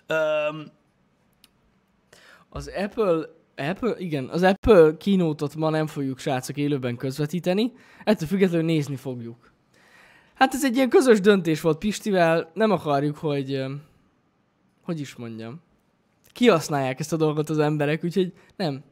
Öm, 0.07 0.67
Az 2.49 2.71
Apple, 2.77 3.29
Apple, 3.57 3.95
igen, 3.99 4.29
az 4.29 4.43
Apple 4.43 4.97
kínótot 4.97 5.55
ma 5.55 5.71
nem 5.71 5.87
fogjuk 5.87 6.19
srácok 6.19 6.57
élőben 6.57 6.97
közvetíteni, 6.97 7.73
ettől 8.05 8.29
függetlenül 8.29 8.67
nézni 8.67 8.97
fogjuk. 8.97 9.53
Hát 10.35 10.55
ez 10.55 10.65
egy 10.65 10.77
ilyen 10.77 10.89
közös 10.89 11.21
döntés 11.21 11.61
volt 11.61 11.79
Pistivel, 11.79 12.51
nem 12.55 12.71
akarjuk, 12.71 13.17
hogy, 13.17 13.65
hogy 14.83 15.01
is 15.01 15.15
mondjam, 15.15 15.61
kihasználják 16.33 17.01
ezt 17.01 17.13
a 17.13 17.17
dolgot 17.17 17.51
az 17.51 17.59
emberek, 17.59 18.05
úgyhogy 18.05 18.33
nem. 18.57 18.83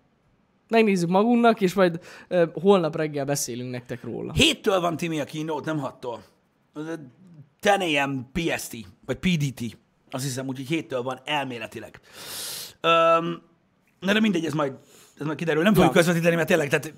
Megnézzük 0.68 1.08
magunknak, 1.08 1.60
és 1.60 1.74
majd 1.74 2.00
ö, 2.28 2.44
holnap 2.54 2.96
reggel 2.96 3.24
beszélünk 3.24 3.70
nektek 3.70 4.04
róla. 4.04 4.32
Héttől 4.32 4.80
van 4.80 4.96
Timi 4.96 5.20
a 5.20 5.24
kínót, 5.24 5.64
nem 5.64 5.78
hattól. 5.78 6.22
Az 6.72 6.86
a 6.86 6.94
10 7.60 7.72
AM 7.98 8.30
PST, 8.32 8.76
vagy 9.06 9.16
PDT. 9.16 9.78
Azt 10.10 10.24
hiszem, 10.24 10.46
úgyhogy 10.46 10.66
héttől 10.66 11.02
van 11.02 11.20
elméletileg. 11.24 12.00
Öm, 12.80 13.42
na 14.00 14.12
de 14.12 14.20
mindegy, 14.20 14.44
ez 14.44 14.52
majd, 14.52 14.72
ez 15.18 15.26
majd 15.26 15.38
kiderül. 15.38 15.62
Nem 15.62 15.74
fogjuk 15.74 15.94
Ja. 15.94 15.98
közvetíteni, 16.00 16.34
mert 16.34 16.48
tényleg, 16.48 16.68
tehát 16.68 16.94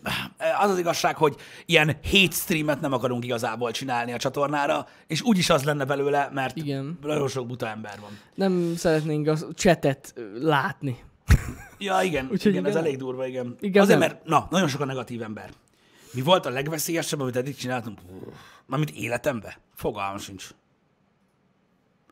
az 0.60 0.70
az 0.70 0.78
igazság, 0.78 1.16
hogy 1.16 1.36
ilyen 1.66 1.96
hét 2.02 2.32
streamet 2.34 2.80
nem 2.80 2.92
akarunk 2.92 3.24
igazából 3.24 3.70
csinálni 3.70 4.12
a 4.12 4.16
csatornára, 4.16 4.86
és 5.06 5.22
úgyis 5.22 5.50
az 5.50 5.64
lenne 5.64 5.84
belőle, 5.84 6.28
mert 6.32 6.56
Igen. 6.56 6.98
nagyon 7.02 7.28
sok 7.28 7.46
buta 7.46 7.68
ember 7.68 7.98
van. 8.00 8.10
Nem 8.34 8.74
szeretnénk 8.76 9.28
a 9.28 9.36
chatet 9.54 10.12
ö, 10.16 10.22
látni. 10.46 10.98
Ja, 11.78 12.02
igen, 12.02 12.28
Úgyhogy 12.30 12.52
igen, 12.52 12.64
ez 12.64 12.70
igen. 12.70 12.84
elég 12.84 12.96
durva, 12.98 13.26
igen. 13.26 13.56
Igen, 13.60 13.82
Azért, 13.82 13.98
nem. 13.98 14.08
mert, 14.08 14.24
na, 14.24 14.46
nagyon 14.50 14.68
sok 14.68 14.80
a 14.80 14.84
negatív 14.84 15.22
ember. 15.22 15.50
Mi 16.12 16.20
volt 16.22 16.46
a 16.46 16.50
legveszélyesebb, 16.50 17.20
amit 17.20 17.36
eddig 17.36 17.56
csináltunk? 17.56 18.00
Mármint 18.66 18.90
életemben? 18.90 19.52
Fogalmam 19.74 20.18
sincs. 20.18 20.48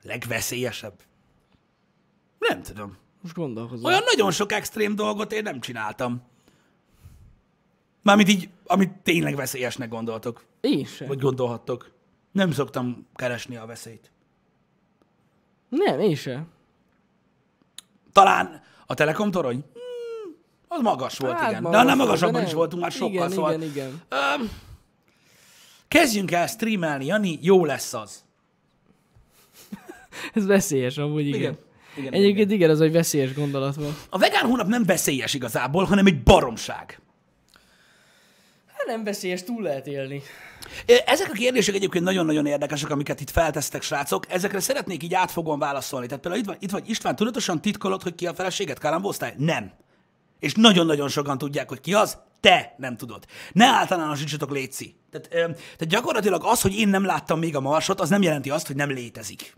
Legveszélyesebb? 0.02 0.94
Nem 2.38 2.62
tudom. 2.62 2.96
Most 3.22 3.34
gondolkozom. 3.34 3.84
Olyan 3.84 4.02
nagyon 4.04 4.30
sok 4.30 4.52
extrém 4.52 4.94
dolgot 4.94 5.32
én 5.32 5.42
nem 5.42 5.60
csináltam. 5.60 6.22
Mármint 8.02 8.28
így, 8.28 8.48
amit 8.66 8.92
tényleg 9.02 9.36
veszélyesnek 9.36 9.88
gondoltok, 9.88 10.44
Én 10.60 10.84
sem. 10.84 11.06
vagy 11.08 11.18
gondolhattok. 11.18 11.90
Nem 12.32 12.52
szoktam 12.52 13.06
keresni 13.14 13.56
a 13.56 13.66
veszélyt. 13.66 14.10
Nem, 15.68 16.00
én 16.00 16.14
sem. 16.14 16.48
Talán 18.12 18.62
a 18.90 18.94
Telekom 18.94 19.30
torony? 19.30 19.64
Hmm, 19.72 20.34
az 20.68 20.80
magas 20.80 21.18
volt, 21.18 21.38
Hát 21.38 21.50
igen. 21.50 21.62
De 21.62 21.68
magas 21.68 21.80
annál 21.80 21.96
volt, 21.96 22.06
magasabban 22.08 22.32
de 22.34 22.40
is 22.42 22.46
nem. 22.48 22.56
voltunk 22.56 22.82
már 22.82 22.92
sokkal, 22.92 23.12
igen, 23.14 23.30
szóval... 23.30 23.52
Igen, 23.52 23.68
igen, 23.68 24.02
Öm, 24.08 24.50
kezdjünk 25.88 26.30
el 26.32 26.46
streamelni, 26.46 27.04
Jani, 27.04 27.38
jó 27.42 27.64
lesz 27.64 27.94
az. 27.94 28.24
Ez 30.34 30.46
veszélyes 30.46 30.98
amúgy, 30.98 31.26
igen. 31.26 31.40
Igen. 31.40 31.58
Igen, 31.96 32.12
Egyébként 32.12 32.50
igen, 32.50 32.70
ez 32.70 32.80
egy 32.80 32.92
veszélyes 32.92 33.34
gondolat 33.34 33.74
volt. 33.74 33.94
A 34.10 34.18
vegán 34.18 34.44
hónap 34.44 34.66
nem 34.66 34.84
veszélyes 34.84 35.34
igazából, 35.34 35.84
hanem 35.84 36.06
egy 36.06 36.22
baromság. 36.22 37.00
Nem 38.88 39.04
veszélyes, 39.04 39.42
túl 39.42 39.62
lehet 39.62 39.86
élni. 39.86 40.22
Ezek 41.06 41.28
a 41.30 41.32
kérdések 41.32 41.74
egyébként 41.74 42.04
nagyon-nagyon 42.04 42.46
érdekesek, 42.46 42.90
amiket 42.90 43.20
itt 43.20 43.30
feltesztek, 43.30 43.82
srácok. 43.82 44.32
Ezekre 44.32 44.60
szeretnék 44.60 45.02
így 45.02 45.14
átfogóan 45.14 45.58
válaszolni. 45.58 46.06
Tehát 46.06 46.22
például 46.22 46.42
itt 46.42 46.48
vagy, 46.48 46.62
itt 46.62 46.70
vagy 46.70 46.88
István, 46.88 47.16
tudatosan 47.16 47.60
titkolod, 47.60 48.02
hogy 48.02 48.14
ki 48.14 48.26
a 48.26 48.34
feleséget? 48.34 48.78
Kalambóztál? 48.78 49.32
Nem. 49.36 49.72
És 50.38 50.54
nagyon-nagyon 50.54 51.08
sokan 51.08 51.38
tudják, 51.38 51.68
hogy 51.68 51.80
ki 51.80 51.94
az, 51.94 52.18
te 52.40 52.74
nem 52.78 52.96
tudod. 52.96 53.24
Ne 53.52 53.66
általánosítsatok, 53.66 54.50
Léci. 54.50 54.94
Tehát, 55.10 55.28
ö, 55.30 55.52
tehát 55.54 55.88
gyakorlatilag 55.88 56.42
az, 56.44 56.60
hogy 56.60 56.78
én 56.78 56.88
nem 56.88 57.04
láttam 57.04 57.38
még 57.38 57.56
a 57.56 57.60
marsot, 57.60 58.00
az 58.00 58.08
nem 58.08 58.22
jelenti 58.22 58.50
azt, 58.50 58.66
hogy 58.66 58.76
nem 58.76 58.90
létezik. 58.90 59.56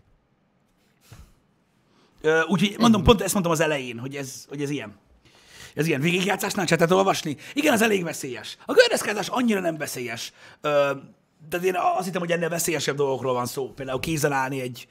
Úgyhogy 2.47 2.75
mondom, 2.77 3.03
pont 3.03 3.21
ezt 3.21 3.33
mondtam 3.33 3.53
az 3.53 3.59
elején, 3.59 3.99
hogy 3.99 4.15
ez, 4.15 4.45
hogy 4.49 4.61
ez 4.61 4.69
ilyen. 4.69 4.99
Ez 5.75 5.87
ilyen 5.87 6.01
végigjátszásnál 6.01 6.65
csetet 6.65 6.91
olvasni? 6.91 7.37
Igen, 7.53 7.73
az 7.73 7.81
elég 7.81 8.03
veszélyes. 8.03 8.57
A 8.65 8.73
gördeszkázás 8.73 9.27
annyira 9.27 9.59
nem 9.59 9.77
veszélyes. 9.77 10.33
Ö, 10.61 10.91
de 11.49 11.57
én 11.57 11.75
azt 11.97 12.05
hittem, 12.05 12.21
hogy 12.21 12.31
ennél 12.31 12.49
veszélyesebb 12.49 12.95
dolgokról 12.95 13.33
van 13.33 13.45
szó. 13.45 13.71
Például 13.73 13.99
kézen 13.99 14.31
állni 14.31 14.61
egy, 14.61 14.87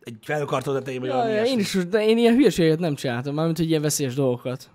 egy 0.00 0.16
felkartó 0.22 0.72
tetején, 0.72 1.00
vagy 1.00 1.08
Ja, 1.08 1.44
én 1.44 1.58
is, 1.58 1.72
de 1.88 2.04
én 2.06 2.18
ilyen 2.18 2.34
hülyeséget 2.34 2.78
nem 2.78 2.94
csináltam, 2.94 3.34
mármint, 3.34 3.56
hogy 3.56 3.68
ilyen 3.68 3.82
veszélyes 3.82 4.14
dolgokat. 4.14 4.70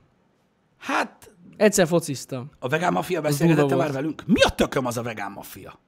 Hát, 0.78 1.32
Egyszer 1.58 1.88
fociztam. 1.88 2.52
a 2.60 2.68
vegán 2.68 2.94
maffia 2.94 3.22
beszélgetette 3.22 3.76
már 3.76 3.92
velünk? 3.92 4.24
Mi 4.26 4.42
a 4.42 4.50
tököm 4.50 4.86
az 4.86 4.98
a 4.98 5.02
vegán 5.02 5.32
maffia? 5.32 5.80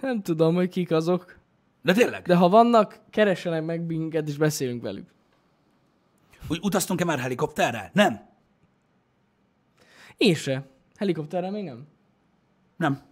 Nem 0.00 0.22
tudom, 0.22 0.54
hogy 0.54 0.68
kik 0.68 0.90
azok. 0.90 1.38
De 1.82 1.92
tényleg? 1.92 2.22
De 2.22 2.34
ha 2.34 2.48
vannak, 2.48 3.00
keressenek 3.10 3.64
meg 3.64 3.86
minket, 3.86 4.28
és 4.28 4.36
beszélünk 4.36 4.82
velük. 4.82 5.08
Úgy 6.48 6.58
utaztunk-e 6.62 7.04
már 7.04 7.18
helikopterrel? 7.18 7.90
Nem. 7.92 8.28
Én 10.16 10.34
se. 10.34 10.66
Helikopterrel 10.96 11.50
még 11.50 11.64
nem. 11.64 11.86
Nem. 12.76 13.02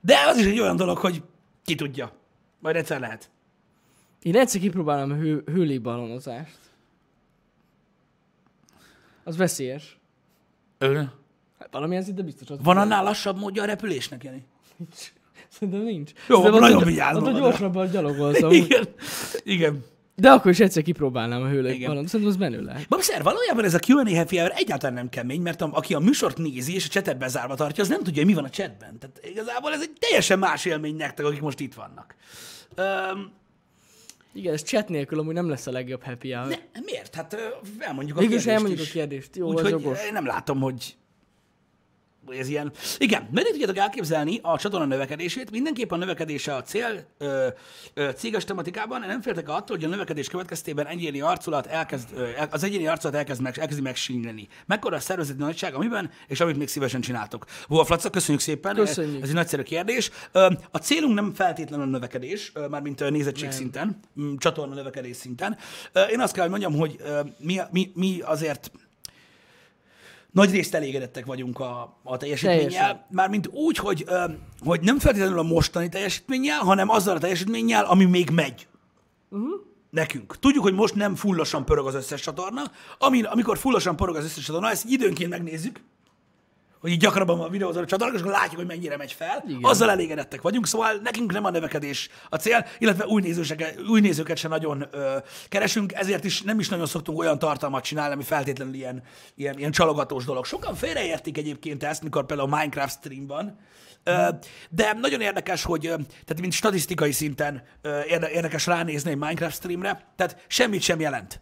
De 0.00 0.16
az 0.26 0.36
is 0.38 0.44
egy 0.46 0.60
olyan 0.60 0.76
dolog, 0.76 0.98
hogy 0.98 1.22
ki 1.64 1.74
tudja. 1.74 2.12
Majd 2.58 2.76
egyszer 2.76 3.00
lehet. 3.00 3.30
Én 4.22 4.36
egyszer 4.36 4.60
kipróbálom 4.60 5.10
a 5.10 5.14
hő, 5.14 5.42
hőlégbalonozást. 5.46 6.58
Az 9.24 9.36
veszélyes. 9.36 9.98
Ö, 10.78 11.02
Hát 11.58 11.68
valamilyen 11.72 12.02
szinte 12.02 12.22
biztos 12.22 12.48
ott 12.50 12.60
van 12.62 12.76
annál 12.76 13.02
lassabb 13.04 13.38
módja 13.38 13.62
a 13.62 13.66
repülésnek, 13.66 14.24
Jani? 14.24 14.44
nincs. 14.76 15.12
Szerintem 15.48 15.80
nincs. 15.82 16.12
Jó, 16.28 16.36
Szerintem 16.36 16.60
nagyon 16.60 16.76
ott- 16.76 16.84
vigyázz 16.84 17.16
Ott 17.16 17.22
a 17.22 17.24
magadra. 17.24 17.48
gyorsabban 17.48 17.90
gyalogolsz. 17.90 18.40
Igen. 18.52 18.88
Igen. 19.44 19.84
De 20.18 20.30
akkor 20.30 20.50
is 20.50 20.60
egyszer 20.60 20.82
kipróbálnám 20.82 21.42
a 21.42 21.44
Igen. 21.44 21.54
hőlégbalonozást. 21.56 22.08
Szerintem 22.10 22.34
az 22.34 22.40
menő 22.50 22.62
lehet. 22.64 22.88
Babszer, 22.88 23.22
valójában 23.22 23.64
ez 23.64 23.74
a 23.74 23.78
Q&A 23.86 24.16
happy 24.16 24.36
hour 24.38 24.52
egyáltalán 24.54 24.94
nem 24.94 25.08
kemény, 25.08 25.40
mert 25.40 25.60
a, 25.62 25.68
aki 25.72 25.94
a 25.94 25.98
műsort 25.98 26.38
nézi 26.38 26.74
és 26.74 26.84
a 26.84 26.88
csetet 26.88 27.18
bezárva 27.18 27.54
tartja, 27.54 27.82
az 27.82 27.88
nem 27.88 27.98
tudja, 28.02 28.22
hogy 28.22 28.26
mi 28.30 28.34
van 28.34 28.44
a 28.44 28.50
chatben. 28.50 28.98
Tehát 28.98 29.20
igazából 29.24 29.72
ez 29.72 29.80
egy 29.80 29.92
teljesen 29.98 30.38
más 30.38 30.64
élmény 30.64 30.96
nektek, 30.96 31.26
akik 31.26 31.40
most 31.40 31.60
itt 31.60 31.74
vannak. 31.74 32.14
Öm, 32.74 33.30
Igen, 34.32 34.52
ez 34.52 34.62
chat 34.62 34.88
nélkül 34.88 35.18
amúgy 35.18 35.34
nem 35.34 35.48
lesz 35.48 35.66
a 35.66 35.70
legjobb 35.70 36.02
happy 36.02 36.32
hour. 36.32 36.48
ne, 36.48 36.80
miért? 36.84 37.14
Hát 37.14 37.36
elmondjuk 37.78 38.16
a 38.16 38.20
Végül 38.20 38.36
kérdést 38.36 38.46
elmondjuk 38.56 38.80
is. 38.80 38.88
a 38.88 38.92
kérdést. 38.92 39.36
Jó, 39.36 39.46
Úgyhogy 39.52 39.82
nem 40.12 40.26
látom, 40.26 40.60
hogy 40.60 40.96
ez 42.30 42.48
ilyen. 42.48 42.72
Igen, 42.98 43.28
meddig 43.32 43.50
tudjátok 43.50 43.76
elképzelni 43.76 44.38
a 44.42 44.58
csatorna 44.58 44.86
növekedését? 44.86 45.50
Mindenképp 45.50 45.90
a 45.92 45.96
növekedése 45.96 46.54
a 46.54 46.62
cél 46.62 47.06
ö, 47.18 47.46
ö, 47.94 48.08
céges 48.16 48.44
tematikában. 48.44 49.00
Nem 49.00 49.20
féltek 49.22 49.48
attól, 49.48 49.76
hogy 49.76 49.84
a 49.84 49.88
növekedés 49.88 50.28
következtében 50.28 50.86
egyéni 50.86 51.20
arculat 51.20 51.66
elkezd, 51.66 52.08
ö, 52.14 52.28
az 52.50 52.62
egyéni 52.62 52.86
arculat 52.86 53.14
elkezd 53.16 53.40
meg, 53.42 53.58
elkezdi 53.58 53.82
megsínyleni. 53.82 54.48
Mekkora 54.66 54.96
a 54.96 55.00
szervezeti 55.00 55.38
nagyság, 55.38 55.74
amiben, 55.74 56.10
és 56.28 56.40
amit 56.40 56.56
még 56.56 56.68
szívesen 56.68 57.00
csináltok. 57.00 57.44
Wolf 57.68 57.88
Laca, 57.88 58.10
köszönjük 58.10 58.42
szépen. 58.42 58.74
Köszönjük. 58.74 59.22
Ez 59.22 59.28
egy 59.28 59.34
nagyszerű 59.34 59.62
kérdés. 59.62 60.10
Ö, 60.32 60.48
A 60.70 60.78
célunk 60.78 61.14
nem 61.14 61.34
feltétlenül 61.34 61.86
a 61.86 61.90
növekedés, 61.90 62.52
mármint 62.70 63.10
nézettség 63.10 63.48
Nem. 63.48 63.52
szinten, 63.56 64.00
csatorna 64.38 64.74
növekedés 64.74 65.16
szinten. 65.16 65.56
Ö, 65.92 66.02
Én 66.02 66.20
azt 66.20 66.32
kell, 66.32 66.42
hogy 66.48 66.60
mondjam, 66.60 66.74
hogy 66.80 66.96
ö, 67.04 67.20
mi, 67.38 67.58
mi, 67.70 67.90
mi 67.94 68.20
azért 68.24 68.70
nagy 70.36 70.50
részt 70.50 70.74
elégedettek 70.74 71.26
vagyunk 71.26 71.60
a, 71.60 71.98
a 72.02 72.16
teljesítménnyel, 72.16 72.68
Teljesen. 72.68 73.06
mármint 73.10 73.46
úgy, 73.46 73.76
hogy, 73.76 74.04
hogy 74.64 74.80
nem 74.80 74.98
feltétlenül 74.98 75.38
a 75.38 75.42
mostani 75.42 75.88
teljesítménnyel, 75.88 76.58
hanem 76.58 76.88
azzal 76.88 77.16
a 77.16 77.18
teljesítménnyel, 77.18 77.84
ami 77.84 78.04
még 78.04 78.30
megy. 78.30 78.66
Uh-huh. 79.30 79.50
Nekünk. 79.90 80.38
Tudjuk, 80.38 80.62
hogy 80.62 80.74
most 80.74 80.94
nem 80.94 81.14
fullosan 81.14 81.64
pörög 81.64 81.86
az 81.86 81.94
összes 81.94 82.20
csatorna. 82.20 82.62
Ami, 82.98 83.22
amikor 83.22 83.58
fullosan 83.58 83.96
pörög 83.96 84.16
az 84.16 84.24
összes 84.24 84.44
csatorna, 84.44 84.70
ezt 84.70 84.84
időnként 84.88 85.30
megnézzük, 85.30 85.80
hogy 86.86 86.94
így 86.94 87.00
gyakrabban 87.00 87.38
van 87.38 87.50
videózó 87.50 87.80
a 87.80 87.86
csatorna, 87.86 88.14
és 88.14 88.20
akkor 88.20 88.32
látjuk, 88.32 88.56
hogy 88.56 88.66
mennyire 88.66 88.96
megy 88.96 89.12
fel. 89.12 89.44
Igen. 89.46 89.58
Azzal 89.62 89.90
elégedettek 89.90 90.42
vagyunk, 90.42 90.66
szóval 90.66 90.92
nekünk 91.02 91.32
nem 91.32 91.44
a 91.44 91.50
növekedés 91.50 92.08
a 92.28 92.36
cél, 92.36 92.66
illetve 92.78 93.06
új, 93.06 93.22
nézőseket, 93.22 93.80
új 93.88 94.00
nézőket 94.00 94.36
sem 94.36 94.50
nagyon 94.50 94.86
ö, 94.90 95.16
keresünk, 95.48 95.92
ezért 95.92 96.24
is 96.24 96.42
nem 96.42 96.58
is 96.58 96.68
nagyon 96.68 96.86
szoktunk 96.86 97.18
olyan 97.18 97.38
tartalmat 97.38 97.84
csinálni, 97.84 98.14
ami 98.14 98.22
feltétlenül 98.22 98.74
ilyen, 98.74 99.02
ilyen, 99.34 99.58
ilyen 99.58 99.70
csalogatós 99.70 100.24
dolog. 100.24 100.44
Sokan 100.44 100.74
félreértik 100.74 101.38
egyébként 101.38 101.84
ezt, 101.84 102.02
mikor 102.02 102.26
például 102.26 102.52
a 102.52 102.56
Minecraft 102.56 102.98
stream 102.98 103.26
van, 103.26 103.58
de 104.70 104.92
nagyon 105.00 105.20
érdekes, 105.20 105.62
hogy 105.62 105.80
tehát 105.80 106.40
mint 106.40 106.52
statisztikai 106.52 107.12
szinten 107.12 107.62
érdekes 108.32 108.66
ránézni 108.66 109.10
egy 109.10 109.16
Minecraft 109.16 109.56
streamre, 109.56 110.12
tehát 110.16 110.44
semmit 110.46 110.82
sem 110.82 111.00
jelent. 111.00 111.40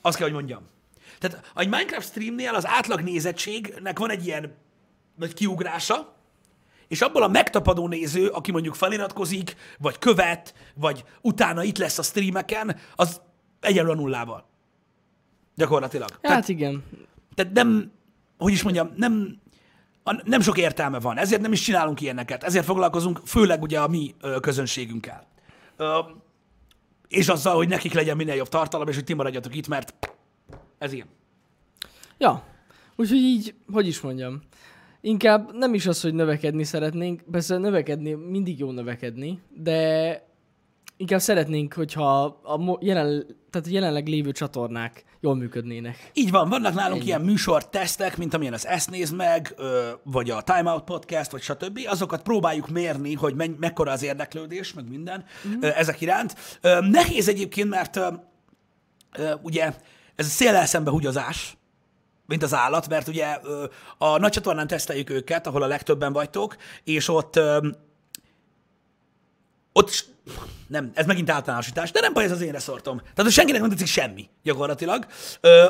Azt 0.00 0.16
kell, 0.16 0.26
hogy 0.26 0.36
mondjam. 0.36 0.76
Tehát 1.18 1.50
egy 1.56 1.68
Minecraft 1.68 2.08
streamnél 2.08 2.54
az 2.54 2.66
átlag 2.66 3.00
nézettségnek 3.00 3.98
van 3.98 4.10
egy 4.10 4.26
ilyen 4.26 4.54
nagy 5.16 5.34
kiugrása, 5.34 6.16
és 6.88 7.00
abból 7.00 7.22
a 7.22 7.28
megtapadó 7.28 7.88
néző, 7.88 8.28
aki 8.28 8.50
mondjuk 8.52 8.74
feliratkozik, 8.74 9.56
vagy 9.78 9.98
követ, 9.98 10.54
vagy 10.74 11.04
utána 11.20 11.62
itt 11.62 11.78
lesz 11.78 11.98
a 11.98 12.02
streameken, 12.02 12.76
az 12.96 13.20
egyenlő 13.60 13.90
a 13.90 13.94
nullával. 13.94 14.46
Gyakorlatilag. 15.54 16.10
Hát 16.10 16.20
Tehát, 16.20 16.48
igen. 16.48 16.84
tehát 17.34 17.52
nem, 17.52 17.92
hogy 18.38 18.52
is 18.52 18.62
mondjam, 18.62 18.92
nem, 18.96 19.38
a- 20.02 20.28
nem 20.28 20.40
sok 20.40 20.58
értelme 20.58 21.00
van. 21.00 21.18
Ezért 21.18 21.40
nem 21.40 21.52
is 21.52 21.60
csinálunk 21.60 22.00
ilyeneket. 22.00 22.44
Ezért 22.44 22.64
foglalkozunk 22.64 23.20
főleg 23.24 23.62
ugye 23.62 23.80
a 23.80 23.88
mi 23.88 24.14
ö, 24.20 24.40
közönségünkkel. 24.40 25.26
Ö, 25.76 25.98
és 27.08 27.28
azzal, 27.28 27.54
hogy 27.56 27.68
nekik 27.68 27.92
legyen 27.92 28.16
minél 28.16 28.34
jobb 28.34 28.48
tartalom, 28.48 28.88
és 28.88 28.94
hogy 28.94 29.04
ti 29.04 29.14
maradjatok 29.14 29.54
itt, 29.54 29.68
mert 29.68 29.94
ez 30.78 30.92
ilyen. 30.92 31.06
Ja. 32.18 32.42
Úgyhogy 32.96 33.18
így, 33.18 33.54
hogy 33.72 33.86
is 33.86 34.00
mondjam. 34.00 34.40
Inkább 35.00 35.54
nem 35.54 35.74
is 35.74 35.86
az, 35.86 36.00
hogy 36.00 36.14
növekedni 36.14 36.64
szeretnénk, 36.64 37.22
persze 37.30 37.58
növekedni, 37.58 38.12
mindig 38.12 38.58
jó 38.58 38.70
növekedni, 38.70 39.40
de 39.56 40.22
inkább 40.96 41.20
szeretnénk, 41.20 41.72
hogyha 41.72 42.24
a 42.24 42.78
jelen, 42.80 43.26
tehát 43.50 43.66
a 43.66 43.70
jelenleg 43.70 44.06
lévő 44.06 44.32
csatornák 44.32 45.04
jól 45.20 45.34
működnének. 45.34 46.10
Így 46.14 46.30
van, 46.30 46.48
vannak 46.48 46.74
nálunk 46.74 47.04
ilyen 47.04 47.20
műsor 47.20 47.68
tesztek, 47.68 48.16
mint 48.16 48.34
amilyen 48.34 48.52
az 48.52 48.66
Ezt 48.66 48.90
nézd 48.90 49.14
meg, 49.14 49.54
vagy 50.02 50.30
a 50.30 50.42
Time 50.42 50.70
Out 50.70 50.84
Podcast, 50.84 51.30
vagy 51.30 51.42
stb. 51.42 51.80
Azokat 51.86 52.22
próbáljuk 52.22 52.68
mérni, 52.68 53.14
hogy 53.14 53.34
menny- 53.34 53.58
mekkora 53.58 53.92
az 53.92 54.02
érdeklődés, 54.02 54.74
meg 54.74 54.88
minden 54.88 55.24
mm. 55.48 55.62
ezek 55.62 56.00
iránt. 56.00 56.60
Nehéz 56.80 57.28
egyébként, 57.28 57.68
mert 57.68 58.00
ugye 59.42 59.72
ez 60.18 60.26
a 60.26 60.30
széllel 60.30 60.66
szembe 60.66 60.90
húgyozás, 60.90 61.56
mint 62.26 62.42
az 62.42 62.54
állat, 62.54 62.88
mert 62.88 63.08
ugye 63.08 63.38
a 63.98 64.18
nagy 64.18 64.32
csatornán 64.32 64.66
teszteljük 64.66 65.10
őket, 65.10 65.46
ahol 65.46 65.62
a 65.62 65.66
legtöbben 65.66 66.12
vagytok, 66.12 66.56
és 66.84 67.08
ott 67.08 67.40
ott 69.72 70.16
nem, 70.66 70.90
ez 70.94 71.06
megint 71.06 71.30
általánosítás, 71.30 71.90
de 71.90 72.00
nem 72.00 72.12
baj, 72.12 72.24
ez 72.24 72.30
az 72.30 72.40
én 72.40 72.52
reszortom. 72.52 72.98
Tehát 72.98 73.22
hogy 73.22 73.32
senkinek 73.32 73.60
nem 73.60 73.70
tetszik 73.70 73.86
semmi, 73.86 74.28
gyakorlatilag, 74.42 75.06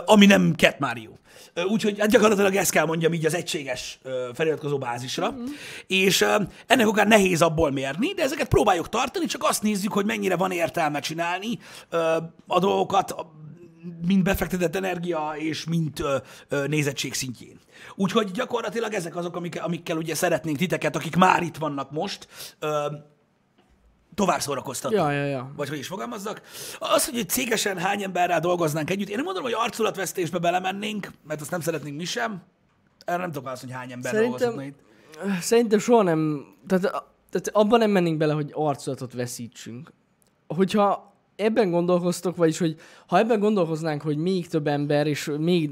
ami 0.05 0.27
nem 0.27 0.55
Cat 0.55 0.79
Mario. 0.79 1.11
Úgyhogy 1.67 1.99
hát 1.99 2.11
gyakorlatilag 2.11 2.55
ezt 2.55 2.71
kell 2.71 2.85
mondjam 2.85 3.13
így 3.13 3.27
az 3.27 3.35
egységes 3.35 3.99
feliratkozó 4.35 4.79
bázisra. 4.79 5.31
Mm-hmm. 5.31 5.45
És 5.87 6.25
ennek 6.67 6.87
okán 6.87 7.09
nehéz 7.09 7.43
abból 7.43 7.71
mérni, 7.71 8.13
de 8.13 8.23
ezeket 8.23 8.49
próbáljuk 8.49 8.89
tartani, 8.89 9.27
csak 9.27 9.45
azt 9.45 9.63
nézzük, 9.63 9.93
hogy 9.93 10.05
mennyire 10.05 10.37
van 10.37 10.51
értelme 10.51 11.01
csinálni 11.01 11.59
a 12.47 12.59
dolgokat, 12.59 13.15
mind 14.07 14.23
befektetett 14.23 14.77
energia 14.77 15.35
és 15.37 15.65
mind 15.65 16.01
ö, 16.01 16.17
ö, 16.49 16.67
nézettség 16.67 17.15
szintjén. 17.15 17.59
Úgyhogy 17.95 18.31
gyakorlatilag 18.31 18.93
ezek 18.93 19.17
azok, 19.17 19.37
amik, 19.37 19.63
amikkel 19.63 19.97
ugye 19.97 20.15
szeretnénk 20.15 20.57
titeket, 20.57 20.97
akik 20.97 21.17
már 21.17 21.43
itt 21.43 21.57
vannak 21.57 21.91
most, 21.91 22.29
ö, 22.59 22.87
tovább 24.15 24.41
szórakoztatni. 24.41 24.97
Ja, 24.97 25.11
ja, 25.11 25.25
ja. 25.25 25.53
Vagy 25.57 25.69
hogy 25.69 25.79
is 25.79 25.87
fogalmazzak. 25.87 26.43
Az, 26.79 27.05
hogy 27.09 27.19
egy 27.19 27.29
cégesen 27.29 27.79
hány 27.79 28.03
emberrel 28.03 28.41
dolgoznánk 28.41 28.91
együtt, 28.91 29.09
én 29.09 29.17
nem 29.17 29.25
mondom, 29.25 29.43
hogy 29.43 29.55
arculatvesztésbe 29.57 30.39
belemennénk, 30.39 31.13
mert 31.27 31.41
azt 31.41 31.51
nem 31.51 31.61
szeretnénk 31.61 31.97
mi 31.97 32.05
sem. 32.05 32.43
Erre 33.05 33.19
nem 33.19 33.33
tudok 33.33 33.49
azt, 33.49 33.63
hogy 33.63 33.73
hány 33.73 33.93
ember 33.93 34.15
dolgozhatna 34.15 34.63
itt. 34.63 34.79
Szerintem 35.41 35.79
soha 35.79 36.03
nem, 36.03 36.47
tehát, 36.67 36.83
tehát 37.31 37.49
abban 37.53 37.79
nem 37.79 37.91
mennénk 37.91 38.17
bele, 38.17 38.33
hogy 38.33 38.51
arculatot 38.55 39.13
veszítsünk. 39.13 39.93
Hogyha 40.47 41.08
ebben 41.39 41.71
gondolkoztok, 41.71 42.37
vagyis 42.37 42.59
hogy 42.59 42.77
ha 43.07 43.19
ebben 43.19 43.41
gondolkoznánk, 43.41 44.03
hogy 44.03 44.17
még 44.17 44.49
több 44.49 44.67
ember 44.67 45.07
és 45.07 45.31
még 45.39 45.71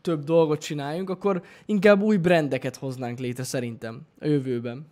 több 0.00 0.24
dolgot 0.24 0.60
csináljunk, 0.60 1.10
akkor 1.10 1.42
inkább 1.66 2.02
új 2.02 2.16
brendeket 2.16 2.76
hoznánk 2.76 3.18
létre 3.18 3.42
szerintem 3.42 4.06
a 4.20 4.26
jövőben. 4.26 4.86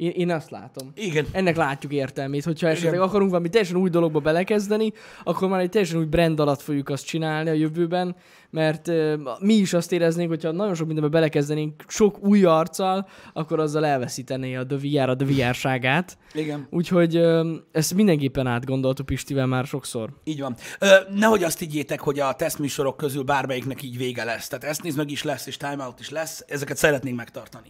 Én, 0.00 0.10
én 0.10 0.30
azt 0.30 0.50
látom. 0.50 0.92
Igen. 0.94 1.26
Ennek 1.32 1.56
látjuk 1.56 1.92
értelmét, 1.92 2.44
hogyha 2.44 2.68
esetleg 2.68 2.92
Igen. 2.92 3.04
akarunk 3.04 3.30
valami 3.30 3.48
teljesen 3.48 3.76
új 3.76 3.90
dologba 3.90 4.20
belekezdeni, 4.20 4.92
akkor 5.24 5.48
már 5.48 5.60
egy 5.60 5.68
teljesen 5.68 5.98
új 5.98 6.04
brand 6.04 6.40
alatt 6.40 6.60
fogjuk 6.60 6.88
azt 6.88 7.06
csinálni 7.06 7.50
a 7.50 7.52
jövőben, 7.52 8.16
mert 8.50 8.88
uh, 8.88 9.14
mi 9.40 9.54
is 9.54 9.72
azt 9.72 9.92
éreznénk, 9.92 10.28
hogyha 10.28 10.52
nagyon 10.52 10.74
sok 10.74 10.86
mindenbe 10.86 11.10
belekezdenénk 11.10 11.84
sok 11.88 12.26
új 12.26 12.44
arccal, 12.44 13.08
akkor 13.32 13.60
azzal 13.60 13.86
elveszítené 13.86 14.54
a 14.54 14.66
The 14.66 14.76
VR 14.76 15.08
a 15.08 15.16
The 15.16 15.26
VR-ságát. 15.26 16.18
Igen. 16.32 16.66
Úgyhogy 16.70 17.16
uh, 17.16 17.46
ezt 17.72 17.94
mindenképpen 17.94 18.46
átgondoltuk 18.46 19.06
Pistivel 19.06 19.46
már 19.46 19.66
sokszor. 19.66 20.10
Így 20.24 20.40
van. 20.40 20.56
Ö, 20.78 20.94
nehogy 21.14 21.42
azt 21.42 21.58
higgyétek, 21.58 22.00
hogy 22.00 22.20
a 22.20 22.32
tesztműsorok 22.32 22.96
közül 22.96 23.22
bármelyiknek 23.22 23.82
így 23.82 23.96
vége 23.96 24.24
lesz. 24.24 24.48
Tehát 24.48 24.64
ezt 24.64 24.82
néz 24.82 24.96
meg 24.96 25.10
is 25.10 25.22
lesz, 25.22 25.46
és 25.46 25.56
Time 25.56 25.84
Out 25.84 26.00
is 26.00 26.10
lesz. 26.10 26.44
Ezeket 26.48 26.76
szeretnénk 26.76 27.16
megtartani. 27.16 27.68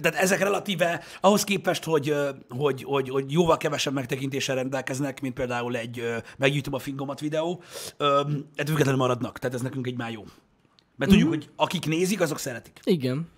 Tehát 0.00 0.18
ezek 0.18 0.38
relatíve 0.38 1.02
ahhoz 1.20 1.44
képest, 1.44 1.84
hogy, 1.84 2.14
hogy, 2.48 2.82
hogy, 2.82 3.08
hogy 3.08 3.32
jóval 3.32 3.56
kevesebb 3.56 3.92
megtekintéssel 3.92 4.54
rendelkeznek, 4.54 5.20
mint 5.20 5.34
például 5.34 5.76
egy 5.76 5.98
ö, 5.98 6.16
meg 6.38 6.52
YouTube 6.52 6.76
a 6.76 6.80
fingomat 6.80 7.20
videó, 7.20 7.62
ettől 7.96 8.66
függetlenül 8.66 8.96
maradnak. 8.96 9.38
Tehát 9.38 9.56
ez 9.56 9.62
nekünk 9.62 9.86
egy 9.86 9.96
már 9.96 10.10
jó. 10.10 10.24
Mert 10.96 11.10
tudjuk, 11.10 11.28
hogy 11.28 11.50
akik 11.56 11.86
nézik, 11.86 12.20
azok 12.20 12.38
szeretik. 12.38 12.80
Igen. 12.84 13.28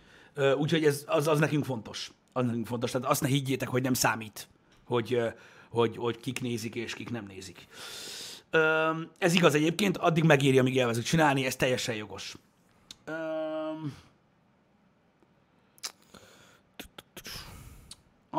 Úgyhogy 0.57 0.85
ez, 0.85 1.05
az, 1.07 1.29
az 1.29 1.38
nekünk 1.38 1.64
fontos. 1.64 2.12
Az 2.33 2.44
nekünk 2.44 2.66
fontos. 2.66 2.90
Tehát 2.90 3.09
azt 3.09 3.21
ne 3.21 3.29
higgyétek, 3.29 3.68
hogy 3.68 3.83
nem 3.83 3.94
számít, 3.94 4.49
hogy, 4.85 5.21
hogy, 5.71 5.97
hogy 5.97 6.21
kik 6.21 6.40
nézik 6.40 6.75
és 6.75 6.94
kik 6.94 7.11
nem 7.11 7.25
nézik. 7.29 7.66
Ez 9.18 9.35
igaz 9.35 9.55
egyébként, 9.55 9.97
addig 9.97 10.25
megéri, 10.25 10.59
amíg 10.59 10.79
elvezük 10.79 11.05
csinálni, 11.05 11.47
ez 11.47 11.57
teljesen 11.57 11.94
jogos. 11.94 12.37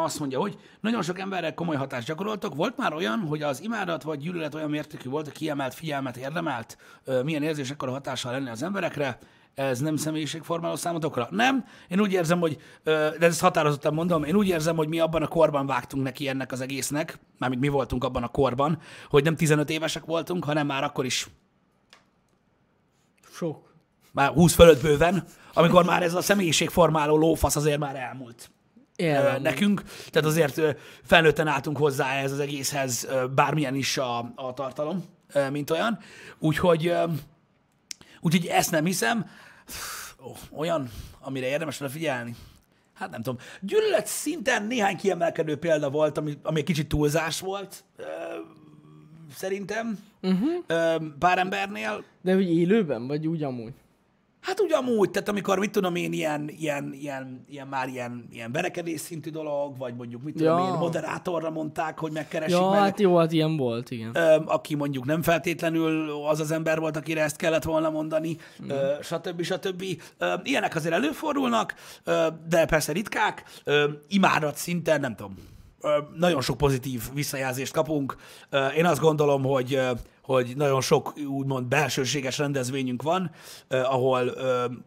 Azt 0.03 0.19
mondja, 0.19 0.39
hogy 0.39 0.57
nagyon 0.79 1.01
sok 1.01 1.19
emberrel 1.19 1.53
komoly 1.53 1.75
hatást 1.75 2.07
gyakoroltok. 2.07 2.55
Volt 2.55 2.77
már 2.77 2.93
olyan, 2.93 3.19
hogy 3.19 3.41
az 3.41 3.61
imádat 3.61 4.03
vagy 4.03 4.19
gyűlölet 4.19 4.55
olyan 4.55 4.69
mértékű 4.69 5.09
volt, 5.09 5.25
hogy 5.25 5.33
kiemelt 5.33 5.73
figyelmet 5.73 6.17
érdemelt? 6.17 6.77
Milyen 7.23 7.43
érzésekkor 7.43 7.87
a 7.87 7.91
hatással 7.91 8.31
lenni 8.31 8.49
az 8.49 8.63
emberekre? 8.63 9.19
Ez 9.53 9.79
nem 9.79 9.95
személyiségformáló 9.95 10.75
számotokra? 10.75 11.27
Nem. 11.31 11.65
Én 11.87 11.99
úgy 11.99 12.11
érzem, 12.11 12.39
hogy, 12.39 12.57
de 12.83 13.17
ezt 13.19 13.41
határozottan 13.41 13.93
mondom, 13.93 14.23
én 14.23 14.35
úgy 14.35 14.47
érzem, 14.47 14.75
hogy 14.75 14.87
mi 14.87 14.99
abban 14.99 15.21
a 15.21 15.27
korban 15.27 15.65
vágtunk 15.65 16.03
neki 16.03 16.27
ennek 16.27 16.51
az 16.51 16.61
egésznek, 16.61 17.19
mármint 17.37 17.61
mi 17.61 17.67
voltunk 17.67 18.03
abban 18.03 18.23
a 18.23 18.27
korban, 18.27 18.79
hogy 19.09 19.23
nem 19.23 19.35
15 19.35 19.69
évesek 19.69 20.05
voltunk, 20.05 20.43
hanem 20.43 20.67
már 20.67 20.83
akkor 20.83 21.05
is 21.05 21.27
Sok. 23.31 23.73
már 24.11 24.29
20 24.29 24.53
fölött 24.53 24.81
bőven, 24.81 25.23
amikor 25.53 25.85
már 25.85 26.03
ez 26.03 26.13
a 26.13 26.21
személyiségformáló 26.21 27.17
lófasz 27.17 27.55
azért 27.55 27.79
már 27.79 27.95
elmúlt 27.95 28.49
ö, 28.99 29.03
Ilyen 29.03 29.41
nekünk. 29.41 29.83
Tehát 30.09 30.27
azért 30.27 30.61
felnőtten 31.03 31.47
álltunk 31.47 31.77
hozzá 31.77 32.13
ez 32.13 32.31
az 32.31 32.39
egészhez, 32.39 33.07
bármilyen 33.35 33.75
is 33.75 33.97
a, 33.97 34.17
a 34.35 34.53
tartalom, 34.53 35.03
mint 35.51 35.69
olyan. 35.69 35.99
Úgyhogy, 36.39 36.93
úgyhogy 38.21 38.45
ezt 38.45 38.71
nem 38.71 38.85
hiszem. 38.85 39.29
Olyan, 40.51 40.91
amire 41.19 41.47
érdemes 41.47 41.77
vele 41.77 41.91
figyelni. 41.91 42.35
Hát 42.93 43.09
nem 43.09 43.21
tudom. 43.21 43.39
Gyűlölet 43.61 44.07
szinten 44.07 44.63
néhány 44.63 44.97
kiemelkedő 44.97 45.57
példa 45.57 45.89
volt, 45.89 46.17
ami, 46.17 46.37
ami 46.43 46.59
egy 46.59 46.65
kicsit 46.65 46.87
túlzás 46.87 47.39
volt, 47.39 47.83
szerintem. 49.35 49.99
Uh-huh. 50.21 51.03
Pár 51.19 51.37
embernél. 51.37 52.03
De 52.21 52.35
úgy 52.35 52.49
élőben, 52.49 53.07
vagy 53.07 53.27
úgy 53.27 53.43
amúgy? 53.43 53.73
Hát 54.41 54.61
úgy 54.61 54.71
amúgy, 54.73 55.11
tehát 55.11 55.29
amikor, 55.29 55.59
mit 55.59 55.71
tudom 55.71 55.95
én, 55.95 56.13
ilyen, 56.13 56.49
ilyen, 56.57 56.93
ilyen, 56.93 57.45
ilyen 57.49 57.67
már 57.67 57.87
ilyen, 57.87 58.27
ilyen 58.31 58.51
verekedés 58.51 58.99
szintű 58.99 59.29
dolog, 59.29 59.77
vagy 59.77 59.95
mondjuk, 59.95 60.23
mit 60.23 60.35
tudom 60.35 60.57
Ja. 60.57 60.65
én, 60.67 60.73
moderátorra 60.73 61.49
mondták, 61.49 61.99
hogy 61.99 62.11
megkeresik 62.11 62.55
Ja, 62.57 62.69
meg, 62.69 62.79
hát 62.79 62.99
jó, 62.99 63.17
hát 63.17 63.31
ilyen 63.31 63.57
volt, 63.57 63.91
igen. 63.91 64.09
ö, 64.13 64.35
aki 64.45 64.75
mondjuk 64.75 65.05
nem 65.05 65.21
feltétlenül 65.21 66.09
az 66.29 66.39
az 66.39 66.51
ember 66.51 66.79
volt, 66.79 66.97
akire 66.97 67.23
ezt 67.23 67.35
kellett 67.35 67.63
volna 67.63 67.89
mondani, 67.89 68.37
mm. 68.63 68.69
ö, 68.69 68.93
stb. 69.01 69.41
stb. 69.41 69.83
Ö, 70.17 70.33
ilyenek 70.43 70.75
azért 70.75 70.93
előfordulnak, 70.93 71.73
ö, 72.03 72.27
de 72.49 72.65
persze 72.65 72.91
ritkák, 72.91 73.43
ö, 73.63 73.89
imádat 74.07 74.55
szinten, 74.55 74.99
nem 74.99 75.15
tudom, 75.15 75.35
nagyon 76.15 76.41
sok 76.41 76.57
pozitív 76.57 77.03
visszajelzést 77.13 77.73
kapunk. 77.73 78.15
Én 78.77 78.85
azt 78.85 78.99
gondolom, 78.99 79.43
hogy 79.43 79.79
hogy 80.21 80.53
nagyon 80.55 80.81
sok 80.81 81.17
úgymond 81.17 81.67
belsőséges 81.67 82.37
rendezvényünk 82.37 83.01
van, 83.01 83.31
ahol, 83.67 84.27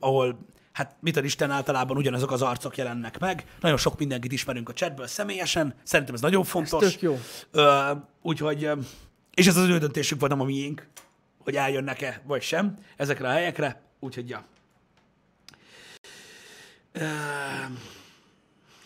ahol 0.00 0.38
hát 0.72 0.96
mit 1.00 1.16
ad 1.16 1.24
Isten 1.24 1.50
általában 1.50 1.96
ugyanazok 1.96 2.30
az 2.30 2.42
arcok 2.42 2.76
jelennek 2.76 3.18
meg. 3.18 3.44
Nagyon 3.60 3.76
sok 3.76 3.98
mindenkit 3.98 4.32
ismerünk 4.32 4.68
a 4.68 4.72
chatből 4.72 5.06
személyesen, 5.06 5.74
szerintem 5.82 6.14
ez 6.14 6.20
nagyon 6.20 6.44
fontos. 6.44 6.92
tök 6.92 7.02
jó. 7.02 7.18
Ö, 7.50 7.90
úgyhogy, 8.22 8.70
és 9.34 9.46
ez 9.46 9.56
az 9.56 9.68
ő 9.68 9.78
döntésük 9.78 10.20
van, 10.20 10.28
nem 10.28 10.40
a 10.40 10.44
miénk, 10.44 10.88
hogy 11.38 11.56
eljönnek-e 11.56 12.22
vagy 12.26 12.42
sem 12.42 12.78
ezekre 12.96 13.28
a 13.28 13.32
helyekre. 13.32 13.82
Úgyhogy, 14.00 14.28
ja. 14.28 14.44
Ö, 16.92 17.04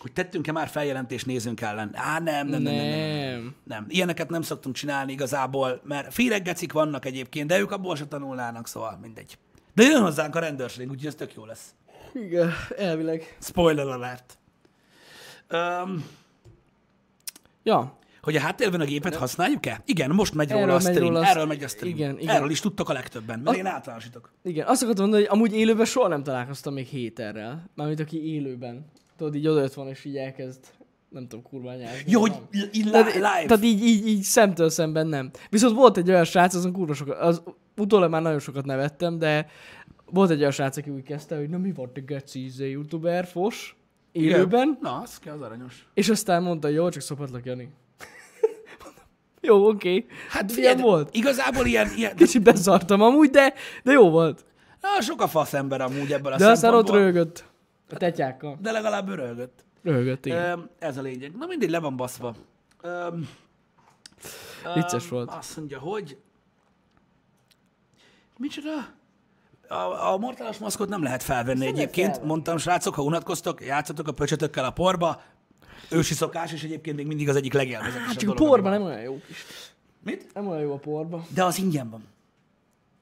hogy 0.07 0.23
tettünk-e 0.23 0.51
már 0.51 0.67
feljelentést 0.67 1.25
nézőnk 1.25 1.61
ellen? 1.61 1.89
Á, 1.93 2.19
nem, 2.19 2.47
nem, 2.47 2.61
nem, 2.61 2.73
nem, 2.73 2.85
nem, 2.89 3.29
nem. 3.29 3.55
Nem. 3.63 3.85
Ilyeneket 3.89 4.29
nem 4.29 4.41
szoktunk 4.41 4.75
csinálni 4.75 5.11
igazából, 5.11 5.81
mert 5.83 6.13
féreggecik 6.13 6.71
vannak 6.71 7.05
egyébként, 7.05 7.47
de 7.47 7.59
ők 7.59 7.71
abból 7.71 7.95
se 7.95 8.05
tanulnának, 8.05 8.67
szóval 8.67 8.97
mindegy. 9.01 9.37
De 9.73 9.83
jön 9.83 10.01
hozzánk 10.01 10.35
a 10.35 10.39
rendőrség, 10.39 10.89
úgyhogy 10.89 11.05
ez 11.07 11.15
tök 11.15 11.33
jó 11.33 11.45
lesz. 11.45 11.73
Igen, 12.13 12.51
elvileg. 12.77 13.37
Spoiler 13.41 13.87
alert. 13.87 14.37
Um, 15.51 16.05
Ja, 17.63 17.97
hogy 18.21 18.35
a 18.35 18.39
háttérben 18.39 18.81
a 18.81 18.85
gépet 18.85 19.15
használjuk-e? 19.15 19.81
Igen, 19.85 20.11
most 20.11 20.33
megy 20.33 20.49
róla 20.51 20.61
Erről 20.63 20.75
a 20.75 20.79
megy 20.83 20.93
stream. 20.93 21.13
róla 21.13 21.25
Erről 21.25 21.45
megy 21.45 21.63
a 21.63 21.67
stream. 21.67 21.95
Igen, 21.95 22.19
igen. 22.19 22.35
Erről 22.35 22.49
is 22.49 22.59
tudtok 22.59 22.89
a 22.89 22.93
legtöbben, 22.93 23.39
mert 23.39 23.55
A- 23.55 23.59
én 23.59 23.65
általánosítok. 23.65 24.31
igen. 24.43 24.67
Azt 24.67 24.81
akartam 24.81 25.03
mondani, 25.03 25.25
hogy 25.27 25.37
amúgy 25.37 25.53
élőben 25.53 25.85
soha 25.85 26.07
nem 26.07 26.23
találkoztam 26.23 26.73
még 26.73 26.87
héterrel. 26.87 27.69
Mármint 27.75 27.99
aki 27.99 28.33
élőben. 28.33 28.85
Tudod, 29.17 29.35
így 29.35 29.47
odajött 29.47 29.73
van, 29.73 29.87
és 29.87 30.05
így 30.05 30.15
elkezd, 30.15 30.59
nem 31.09 31.27
tudom, 31.27 31.43
kurva 31.43 31.73
nyelv. 31.73 31.95
Jó, 32.05 32.19
hogy 32.19 32.33
live. 32.71 33.13
tehát 33.21 33.63
így, 33.63 33.83
így, 33.83 34.07
így 34.07 34.21
szemtől 34.21 34.69
szemben 34.69 35.07
nem. 35.07 35.31
Viszont 35.49 35.75
volt 35.75 35.97
egy 35.97 36.09
olyan 36.09 36.23
srác, 36.23 36.53
azon 36.53 36.71
kurva 36.71 36.93
sokat, 36.93 37.17
az 37.19 37.41
utólag 37.77 38.09
már 38.09 38.21
nagyon 38.21 38.39
sokat 38.39 38.65
nevettem, 38.65 39.17
de 39.17 39.47
volt 40.05 40.29
egy 40.29 40.39
olyan 40.39 40.51
srác, 40.51 40.77
aki 40.77 40.89
úgy 40.89 41.03
kezdte, 41.03 41.37
hogy 41.37 41.49
na 41.49 41.57
mi 41.57 41.71
volt 41.71 41.97
a 41.97 42.01
geci 42.01 42.43
izé, 42.43 42.69
youtuber, 42.69 43.25
fos, 43.25 43.75
Igen. 44.11 44.29
élőben, 44.29 44.77
Na, 44.81 45.01
az 45.03 45.17
kell, 45.19 45.33
az 45.33 45.41
aranyos. 45.41 45.87
és 45.93 46.09
aztán 46.09 46.43
mondta, 46.43 46.67
jó, 46.67 46.89
csak 46.89 47.01
szopatlak, 47.01 47.45
Jani. 47.45 47.69
jó, 49.41 49.67
oké. 49.67 49.95
Okay. 49.95 50.05
Hát 50.29 50.51
Ilyen 50.51 50.77
volt. 50.77 51.15
Igazából 51.15 51.65
ilyen, 51.65 51.87
ilyen 51.95 52.15
Kicsit 52.15 52.41
beszartam 52.43 53.01
amúgy, 53.01 53.29
de, 53.29 53.53
de 53.83 53.91
jó 53.91 54.09
volt. 54.09 54.45
na, 54.81 55.01
sok 55.01 55.21
a 55.21 55.27
fasz 55.27 55.53
ember 55.53 55.81
amúgy 55.81 56.11
ebből 56.11 56.31
a 56.31 56.37
De 56.37 56.47
aztán 56.47 56.73
ott 56.73 56.85
szempontból, 56.85 56.97
röhögött. 56.97 57.45
A 57.89 57.97
tetyákkal. 57.97 58.57
De 58.61 58.71
legalább 58.71 59.09
röhögött. 59.09 59.65
Röhögött, 59.83 60.25
igen. 60.25 60.69
Ez 60.79 60.97
a 60.97 61.01
lényeg. 61.01 61.37
Na 61.37 61.45
mindig 61.45 61.69
le 61.69 61.79
van 61.79 61.95
baszva. 61.95 62.35
Öm, 62.81 63.29
Vicces 64.73 65.09
volt. 65.09 65.29
Azt 65.29 65.57
mondja, 65.57 65.79
hogy... 65.79 66.17
Micsoda? 68.37 68.95
A, 69.67 70.11
a 70.13 70.17
mortálos 70.17 70.57
maszkot 70.57 70.89
nem 70.89 71.03
lehet 71.03 71.23
felvenni 71.23 71.59
lehet 71.59 71.75
egyébként. 71.75 72.07
felvenni. 72.07 72.27
Mondtam, 72.27 72.57
srácok, 72.57 72.95
ha 72.95 73.01
unatkoztok, 73.01 73.65
játszatok 73.65 74.07
a 74.07 74.11
pöcsötökkel 74.11 74.65
a 74.65 74.71
porba. 74.71 75.21
Ősi 75.89 76.13
szokás, 76.13 76.53
és 76.53 76.63
egyébként 76.63 76.95
még 76.95 77.07
mindig 77.07 77.29
az 77.29 77.35
egyik 77.35 77.53
legélvezetesebb 77.53 78.05
Hát 78.05 78.17
csak 78.17 78.29
a 78.29 78.33
dolog, 78.33 78.49
porban 78.49 78.73
ami 78.73 78.83
nem 78.83 78.91
olyan 78.91 79.01
jó. 79.03 79.19
Mit? 80.03 80.33
Nem 80.33 80.47
olyan 80.47 80.61
jó 80.61 80.73
a 80.73 80.77
porba. 80.77 81.25
De 81.33 81.43
az 81.43 81.57
ingyen 81.57 81.89
van. 81.89 82.03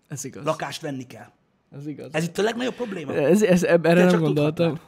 Ez 0.07 0.23
igaz. 0.25 0.45
Lakást 0.45 0.81
venni 0.81 1.07
kell. 1.07 1.31
Ez 1.75 1.87
igaz. 1.87 2.09
Ez 2.11 2.23
itt 2.23 2.37
a 2.37 2.41
legnagyobb 2.41 2.73
probléma. 2.73 3.13
Ez, 3.13 3.41
ez, 3.41 3.63
eb- 3.63 3.85
erre 3.85 4.05
Te 4.05 4.11
nem 4.11 4.19
gondoltam. 4.19 4.53
tudhatnád. 4.55 4.79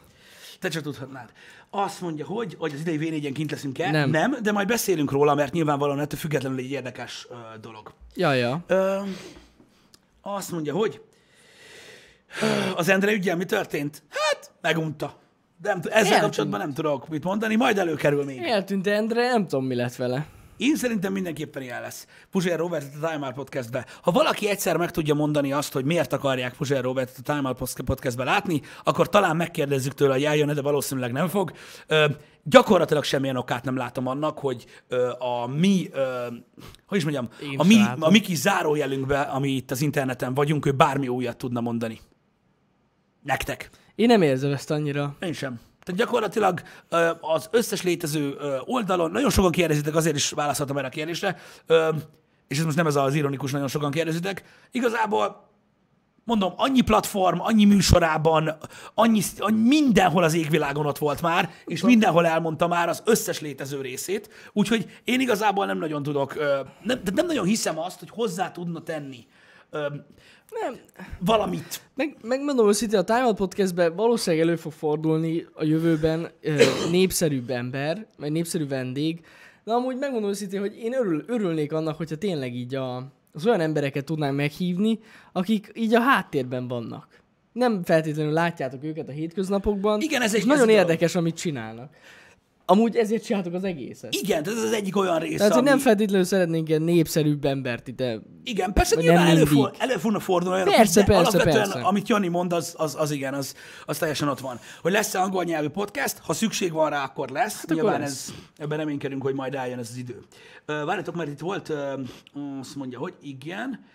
Te 0.59 0.69
csak 0.69 0.83
tudhatnád. 0.83 1.29
Azt 1.69 2.01
mondja, 2.01 2.25
hogy, 2.25 2.55
hogy 2.59 2.73
az 2.73 2.79
idei 2.79 3.19
v 3.29 3.31
kint 3.33 3.51
leszünk-e? 3.51 3.91
Nem. 3.91 4.09
Nem, 4.09 4.37
de 4.41 4.51
majd 4.51 4.67
beszélünk 4.67 5.11
róla, 5.11 5.35
mert 5.35 5.53
nyilvánvalóan 5.53 5.99
ettől 5.99 6.19
függetlenül 6.19 6.57
egy 6.57 6.71
érdekes 6.71 7.27
ö, 7.29 7.35
dolog. 7.61 7.93
Ja, 8.15 8.33
ja. 8.33 8.63
Ö, 8.67 8.97
azt 10.21 10.51
mondja, 10.51 10.73
hogy 10.73 11.01
az 12.75 12.89
Endre 12.89 13.11
ügyel 13.11 13.35
mi 13.35 13.45
történt? 13.45 14.03
Hát, 14.09 14.51
megunta. 14.61 15.19
De 15.61 15.69
nem, 15.69 15.79
ezzel 15.83 15.93
Eltűnt. 15.97 16.21
kapcsolatban 16.21 16.59
nem 16.59 16.73
tudok 16.73 17.07
mit 17.07 17.23
mondani, 17.23 17.55
majd 17.55 17.77
előkerül 17.77 18.23
még. 18.23 18.41
Eltűnt 18.43 18.87
Endre, 18.87 19.27
nem 19.29 19.47
tudom, 19.47 19.65
mi 19.65 19.75
lett 19.75 19.95
vele. 19.95 20.25
Én 20.57 20.75
szerintem 20.75 21.13
mindenképpen 21.13 21.61
ilyen 21.61 21.81
lesz. 21.81 22.07
Puzsér 22.31 22.57
Robert 22.57 22.95
a 23.01 23.07
Time 23.07 23.25
Out 23.25 23.35
podcastbe. 23.35 23.85
Ha 24.01 24.11
valaki 24.11 24.49
egyszer 24.49 24.77
meg 24.77 24.91
tudja 24.91 25.13
mondani 25.13 25.51
azt, 25.51 25.73
hogy 25.73 25.85
miért 25.85 26.13
akarják 26.13 26.55
Puzsér 26.55 26.81
Robert 26.81 27.17
a 27.17 27.21
Time 27.21 27.47
Out 27.47 27.81
podcastbe 27.85 28.23
látni, 28.23 28.61
akkor 28.83 29.09
talán 29.09 29.35
megkérdezzük 29.35 29.93
tőle, 29.93 30.13
hogy 30.13 30.23
eljön 30.23 30.53
de 30.53 30.61
valószínűleg 30.61 31.11
nem 31.11 31.27
fog. 31.27 31.51
Ö, 31.87 32.05
gyakorlatilag 32.43 33.03
semmilyen 33.03 33.35
okát 33.35 33.63
nem 33.63 33.77
látom 33.77 34.07
annak, 34.07 34.39
hogy 34.39 34.65
ö, 34.87 35.09
a 35.09 35.47
mi, 35.47 35.89
ö, 35.91 36.27
hogy 36.87 36.97
is 36.97 37.03
mondjam, 37.03 37.29
Én 37.41 37.59
a 37.59 37.63
mi, 37.63 37.75
látom. 37.75 38.03
a 38.03 38.09
mi 38.09 38.19
kis 38.19 38.37
zárójelünkbe, 38.37 39.21
ami 39.21 39.49
itt 39.49 39.71
az 39.71 39.81
interneten 39.81 40.33
vagyunk, 40.33 40.65
ő 40.65 40.71
bármi 40.71 41.07
újat 41.07 41.37
tudna 41.37 41.61
mondani. 41.61 41.99
Nektek. 43.23 43.69
Én 43.95 44.07
nem 44.07 44.21
érzem 44.21 44.51
ezt 44.51 44.71
annyira. 44.71 45.15
Én 45.19 45.33
sem. 45.33 45.59
Tehát 45.87 46.01
gyakorlatilag 46.01 46.61
az 47.21 47.47
összes 47.51 47.81
létező 47.81 48.37
oldalon, 48.65 49.11
nagyon 49.11 49.29
sokan 49.29 49.51
kérdezitek, 49.51 49.95
azért 49.95 50.15
is 50.15 50.29
válaszoltam 50.29 50.77
erre 50.77 50.87
a 50.87 50.89
kérdésre, 50.89 51.37
és 52.47 52.57
ez 52.57 52.63
most 52.63 52.77
nem 52.77 52.87
ez 52.87 52.95
az 52.95 53.13
ironikus, 53.13 53.51
nagyon 53.51 53.67
sokan 53.67 53.91
kérdezitek. 53.91 54.43
Igazából 54.71 55.49
mondom, 56.23 56.53
annyi 56.55 56.81
platform, 56.81 57.39
annyi 57.39 57.65
műsorában, 57.65 58.57
annyi, 58.93 59.21
annyi 59.37 59.67
mindenhol 59.67 60.23
az 60.23 60.33
égvilágon 60.33 60.85
ott 60.85 60.97
volt 60.97 61.21
már, 61.21 61.49
és 61.65 61.81
mindenhol 61.81 62.25
elmondta 62.25 62.67
már 62.67 62.89
az 62.89 63.01
összes 63.05 63.39
létező 63.39 63.81
részét, 63.81 64.29
úgyhogy 64.53 64.99
én 65.03 65.19
igazából 65.19 65.65
nem 65.65 65.77
nagyon 65.77 66.03
tudok, 66.03 66.35
nem, 66.83 67.01
nem 67.13 67.25
nagyon 67.25 67.45
hiszem 67.45 67.79
azt, 67.79 67.99
hogy 67.99 68.09
hozzá 68.09 68.51
tudna 68.51 68.81
tenni 68.81 69.27
Nem. 70.51 70.75
valamit. 71.19 71.81
Meg, 71.95 72.15
megmondom 72.23 72.67
őszintén, 72.67 72.99
a 72.99 73.03
Time 73.03 73.23
Out 73.25 73.35
Podcastben 73.35 73.95
valószínűleg 73.95 74.45
elő 74.47 74.55
fog 74.55 74.71
fordulni 74.71 75.45
a 75.53 75.63
jövőben 75.63 76.27
ö, 76.41 76.63
népszerűbb 76.91 77.49
ember, 77.49 78.05
vagy 78.17 78.31
népszerű 78.31 78.67
vendég, 78.67 79.19
de 79.63 79.73
amúgy 79.73 79.97
megmondom 79.97 80.29
őszintén, 80.29 80.59
hogy 80.59 80.77
én 80.77 80.93
örül, 80.93 81.23
örülnék 81.27 81.73
annak, 81.73 81.97
hogyha 81.97 82.15
tényleg 82.15 82.55
így 82.55 82.75
a, 82.75 82.95
az 83.33 83.45
olyan 83.45 83.59
embereket 83.59 84.05
tudnánk 84.05 84.35
meghívni, 84.35 84.99
akik 85.33 85.71
így 85.73 85.95
a 85.95 85.99
háttérben 85.99 86.67
vannak. 86.67 87.07
Nem 87.51 87.83
feltétlenül 87.83 88.31
látjátok 88.33 88.83
őket 88.83 89.07
a 89.09 89.11
hétköznapokban, 89.11 90.01
Igen, 90.01 90.21
ez 90.21 90.35
egy- 90.35 90.45
nagyon 90.45 90.69
ez 90.69 90.75
érdekes, 90.75 91.15
amit 91.15 91.35
csinálnak. 91.35 91.93
Amúgy 92.69 92.95
ezért 92.95 93.23
csináltuk 93.23 93.53
az 93.53 93.63
egészet. 93.63 94.13
Igen, 94.13 94.43
ez 94.45 94.63
az 94.63 94.71
egyik 94.71 94.97
olyan 94.97 95.19
rész, 95.19 95.37
Tehát, 95.37 95.53
ami... 95.53 95.69
nem 95.69 95.79
feltétlenül 95.79 96.25
szeretnénk 96.25 96.69
ilyen 96.69 96.81
népszerűbb 96.81 97.45
embert 97.45 97.87
ide. 97.87 98.19
Igen, 98.43 98.73
persze 98.73 98.95
Vagy 98.95 99.03
nyilván 99.03 99.23
nem 99.23 99.35
elő, 99.35 99.43
mindig. 99.43 99.73
elő 99.77 99.93
fognak 99.93 100.21
fordulni 100.21 100.55
olyanok, 100.55 100.75
Persze, 100.75 100.99
de 100.99 101.05
persze, 101.05 101.21
alapvetően, 101.21 101.69
persze. 101.69 101.87
amit 101.87 102.07
Jani 102.07 102.27
mond, 102.27 102.53
az, 102.53 102.73
az, 102.77 102.95
az 102.99 103.11
igen, 103.11 103.33
az, 103.33 103.53
az 103.85 103.97
teljesen 103.97 104.27
ott 104.27 104.39
van. 104.39 104.59
Hogy 104.81 104.91
lesz-e 104.91 105.19
angol 105.19 105.43
nyelvű 105.43 105.67
podcast, 105.67 106.17
ha 106.17 106.33
szükség 106.33 106.71
van 106.71 106.89
rá, 106.89 107.03
akkor 107.03 107.29
lesz. 107.29 107.55
Hát 107.55 107.63
akkor 107.63 107.75
nyilván 107.75 107.99
lesz. 107.99 108.27
ez, 108.27 108.33
ebben 108.57 108.77
reménykedünk, 108.77 109.21
hogy 109.21 109.33
majd 109.33 109.55
eljön 109.55 109.79
ez 109.79 109.87
az 109.91 109.97
idő. 109.97 110.21
Várjatok, 110.65 111.15
mert 111.15 111.29
itt 111.29 111.39
volt, 111.39 111.73
azt 112.59 112.75
mondja, 112.75 112.99
hogy 112.99 113.13
igen, 113.21 113.85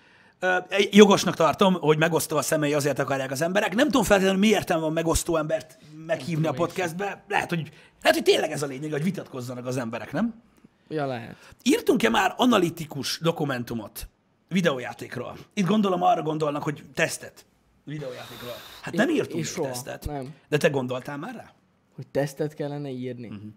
Jogosnak 0.90 1.34
tartom, 1.34 1.74
hogy 1.74 1.98
megosztó 1.98 2.36
a 2.36 2.42
személy, 2.42 2.74
azért 2.74 2.98
akarják 2.98 3.30
az 3.30 3.42
emberek. 3.42 3.74
Nem 3.74 3.86
tudom 3.86 4.02
feltétlenül, 4.02 4.40
mi 4.40 4.46
értelme 4.48 4.82
van 4.82 4.92
megosztó 4.92 5.36
embert 5.36 5.78
meghívni 6.06 6.46
a 6.46 6.52
podcastbe. 6.52 7.24
Lehet, 7.28 7.48
hogy, 7.48 7.70
lehet, 8.02 8.16
hogy 8.16 8.22
tényleg 8.22 8.50
ez 8.50 8.62
a 8.62 8.66
lényeg, 8.66 8.90
hogy 8.90 9.02
vitatkozzanak 9.02 9.66
az 9.66 9.76
emberek, 9.76 10.12
nem? 10.12 10.42
Ja, 10.88 11.06
lehet. 11.06 11.36
Írtunk-e 11.62 12.08
már 12.08 12.34
analitikus 12.36 13.18
dokumentumot 13.22 14.08
videójátékról? 14.48 15.36
Itt 15.54 15.66
gondolom 15.66 16.02
arra 16.02 16.22
gondolnak, 16.22 16.62
hogy 16.62 16.82
tesztet 16.94 17.46
videójátékról. 17.84 18.52
Hát 18.82 18.94
nem 18.94 19.08
írtunk 19.08 19.34
még 19.34 19.44
soha, 19.44 19.68
tesztet. 19.68 20.06
nem. 20.06 20.34
De 20.48 20.56
te 20.56 20.68
gondoltál 20.68 21.16
már 21.16 21.34
rá? 21.34 21.52
Hogy 21.94 22.06
tesztet 22.06 22.54
kellene 22.54 22.90
írni. 22.90 23.26
Mhm. 23.26 23.36
Uh-huh. 23.36 23.52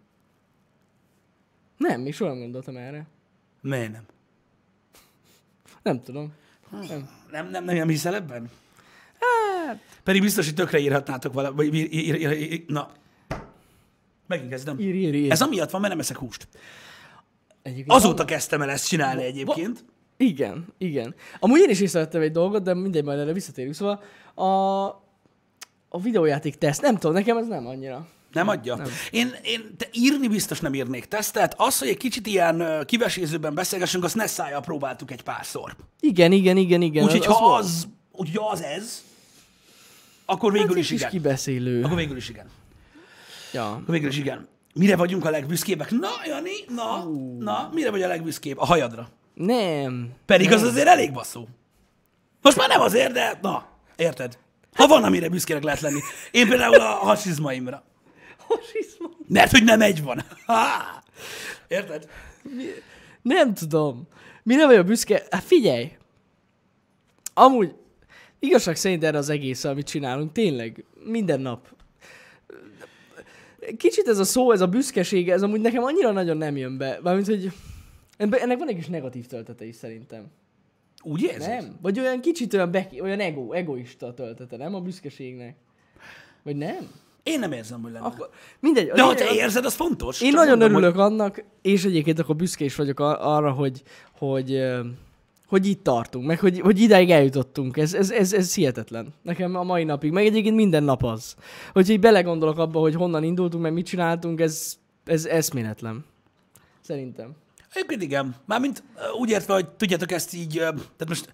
Nem, 1.78 2.02
még 2.02 2.14
soha 2.14 2.32
nem 2.32 2.40
gondoltam 2.40 2.78
erre. 2.78 3.06
Miért 3.62 3.92
nem? 3.92 4.06
Nem 5.82 6.02
tudom. 6.02 6.34
Nem. 6.72 6.88
Nem, 6.88 7.10
nem, 7.50 7.64
nem, 7.64 7.76
nem 7.76 7.88
hiszel 7.88 8.16
ebben? 8.16 8.50
Hát... 9.20 9.80
Pedig 10.04 10.22
biztos, 10.22 10.46
hogy 10.46 10.56
tökre 10.56 10.80
írhatnátok 10.80 11.34
vala, 11.34 11.54
vagy 11.54 11.74
ír, 11.74 11.94
ír, 11.94 12.16
ír, 12.16 12.32
ír, 12.32 12.64
na. 12.68 12.92
Megint 14.28 14.50
kezdem. 14.50 14.80
Ír, 14.80 14.96
ír, 14.96 15.14
ír. 15.14 15.32
Ez 15.32 15.42
amiatt 15.42 15.70
van, 15.70 15.82
mert 15.82 15.94
nem 15.94 16.02
eszek 16.02 16.18
húst. 16.18 16.48
Egyébként 17.62 17.92
Azóta 17.92 18.26
kezdtem 18.26 18.62
el 18.62 18.70
ezt 18.70 18.88
csinálni 18.88 19.24
egyébként. 19.24 19.86
Igen, 20.18 20.66
igen. 20.78 21.16
Amúgy 21.40 21.60
én 21.60 21.70
is 21.70 21.80
észrevettem 21.80 22.22
egy 22.22 22.32
dolgot, 22.32 22.64
de 22.64 22.74
mindegy, 22.74 23.04
majd 23.04 23.20
erre 23.20 23.34
visszatérünk. 23.34 23.76
Szóval 23.76 24.04
a, 24.34 24.86
a 25.90 26.00
videójáték 26.02 26.56
teszt, 26.56 26.82
nem 26.82 26.98
tudom, 26.98 27.16
nekem 27.16 27.38
ez 27.38 27.48
nem 27.48 27.68
annyira. 27.68 28.08
Nem 28.32 28.48
adja? 28.48 28.76
Nem. 28.76 28.88
Én, 29.12 29.36
én 29.44 29.76
te 29.78 29.88
írni 29.92 30.28
biztos 30.28 30.60
nem 30.60 30.74
írnék 30.74 31.06
tesztet. 31.06 31.54
Az, 31.58 31.80
hogy 31.80 31.88
egy 31.88 31.98
kicsit 31.98 32.28
ilyen 32.28 32.84
kivesézőben 32.86 33.54
beszélgessünk, 33.54 34.04
azt 34.04 34.16
Nessájjal 34.16 34.62
próbáltuk 34.62 35.12
egy 35.12 35.22
párszor. 35.22 35.76
Igen, 36.00 36.32
igen, 36.32 36.58
igen, 36.58 36.82
igen. 36.82 37.04
Úgyhogy 37.04 37.26
ha 37.26 37.54
az, 37.54 37.88
úgyhogy 38.12 38.38
ha 38.38 38.50
az 38.50 38.62
ez, 38.62 39.04
akkor 40.26 40.52
végül 40.52 40.68
hát 40.68 40.78
is 40.78 40.88
kis 40.88 41.00
igen. 41.00 41.10
kibeszélő. 41.10 41.84
Akkor 41.84 41.98
végül 41.98 42.18
is 42.18 42.30
igen. 42.30 42.50
Ja. 43.56 43.84
Végül 43.88 44.10
is 44.10 44.18
igen. 44.18 44.48
Mire 44.74 44.96
vagyunk 44.96 45.26
a 45.26 45.30
legbüszkébbek? 45.30 45.92
Na, 45.92 46.10
Jani, 46.26 46.52
na, 46.68 47.04
na, 47.40 47.70
mire 47.74 47.92
vagy 47.92 48.02
a 48.02 48.08
legbüszkébb? 48.08 48.58
A 48.58 48.66
hajadra. 48.66 49.10
Nem. 49.34 50.14
Pedig 50.26 50.52
az 50.52 50.62
azért 50.62 50.88
elég 50.88 51.14
baszó. 51.14 51.48
Most 52.42 52.58
már 52.58 52.68
nem 52.68 52.82
azért, 52.82 53.12
de 53.12 53.40
na, 53.42 53.66
érted? 53.96 54.38
Ha 54.74 54.88
van, 54.88 55.04
amire 55.04 55.30
büszkének 55.30 55.64
lehet 55.64 55.80
lenni. 55.80 56.00
Én 56.32 56.48
például 56.48 56.76
a 56.76 56.86
hasizmaimra. 56.86 57.84
Hasizma. 58.38 59.10
Mert 59.28 59.52
hogy 59.52 59.64
nem 59.64 59.82
egy 59.82 60.04
van. 60.04 60.24
Ha! 60.46 61.04
Érted? 61.68 62.08
Nem 63.22 63.54
tudom. 63.54 64.08
Mire 64.44 64.66
vagyok 64.66 64.86
büszke? 64.86 65.24
Hát 65.30 65.44
figyelj. 65.44 65.92
Amúgy 67.34 67.76
igazság 68.40 68.76
szerint 68.76 69.04
erre 69.04 69.18
az 69.18 69.30
egész, 69.30 69.64
amit 69.64 69.88
csinálunk, 69.88 70.32
tényleg 70.32 70.86
minden 71.04 71.40
nap. 71.40 71.75
Kicsit 73.78 74.08
ez 74.08 74.20
a 74.20 74.24
szó, 74.24 74.52
ez 74.52 74.62
a 74.62 74.68
büszkeség, 74.68 75.30
ez 75.30 75.42
amúgy 75.44 75.62
nekem 75.62 75.84
annyira 75.84 76.12
nagyon 76.12 76.38
nem 76.38 76.58
jön 76.58 76.78
be. 76.78 77.00
Mármint, 77.04 77.28
hogy 77.28 77.52
ennek 78.18 78.58
van 78.58 78.68
egy 78.68 78.76
kis 78.76 78.88
negatív 78.88 79.26
töltete 79.26 79.66
is 79.66 79.76
szerintem. 79.76 80.26
Úgy 81.04 81.22
érzed? 81.22 81.50
Nem? 81.50 81.78
Vagy 81.82 82.00
olyan 82.00 82.22
kicsit 82.22 82.54
olyan, 82.54 82.72
beki, 82.72 83.02
olyan 83.02 83.20
ego, 83.20 83.52
egoista 83.52 84.14
töltete, 84.14 84.58
nem 84.58 84.76
a 84.76 84.80
büszkeségnek? 84.80 85.56
Vagy 86.44 86.56
nem? 86.56 86.92
Én 87.24 87.40
nem 87.40 87.52
érzem, 87.52 87.82
hogy 87.82 87.92
lenne. 87.92 88.06
Akkor 88.06 88.30
mindegy. 88.60 88.88
De 88.88 89.02
ha 89.02 89.14
te 89.14 89.34
érzed, 89.34 89.66
az 89.66 89.74
fontos. 89.74 90.22
Én 90.22 90.32
nagyon 90.32 90.58
mondom, 90.58 90.78
örülök 90.78 90.98
annak, 90.98 91.44
és 91.62 91.86
egyébként 91.86 92.20
akkor 92.20 92.36
büszke 92.36 92.64
is 92.64 92.76
vagyok 92.76 93.00
ar- 93.00 93.20
arra, 93.22 93.52
hogy, 93.52 93.82
hogy, 94.18 94.64
hogy 95.48 95.66
itt 95.66 95.84
tartunk, 95.84 96.26
meg 96.26 96.40
hogy, 96.40 96.60
hogy 96.60 96.80
idáig 96.80 97.10
eljutottunk. 97.10 97.78
Ez, 97.78 97.94
ez, 97.94 98.12
ez, 98.12 98.34
ez 98.34 98.56
hihetetlen. 98.56 99.14
Nekem 99.22 99.56
a 99.56 99.64
mai 99.64 99.84
napig, 99.84 100.12
meg 100.12 100.26
egyébként 100.26 100.56
minden 100.56 100.84
nap 100.84 101.04
az. 101.04 101.36
Hogyha 101.74 101.94
így 101.94 102.00
belegondolok 102.00 102.58
abba, 102.58 102.80
hogy 102.80 102.96
honnan 102.96 103.24
indultunk, 103.24 103.64
meg 103.64 103.74
mit 103.74 103.86
csináltunk, 103.86 104.40
ez, 104.40 104.78
ez 105.06 105.26
eszméletlen. 105.26 106.06
Szerintem. 106.82 107.36
Egyébként 107.76 108.02
igen. 108.02 108.36
Mármint 108.46 108.84
úgy 109.20 109.30
értve, 109.30 109.54
hogy 109.54 109.68
tudjátok 109.70 110.12
ezt 110.12 110.34
így, 110.34 110.54
tehát 110.58 111.08
most, 111.08 111.34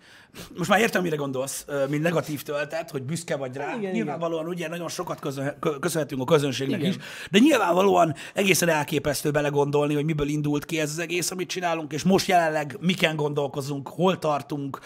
most 0.58 0.70
már 0.70 0.80
értem, 0.80 1.02
mire 1.02 1.16
gondolsz, 1.16 1.66
mint 1.90 2.02
negatív 2.04 2.42
töltet, 2.42 2.92
hogy 2.92 3.04
büszke 3.04 3.36
vagy 3.36 3.56
rá. 3.56 3.76
Igen, 3.78 3.92
nyilvánvalóan 3.92 4.48
ugye 4.48 4.68
nagyon 4.68 4.90
sokat 4.90 5.20
közö- 5.20 5.60
kö- 5.60 5.80
köszönhetünk 5.80 6.22
a 6.22 6.26
közönségnek 6.26 6.80
Igen. 6.80 6.92
is, 6.92 6.98
de 7.32 7.40
nyilvánvalóan 7.40 8.14
egészen 8.34 8.70
elképesztő 8.70 9.32
belegondolni, 9.32 9.94
hogy 9.94 10.06
miből 10.06 10.28
indult 10.28 10.66
ki 10.66 10.80
ez 10.80 10.90
az 10.90 11.00
egész, 11.00 11.32
amit 11.32 11.50
csinálunk, 11.50 11.94
és 11.94 12.04
most 12.04 12.28
jelenleg 12.28 12.78
miken 12.80 13.16
gondolkozunk, 13.16 13.88
hol 13.88 14.20
tartunk, 14.20 14.80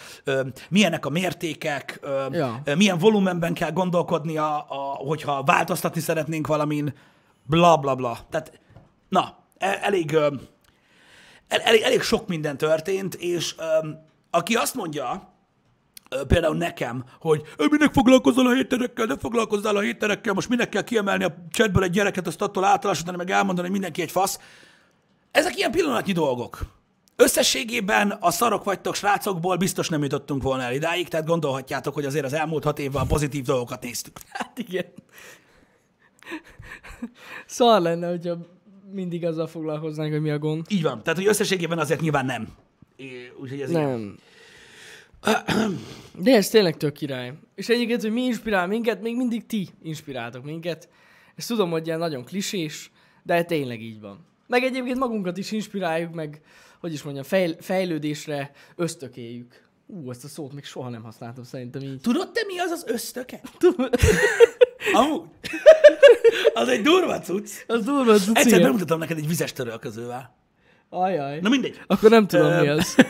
milyenek 0.68 1.06
a 1.06 1.10
mértékek, 1.10 2.00
Ja. 2.30 2.62
milyen 2.76 2.98
volumenben 2.98 3.54
kell 3.54 3.72
gondolkodnia, 3.72 4.58
a, 4.60 4.94
hogyha 5.06 5.42
változtatni 5.42 6.00
szeretnénk 6.00 6.46
valamin, 6.46 6.94
bla 7.42 7.76
bla 7.76 7.94
bla. 7.94 8.18
Tehát, 8.30 8.60
na, 9.08 9.38
e- 9.58 9.78
elég... 9.82 10.16
Elég, 11.48 11.80
elég 11.82 12.02
sok 12.02 12.28
minden 12.28 12.56
történt, 12.56 13.14
és 13.14 13.54
um, 13.82 14.04
aki 14.30 14.54
azt 14.54 14.74
mondja, 14.74 15.34
például 16.26 16.56
nekem, 16.56 17.04
hogy 17.20 17.42
"Ö, 17.56 17.66
minek 17.70 17.92
foglalkozol 17.92 18.46
a 18.46 18.54
héterekkel, 18.54 19.06
ne 19.06 19.16
foglalkozzál 19.18 19.76
a 19.76 19.80
héterekkel, 19.80 20.32
most 20.34 20.48
minek 20.48 20.68
kell 20.68 20.82
kiemelni 20.82 21.24
a 21.24 21.34
chatből 21.50 21.82
egy 21.82 21.90
gyereket, 21.90 22.26
azt 22.26 22.42
attól 22.42 22.64
általánosítani, 22.64 23.16
meg 23.16 23.30
elmondani, 23.30 23.60
hogy 23.60 23.70
mindenki 23.70 24.02
egy 24.02 24.10
fasz. 24.10 24.38
Ezek 25.30 25.56
ilyen 25.56 25.70
pillanatnyi 25.70 26.12
dolgok. 26.12 26.58
Összességében 27.16 28.10
a 28.10 28.30
szarok 28.30 28.64
vagytok 28.64 28.94
srácokból 28.94 29.56
biztos 29.56 29.88
nem 29.88 30.02
jutottunk 30.02 30.42
volna 30.42 30.62
el 30.62 30.72
idáig, 30.72 31.08
tehát 31.08 31.26
gondolhatjátok, 31.26 31.94
hogy 31.94 32.04
azért 32.04 32.24
az 32.24 32.32
elmúlt 32.32 32.64
hat 32.64 32.78
évben 32.78 33.02
a 33.02 33.06
pozitív 33.06 33.44
dolgokat 33.44 33.82
néztük. 33.82 34.18
Hát 34.28 34.58
igen. 34.58 34.86
Szar 37.46 37.80
lenne, 37.80 38.08
hogyha 38.08 38.36
mindig 38.92 39.24
azzal 39.24 39.46
foglalkoznánk, 39.46 40.12
hogy 40.12 40.20
mi 40.20 40.30
a 40.30 40.38
gond. 40.38 40.66
Így 40.68 40.82
van. 40.82 41.02
Tehát, 41.02 41.18
hogy 41.18 41.28
összességében 41.28 41.78
azért 41.78 42.00
nyilván 42.00 42.26
nem. 42.26 42.48
Úgyhogy 43.40 43.60
ez 43.60 43.68
így. 43.70 43.76
Nem. 43.76 44.18
De 46.18 46.34
ez 46.34 46.48
tényleg 46.48 46.76
tök 46.76 46.92
király. 46.92 47.32
És 47.54 47.68
egyébként, 47.68 48.02
hogy 48.02 48.12
mi 48.12 48.22
inspirál 48.22 48.66
minket, 48.66 49.02
még 49.02 49.16
mindig 49.16 49.46
ti 49.46 49.68
inspiráltok 49.82 50.44
minket. 50.44 50.88
Ezt 51.36 51.48
tudom, 51.48 51.70
hogy 51.70 51.86
ilyen 51.86 51.98
nagyon 51.98 52.24
klisés, 52.24 52.90
de 53.22 53.44
tényleg 53.44 53.82
így 53.82 54.00
van. 54.00 54.26
Meg 54.46 54.62
egyébként 54.62 54.98
magunkat 54.98 55.36
is 55.36 55.52
inspiráljuk, 55.52 56.14
meg, 56.14 56.40
hogy 56.80 56.92
is 56.92 57.02
mondjam, 57.02 57.24
fejl- 57.24 57.64
fejlődésre 57.64 58.50
ösztökéljük. 58.76 59.64
Ú, 59.86 60.10
ezt 60.10 60.24
a 60.24 60.28
szót 60.28 60.52
még 60.52 60.64
soha 60.64 60.88
nem 60.88 61.02
használtam 61.02 61.44
szerintem 61.44 61.82
így. 61.82 62.00
Tudod 62.00 62.32
te 62.32 62.40
mi 62.46 62.58
az 62.58 62.70
az 62.70 62.84
ösztöke? 62.86 63.40
Amúgy. 64.92 65.22
Az 66.54 66.68
egy 66.68 66.82
durva 66.82 67.18
cucc. 67.20 67.50
Az 67.66 67.84
durva, 67.84 68.12
az 68.12 68.30
Egyszer 68.32 68.62
bemutatom 68.62 68.98
neked 68.98 69.18
egy 69.18 69.28
vizes 69.28 69.52
törölközővel. 69.52 70.34
Ajaj. 70.90 71.40
Na 71.40 71.48
mindegy. 71.48 71.80
Akkor 71.86 72.10
nem 72.10 72.26
tudom, 72.26 72.52
mi 72.60 72.68
az. 72.68 72.94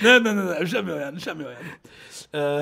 Nem, 0.00 0.22
nem, 0.22 0.34
nem, 0.36 0.46
nem, 0.46 0.66
semmi 0.66 0.92
olyan, 0.92 1.18
semmi 1.18 1.44
olyan. 1.44 1.60
Ö, 2.30 2.60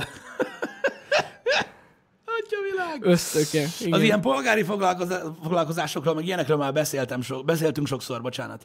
Atya 2.25 2.57
világ. 2.71 3.05
Ösztöke. 3.05 3.67
Igen. 3.81 3.93
Az 3.93 4.03
ilyen 4.03 4.21
polgári 4.21 4.63
foglalkozá- 4.63 5.23
foglalkozásokról, 5.43 6.15
meg 6.15 6.25
ilyenekről 6.27 6.57
már 6.57 6.73
beszéltem 6.73 7.21
so, 7.23 7.43
beszéltünk 7.43 7.87
sokszor, 7.87 8.21
bocsánat. 8.23 8.65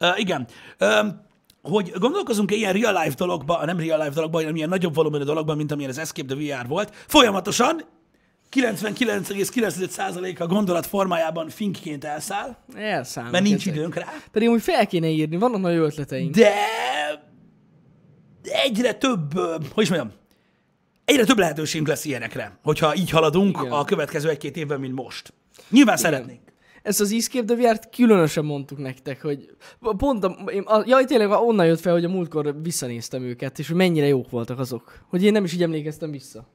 Uh, 0.00 0.18
igen. 0.20 0.46
Um, 0.80 1.26
hogy 1.62 1.92
gondolkozunk-e 1.98 2.54
ilyen 2.54 2.72
real 2.72 3.02
life 3.02 3.14
dologba, 3.16 3.64
nem 3.64 3.78
real 3.78 3.98
life 3.98 4.14
dologba, 4.14 4.38
hanem 4.38 4.56
ilyen 4.56 4.68
nagyobb 4.68 4.94
volumenű 4.94 5.24
dologban, 5.24 5.56
mint 5.56 5.72
amilyen 5.72 5.90
az 5.90 5.98
Escape 5.98 6.34
the 6.34 6.60
VR 6.60 6.66
volt, 6.68 6.94
folyamatosan 7.06 7.80
99,9% 8.54 10.38
a 10.38 10.46
gondolat 10.46 10.86
formájában 10.86 11.48
finkként 11.48 12.04
elszáll, 12.04 12.56
Elszállnak 12.74 13.32
mert 13.32 13.44
nincs 13.44 13.60
ezek. 13.66 13.74
időnk 13.74 13.94
rá, 13.94 14.06
Pedig 14.32 14.48
úgy 14.48 14.62
fel 14.62 14.86
kéne 14.86 15.08
írni, 15.08 15.36
vannak 15.36 15.60
nagy 15.60 15.76
ötleteink. 15.76 16.34
de 16.34 16.52
egyre 18.42 18.92
több, 18.94 19.38
hogy 19.72 19.82
is 19.84 19.90
mondjam, 19.90 20.12
egyre 21.04 21.24
több 21.24 21.38
lehetőségünk 21.38 21.88
lesz 21.88 22.04
ilyenekre, 22.04 22.58
hogyha 22.62 22.94
így 22.96 23.10
haladunk 23.10 23.58
Igen. 23.60 23.72
a 23.72 23.84
következő 23.84 24.28
egy-két 24.28 24.56
évben, 24.56 24.80
mint 24.80 24.94
most. 24.94 25.32
Nyilván 25.70 25.96
szeretnénk. 25.96 26.40
Ezt 26.82 27.00
az 27.00 27.12
Escape 27.12 27.54
the 27.54 27.68
VR-t 27.72 27.88
különösen 27.96 28.44
mondtuk 28.44 28.78
nektek, 28.78 29.22
hogy 29.22 29.50
pont 29.96 30.24
a, 30.24 30.36
én, 30.52 30.62
a, 30.62 30.82
jaj, 30.86 31.04
tényleg 31.04 31.30
onnan 31.30 31.66
jött 31.66 31.80
fel, 31.80 31.92
hogy 31.92 32.04
a 32.04 32.08
múltkor 32.08 32.62
visszanéztem 32.62 33.22
őket, 33.22 33.58
és 33.58 33.66
hogy 33.66 33.76
mennyire 33.76 34.06
jók 34.06 34.30
voltak 34.30 34.58
azok. 34.58 34.98
Hogy 35.08 35.22
én 35.24 35.32
nem 35.32 35.44
is 35.44 35.52
így 35.54 35.62
emlékeztem 35.62 36.10
vissza. 36.10 36.48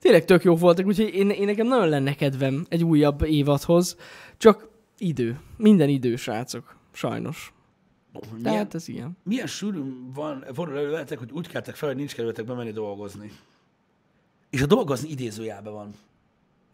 Tényleg 0.00 0.24
tök 0.24 0.44
jók 0.44 0.58
voltak, 0.58 0.86
úgyhogy 0.86 1.14
én, 1.14 1.30
én 1.30 1.44
nekem 1.46 1.66
nagyon 1.66 1.88
lenne 1.88 2.14
kedvem 2.14 2.66
egy 2.68 2.84
újabb 2.84 3.22
évadhoz, 3.22 3.96
csak 4.36 4.68
Idő. 5.00 5.40
Minden 5.56 5.88
idő, 5.88 6.16
srácok. 6.16 6.76
Sajnos. 6.92 7.52
Milyen, 8.12 8.42
Tehát 8.42 8.74
ez 8.74 8.88
ilyen. 8.88 9.16
milyen 9.22 9.46
sűrűn 9.46 10.10
van, 10.14 10.44
fordul 10.54 10.76
elő 10.78 10.90
veletek, 10.90 11.18
hogy 11.18 11.30
úgy 11.32 11.48
keltek 11.48 11.74
fel, 11.74 11.88
hogy 11.88 11.96
nincs 11.98 12.14
kedvetek 12.14 12.44
bemenni 12.44 12.70
dolgozni. 12.70 13.30
És 14.50 14.62
a 14.62 14.66
dolgozni 14.66 15.08
idézőjelben 15.10 15.72
van. 15.72 15.90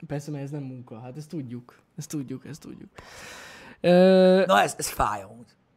Persze, 0.07 0.31
mert 0.31 0.43
ez 0.45 0.51
nem 0.51 0.63
munka. 0.63 1.01
Hát 1.01 1.17
ezt 1.17 1.29
tudjuk. 1.29 1.79
Ezt 1.97 2.09
tudjuk, 2.09 2.47
ezt 2.47 2.61
tudjuk. 2.61 2.91
Ö, 3.81 4.43
Na 4.47 4.61
ez, 4.63 4.75
ez 4.79 4.89
fáj. 4.89 5.21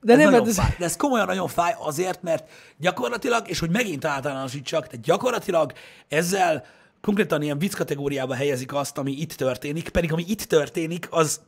De 0.01 0.11
ez 0.13 0.17
nem, 0.19 0.25
nagyon 0.31 0.39
hát 0.39 0.49
ez- 0.49 0.59
fáj. 0.59 0.75
De 0.79 0.85
ez 0.85 0.95
komolyan 0.95 1.25
nagyon 1.25 1.47
fáj 1.47 1.73
azért, 1.79 2.21
mert 2.21 2.49
gyakorlatilag, 2.77 3.47
és 3.49 3.59
hogy 3.59 3.71
megint 3.71 4.05
általánosítsak, 4.05 4.87
tehát 4.87 5.05
gyakorlatilag 5.05 5.71
ezzel 6.07 6.63
konkrétan 7.07 7.41
ilyen 7.41 7.57
vicc 7.57 7.73
kategóriába 7.73 8.33
helyezik 8.33 8.73
azt, 8.73 8.97
ami 8.97 9.11
itt 9.11 9.33
történik, 9.33 9.89
pedig 9.89 10.11
ami 10.11 10.23
itt 10.27 10.41
történik, 10.41 11.07
az... 11.09 11.41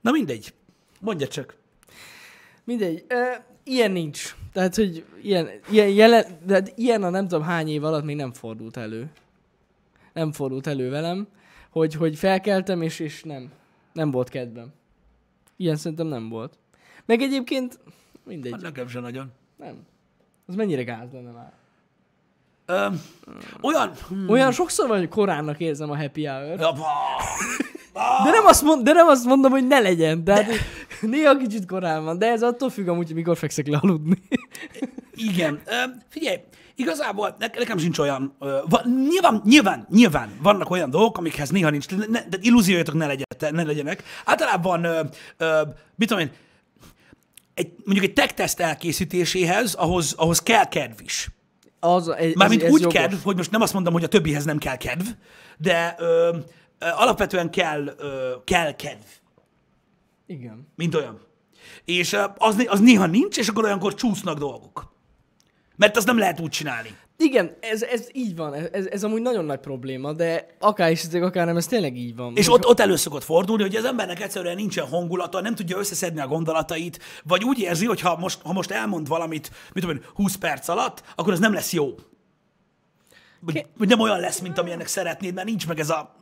Na 0.00 0.10
mindegy. 0.10 0.54
Mondja 1.00 1.28
csak. 1.28 1.56
Mindegy. 2.64 3.04
Ö, 3.08 3.22
ilyen 3.64 3.90
nincs. 3.90 4.36
Tehát, 4.52 4.74
hogy 4.74 5.04
ilyen, 5.22 5.48
ilyen, 5.70 5.88
jelen, 5.88 6.24
de 6.46 6.62
ilyen 6.74 7.02
a 7.02 7.10
nem 7.10 7.28
tudom 7.28 7.44
hány 7.44 7.68
év 7.68 7.84
alatt 7.84 8.04
még 8.04 8.16
nem 8.16 8.32
fordult 8.32 8.76
elő. 8.76 9.10
Nem 10.12 10.32
fordult 10.32 10.66
elő 10.66 10.90
velem, 10.90 11.28
hogy, 11.70 11.94
hogy 11.94 12.16
felkeltem, 12.16 12.82
és, 12.82 12.98
és 12.98 13.22
nem. 13.22 13.52
Nem 13.92 14.10
volt 14.10 14.28
kedvem. 14.28 14.72
Ilyen 15.56 15.76
szerintem 15.76 16.06
nem 16.06 16.28
volt. 16.28 16.58
Meg 17.04 17.20
egyébként 17.20 17.78
mindegy. 18.24 18.52
Hát 18.52 18.60
nekem 18.60 18.88
sem 18.88 19.02
nagyon. 19.02 19.32
Nem. 19.56 19.86
Az 20.46 20.54
mennyire 20.54 20.82
gáz 20.82 21.12
lenne 21.12 21.30
már. 21.30 21.52
Ö, 22.66 22.86
olyan... 23.60 23.90
Hm. 24.08 24.28
Olyan 24.28 24.52
sokszor 24.52 24.88
van, 24.88 24.98
hogy 24.98 25.08
koránnak 25.08 25.60
érzem 25.60 25.90
a 25.90 25.96
happy 25.96 26.26
hour. 26.26 26.60
Ja. 26.60 26.72
De 28.24 28.30
nem, 28.30 28.46
azt 28.46 28.62
mond, 28.62 28.84
de 28.84 28.92
nem 28.92 29.06
azt 29.06 29.24
mondom, 29.24 29.50
hogy 29.50 29.66
ne 29.66 29.78
legyen. 29.78 30.24
De 30.24 30.34
hát, 30.34 30.46
néha 31.00 31.36
kicsit 31.36 31.66
korán 31.66 32.04
van. 32.04 32.18
De 32.18 32.26
ez 32.26 32.42
attól 32.42 32.70
függ 32.70 32.88
amúgy, 32.88 33.06
hogy 33.06 33.14
mikor 33.14 33.36
fekszek 33.36 33.66
le 33.66 33.78
aludni. 33.82 34.22
Igen. 35.30 35.60
Ö, 35.64 35.74
figyelj, 36.08 36.36
igazából 36.74 37.36
ne, 37.38 37.46
nekem 37.58 37.78
sincs 37.78 37.98
olyan... 37.98 38.36
Ö, 38.40 38.58
va, 38.68 38.82
nyilván, 39.08 39.42
nyilván, 39.44 39.86
nyilván 39.90 40.30
vannak 40.42 40.70
olyan 40.70 40.90
dolgok, 40.90 41.18
amikhez 41.18 41.50
néha 41.50 41.70
nincs... 41.70 41.88
Ne, 41.88 42.06
ne, 42.06 42.20
de 42.28 42.38
illúziójatok 42.40 42.94
ne, 42.94 43.06
legyen, 43.06 43.26
ne 43.54 43.62
legyenek. 43.62 44.02
Általában, 44.24 44.84
ö, 44.84 45.00
ö, 45.36 45.62
mit 45.94 46.08
tudom 46.08 46.22
én, 46.22 46.30
egy, 47.54 47.72
mondjuk 47.84 48.06
egy 48.06 48.12
tech 48.12 48.34
teszt 48.34 48.60
elkészítéséhez, 48.60 49.74
ahhoz, 49.74 50.12
ahhoz 50.12 50.42
kell 50.42 50.68
kedv 50.68 51.00
is. 51.04 51.28
Az, 51.94 52.08
ez, 52.08 52.32
Mármint 52.34 52.62
ez 52.62 52.70
úgy 52.72 52.80
jogos. 52.80 52.94
kedv, 52.94 53.14
hogy 53.22 53.36
most 53.36 53.50
nem 53.50 53.60
azt 53.60 53.72
mondom, 53.72 53.92
hogy 53.92 54.04
a 54.04 54.08
többihez 54.08 54.44
nem 54.44 54.58
kell 54.58 54.76
kedv, 54.76 55.06
de 55.58 55.94
ö, 55.98 56.36
ö, 56.78 56.86
alapvetően 56.94 57.50
kell, 57.50 57.94
ö, 57.98 58.32
kell 58.44 58.72
kedv, 58.76 59.04
Igen. 60.26 60.68
mint 60.74 60.94
olyan. 60.94 61.20
És 61.84 62.16
az, 62.36 62.64
az 62.66 62.80
néha 62.80 63.06
nincs, 63.06 63.38
és 63.38 63.48
akkor 63.48 63.64
olyankor 63.64 63.94
csúsznak 63.94 64.38
dolgok. 64.38 64.94
Mert 65.76 65.96
azt 65.96 66.06
nem 66.06 66.18
lehet 66.18 66.40
úgy 66.40 66.50
csinálni. 66.50 66.96
Igen, 67.18 67.56
ez, 67.60 67.82
ez 67.82 68.08
így 68.12 68.36
van. 68.36 68.54
Ez, 68.54 68.86
ez 68.86 69.04
amúgy 69.04 69.22
nagyon 69.22 69.44
nagy 69.44 69.58
probléma, 69.58 70.12
de 70.12 70.46
akár 70.58 70.90
is 70.90 71.04
akár 71.12 71.46
nem, 71.46 71.56
ez 71.56 71.66
tényleg 71.66 71.96
így 71.96 72.16
van. 72.16 72.36
És 72.36 72.52
ott, 72.52 72.66
ott 72.66 72.80
elő 72.80 72.96
szokott 72.96 73.24
fordulni, 73.24 73.62
hogy 73.62 73.76
az 73.76 73.84
embernek 73.84 74.20
egyszerűen 74.20 74.56
nincsen 74.56 74.86
hangulata, 74.86 75.40
nem 75.40 75.54
tudja 75.54 75.78
összeszedni 75.78 76.20
a 76.20 76.26
gondolatait, 76.26 77.00
vagy 77.24 77.44
úgy 77.44 77.58
érzi, 77.58 77.86
hogy 77.86 78.00
ha 78.00 78.16
most, 78.16 78.40
ha 78.42 78.52
most 78.52 78.70
elmond 78.70 79.08
valamit, 79.08 79.50
mit 79.72 79.84
tudom 79.84 79.96
én, 79.96 80.04
20 80.14 80.36
perc 80.36 80.68
alatt, 80.68 81.02
akkor 81.14 81.32
az 81.32 81.38
nem 81.38 81.52
lesz 81.52 81.72
jó. 81.72 81.94
Vagy, 83.40 83.66
nem 83.78 84.00
olyan 84.00 84.20
lesz, 84.20 84.40
mint 84.40 84.58
amilyennek 84.58 84.86
szeretnéd, 84.86 85.34
mert 85.34 85.46
nincs 85.46 85.66
meg 85.66 85.78
ez 85.78 85.90
a... 85.90 86.14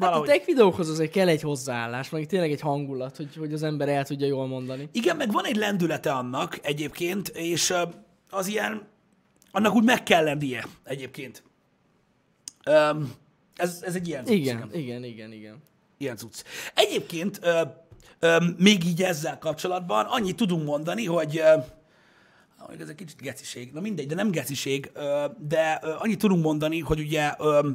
Hát 0.00 0.14
a 0.14 0.20
tech 0.20 0.46
videókhoz 0.46 0.88
azért 0.88 1.10
kell 1.10 1.28
egy 1.28 1.42
hozzáállás, 1.42 2.10
meg 2.10 2.26
tényleg 2.26 2.50
egy 2.50 2.60
hangulat, 2.60 3.16
hogy, 3.16 3.36
hogy 3.36 3.52
az 3.52 3.62
ember 3.62 3.88
el 3.88 4.04
tudja 4.04 4.26
jól 4.26 4.46
mondani. 4.46 4.88
Igen, 4.92 5.16
meg 5.16 5.32
van 5.32 5.44
egy 5.44 5.56
lendülete 5.56 6.12
annak 6.12 6.58
egyébként, 6.62 7.28
és 7.28 7.74
az 8.30 8.46
ilyen, 8.46 8.91
annak 9.52 9.74
úgy 9.74 9.84
meg 9.84 10.02
kell 10.02 10.24
lennie 10.24 10.66
egyébként. 10.84 11.42
Öm, 12.64 13.12
ez, 13.56 13.82
ez 13.86 13.94
egy 13.94 14.08
ilyen 14.08 14.24
cucc, 14.24 14.34
Igen, 14.36 14.68
igen, 14.72 15.04
igen, 15.04 15.32
igen. 15.32 15.62
Ilyen 15.98 16.16
cucc. 16.16 16.42
Egyébként 16.74 17.38
ö, 17.42 17.60
ö, 18.18 18.36
még 18.58 18.84
így 18.84 19.02
ezzel 19.02 19.38
kapcsolatban 19.38 20.04
annyit 20.06 20.36
tudunk 20.36 20.64
mondani, 20.64 21.04
hogy 21.06 21.38
ö, 21.38 21.56
ez 22.80 22.88
egy 22.88 22.94
kicsit 22.94 23.20
geciség, 23.20 23.72
na 23.72 23.80
mindegy, 23.80 24.06
de 24.06 24.14
nem 24.14 24.30
geciség, 24.30 24.90
ö, 24.94 25.24
de 25.48 25.78
ö, 25.82 25.94
annyit 25.98 26.18
tudunk 26.18 26.44
mondani, 26.44 26.78
hogy 26.80 27.00
ugye 27.00 27.32
ö, 27.38 27.68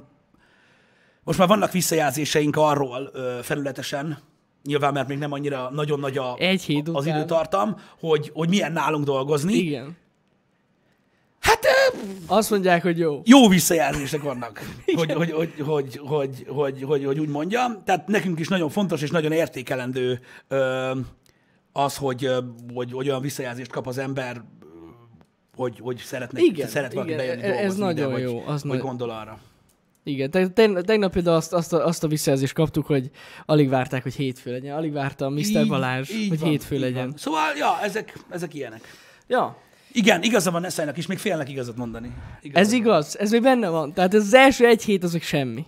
most 1.23 1.39
már 1.39 1.47
vannak 1.47 1.71
visszajelzéseink 1.71 2.55
arról 2.55 3.09
ö, 3.13 3.39
felületesen, 3.41 4.17
nyilván, 4.63 4.93
mert 4.93 5.07
még 5.07 5.17
nem 5.17 5.31
annyira 5.31 5.69
nagyon 5.69 5.99
nagy 5.99 6.17
a, 6.17 6.35
Egy 6.37 6.61
hét 6.63 6.87
az 6.87 7.05
után. 7.05 7.17
időtartam, 7.17 7.75
hogy, 7.99 8.31
hogy 8.33 8.49
milyen 8.49 8.71
nálunk 8.71 9.05
dolgozni. 9.05 9.53
Igen. 9.53 9.97
Hát 11.61 11.95
Azt 12.25 12.49
mondják, 12.49 12.81
hogy 12.81 12.97
jó. 12.97 13.21
jó 13.25 13.47
visszajelzések 13.47 14.21
vannak, 14.21 14.61
hogy, 14.95 15.11
hogy, 15.11 15.31
hogy, 15.31 15.53
hogy, 15.65 15.99
hogy, 16.03 16.45
hogy, 16.47 16.83
hogy, 16.83 17.05
hogy 17.05 17.19
úgy 17.19 17.29
mondjam. 17.29 17.83
Tehát 17.85 18.07
nekünk 18.07 18.39
is 18.39 18.47
nagyon 18.47 18.69
fontos 18.69 19.01
és 19.01 19.09
nagyon 19.11 19.31
értékelendő 19.31 20.19
az, 21.71 21.97
hogy, 21.97 22.29
hogy, 22.73 22.91
hogy 22.91 23.07
olyan 23.07 23.21
visszajelzést 23.21 23.71
kap 23.71 23.87
az 23.87 23.97
ember, 23.97 24.41
hogy, 25.55 25.79
hogy 25.81 25.97
szeretne, 25.97 26.39
Igen, 26.41 26.67
szeret 26.67 26.93
valaki 26.93 27.11
igen, 27.11 27.25
bejönni 27.25 27.57
ez 27.57 27.75
nagyon 27.75 28.11
ide, 28.11 28.19
jó, 28.19 28.43
az 28.45 28.61
vagy 28.63 28.71
nagy- 28.71 28.81
gondol 28.81 29.09
arra. 29.09 29.39
Igen, 30.03 30.31
te, 30.31 30.47
te, 30.47 30.81
tegnap 30.81 31.11
például 31.11 31.35
azt, 31.35 31.53
azt, 31.53 31.73
a, 31.73 31.85
azt 31.85 32.03
a 32.03 32.07
visszajelzést 32.07 32.53
kaptuk, 32.53 32.85
hogy 32.85 33.09
alig 33.45 33.69
várták, 33.69 34.03
hogy 34.03 34.15
hétfő 34.15 34.51
legyen. 34.51 34.75
Alig 34.75 34.91
várta 34.93 35.29
Mr. 35.29 35.37
Így- 35.39 35.67
Balázs, 35.67 36.09
így 36.09 36.29
hogy 36.29 36.39
van, 36.39 36.49
hétfő 36.49 36.79
legyen. 36.79 37.07
Van. 37.07 37.17
Szóval, 37.17 37.55
ja, 37.57 37.79
ezek, 37.81 38.19
ezek 38.29 38.53
ilyenek. 38.53 38.81
Ja, 39.27 39.57
Igen, 39.97 40.23
igaza 40.23 40.51
van 40.51 40.65
Eszajnak 40.65 40.97
is, 40.97 41.05
még 41.05 41.17
félnek 41.17 41.49
igazat 41.49 41.77
mondani. 41.77 42.11
Igaza 42.41 42.59
ez 42.59 42.71
van. 42.71 42.79
igaz, 42.79 43.17
ez 43.19 43.31
még 43.31 43.41
benne 43.41 43.69
van. 43.69 43.93
Tehát 43.93 44.13
ez 44.13 44.21
az 44.21 44.33
első 44.33 44.65
egy 44.65 44.83
hét 44.83 45.03
az 45.03 45.13
még 45.13 45.23
semmi. 45.23 45.65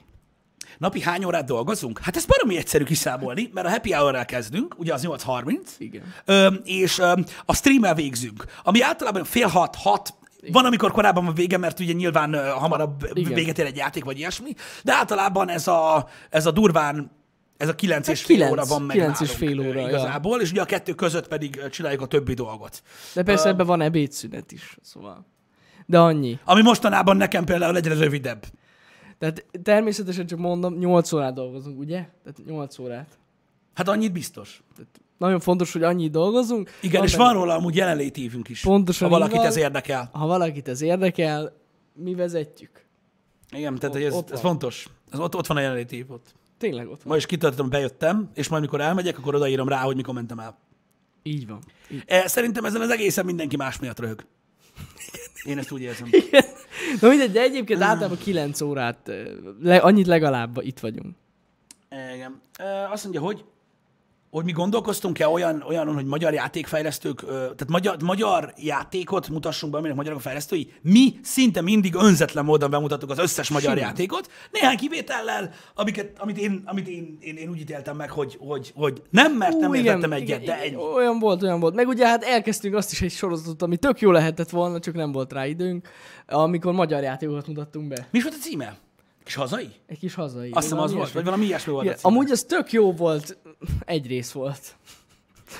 Napi 0.77 1.01
hány 1.01 1.23
órát 1.23 1.45
dolgozunk? 1.45 1.99
Hát 1.99 2.15
ez 2.15 2.25
baromi 2.25 2.57
egyszerű 2.57 2.83
kiszámolni, 2.83 3.49
mert 3.53 3.67
a 3.67 3.69
happy 3.69 3.91
hour 3.91 4.25
kezdünk, 4.25 4.75
ugye 4.77 4.93
az 4.93 5.05
8.30, 5.05 5.55
Igen. 5.77 6.03
Ö, 6.25 6.47
és 6.63 6.99
ö, 6.99 7.13
a 7.45 7.55
streammel 7.55 7.95
végzünk, 7.95 8.45
ami 8.63 8.81
általában 8.81 9.23
fél 9.23 9.47
hat, 9.47 9.75
hat, 9.75 10.13
van, 10.51 10.65
amikor 10.65 10.91
korábban 10.91 11.25
van 11.25 11.33
vége, 11.33 11.57
mert 11.57 11.79
ugye 11.79 11.93
nyilván 11.93 12.33
ö, 12.33 12.47
hamarabb 12.47 13.09
Igen. 13.13 13.33
véget 13.33 13.57
ér 13.57 13.65
egy 13.65 13.77
játék, 13.77 14.03
vagy 14.03 14.17
ilyesmi, 14.17 14.53
de 14.83 14.93
általában 14.93 15.49
ez 15.49 15.67
a, 15.67 16.07
ez 16.29 16.45
a 16.45 16.51
durván, 16.51 17.11
ez 17.59 17.67
a 17.69 17.75
kilenc 17.75 18.07
és 18.07 18.17
Hát 18.17 18.25
fél 18.27 18.35
kilenc- 18.35 18.51
óra 18.53 18.65
van 18.65 18.81
meg 18.81 18.95
kilenc 18.95 19.19
és 19.19 19.31
fél 19.31 19.59
óra, 19.59 19.79
ja. 19.79 19.87
igazából, 19.87 20.41
és 20.41 20.51
ugye 20.51 20.61
a 20.61 20.65
kettő 20.65 20.93
között 20.93 21.27
pedig 21.27 21.67
csináljuk 21.69 22.01
a 22.01 22.05
többi 22.05 22.33
dolgot. 22.33 22.83
De 23.13 23.23
persze 23.23 23.47
Ö, 23.47 23.51
ebben 23.51 23.65
van 23.65 23.81
ebédszünet 23.81 24.51
is, 24.51 24.77
szóval. 24.81 25.25
De 25.85 25.99
annyi. 25.99 26.39
Ami 26.43 26.61
mostanában 26.61 27.17
nekem 27.17 27.45
például 27.45 27.75
egyre 27.77 27.93
rövidebb. 27.93 28.45
Tehát 29.17 29.45
természetesen 29.63 30.25
csak 30.25 30.39
mondom, 30.39 30.77
8 30.77 31.11
órát 31.13 31.33
dolgozunk, 31.33 31.79
ugye? 31.79 31.95
Tehát 32.23 32.39
8 32.45 32.79
órát. 32.79 33.17
Hát 33.73 33.87
annyit 33.87 34.11
biztos. 34.11 34.61
Tehát 34.75 35.01
nagyon 35.17 35.39
fontos, 35.39 35.73
hogy 35.73 35.83
annyit 35.83 36.11
dolgozunk. 36.11 36.69
Igen, 36.81 37.03
és 37.03 37.11
benne- 37.11 37.23
van 37.23 37.33
róla 37.33 37.55
amúgy 37.55 37.75
jelenléti 37.75 38.23
évünk 38.23 38.49
is. 38.49 38.61
Pontosan 38.61 39.07
Ha 39.09 39.13
valakit 39.13 39.35
van. 39.37 39.45
ez 39.45 39.55
érdekel. 39.57 40.09
Ha 40.13 40.27
valakit 40.27 40.67
ez 40.67 40.81
érdekel, 40.81 41.57
mi 41.93 42.15
vezetjük. 42.15 42.85
Igen, 43.51 43.75
tehát 43.75 43.95
hogy 43.95 44.03
ez, 44.03 44.13
ez 44.13 44.29
van. 44.29 44.39
fontos. 44.39 44.87
Ez 45.11 45.19
ott, 45.19 45.35
ott 45.35 45.47
van 45.47 45.57
a 45.57 45.59
jelenléti 45.59 45.95
év 45.95 46.11
ott. 46.11 46.35
Tényleg 46.59 46.87
ott 46.87 46.97
van. 47.03 47.07
Ma 47.07 47.15
is 47.15 47.25
kitöltöttem, 47.25 47.69
bejöttem, 47.69 48.29
és 48.33 48.47
majd 48.47 48.61
mikor 48.61 48.81
elmegyek, 48.81 49.17
akkor 49.17 49.35
odaírom 49.35 49.67
rá, 49.67 49.79
hogy 49.81 49.95
mikor 49.95 50.13
mentem 50.13 50.39
el. 50.39 50.57
Így 51.23 51.47
van. 51.47 51.59
Így. 51.91 52.03
E, 52.05 52.27
Szerintem 52.27 52.65
ezen 52.65 52.81
az 52.81 52.89
egészen 52.89 53.25
mindenki 53.25 53.55
más 53.55 53.79
miatt 53.79 53.99
röhög. 53.99 54.25
Én 55.43 55.57
ezt 55.57 55.71
úgy 55.71 55.81
érzem. 55.81 56.09
Na 57.01 57.07
mindegy, 57.09 57.31
de 57.31 57.41
egyébként 57.41 57.81
általában 57.81 58.17
9 58.17 58.61
órát, 58.61 59.07
ö, 59.07 59.31
le, 59.61 59.77
annyit 59.77 60.07
legalább 60.07 60.57
itt 60.61 60.79
vagyunk. 60.79 61.15
Igen. 62.15 62.41
E, 62.53 62.89
Azt 62.91 63.03
mondja, 63.03 63.21
hogy 63.21 63.43
hogy 64.31 64.43
mi 64.45 64.51
gondolkoztunk-e 64.51 65.27
olyan, 65.27 65.63
olyanon, 65.67 65.93
hogy 65.93 66.05
magyar 66.05 66.33
játékfejlesztők, 66.33 67.25
tehát 67.25 67.67
magyar, 67.67 68.01
magyar 68.03 68.53
játékot 68.57 69.29
mutassunk 69.29 69.71
be, 69.71 69.77
aminek 69.77 69.95
magyarok 69.95 70.19
a 70.19 70.21
fejlesztői. 70.21 70.73
Mi 70.81 71.13
szinte 71.21 71.61
mindig 71.61 71.95
önzetlen 71.95 72.45
módon 72.45 72.69
bemutattuk 72.69 73.09
az 73.09 73.17
összes 73.17 73.49
magyar 73.49 73.71
Simán. 73.71 73.87
játékot, 73.87 74.31
néhány 74.51 74.77
kivétellel, 74.77 75.51
amiket, 75.75 76.19
amit, 76.19 76.37
én, 76.37 76.61
amit 76.65 76.87
én, 76.87 77.17
én, 77.21 77.35
én 77.35 77.49
úgy 77.49 77.59
ítéltem 77.59 77.95
meg, 77.95 78.09
hogy, 78.11 78.37
hogy, 78.39 78.71
hogy 78.75 79.01
nem, 79.09 79.33
mert 79.33 79.57
nem 79.57 79.69
Ú, 79.69 79.75
értettem 79.75 80.11
egyet, 80.11 80.43
de 80.43 80.61
ennyi. 80.61 80.75
Olyan 80.75 81.19
volt, 81.19 81.43
olyan 81.43 81.59
volt. 81.59 81.75
Meg 81.75 81.87
ugye 81.87 82.07
hát 82.07 82.23
elkezdtünk 82.23 82.75
azt 82.75 82.91
is 82.91 83.01
egy 83.01 83.11
sorozatot, 83.11 83.61
ami 83.61 83.77
tök 83.77 83.99
jó 83.99 84.11
lehetett 84.11 84.49
volna, 84.49 84.79
csak 84.79 84.93
nem 84.93 85.11
volt 85.11 85.33
rá 85.33 85.45
időnk, 85.45 85.87
amikor 86.27 86.73
magyar 86.73 87.03
játékokat 87.03 87.47
mutattunk 87.47 87.87
be. 87.87 88.07
Mi 88.11 88.17
is 88.17 88.23
volt 88.23 88.35
a 88.39 88.41
címe? 88.41 88.77
Kis 89.29 89.37
hazai? 89.37 89.69
Egy 89.85 89.99
kis 89.99 90.13
hazai. 90.13 90.51
Azt 90.51 90.63
hiszem 90.63 90.79
az 90.79 90.93
volt, 90.93 91.11
vagy 91.11 91.23
valami 91.23 91.45
ilyesmi 91.45 91.71
volt 91.71 91.85
Igen, 91.85 91.97
amúgy 92.01 92.31
az 92.31 92.43
tök 92.43 92.71
jó 92.71 92.93
volt, 92.93 93.37
egy 93.85 94.07
rész 94.07 94.31
volt. 94.31 94.75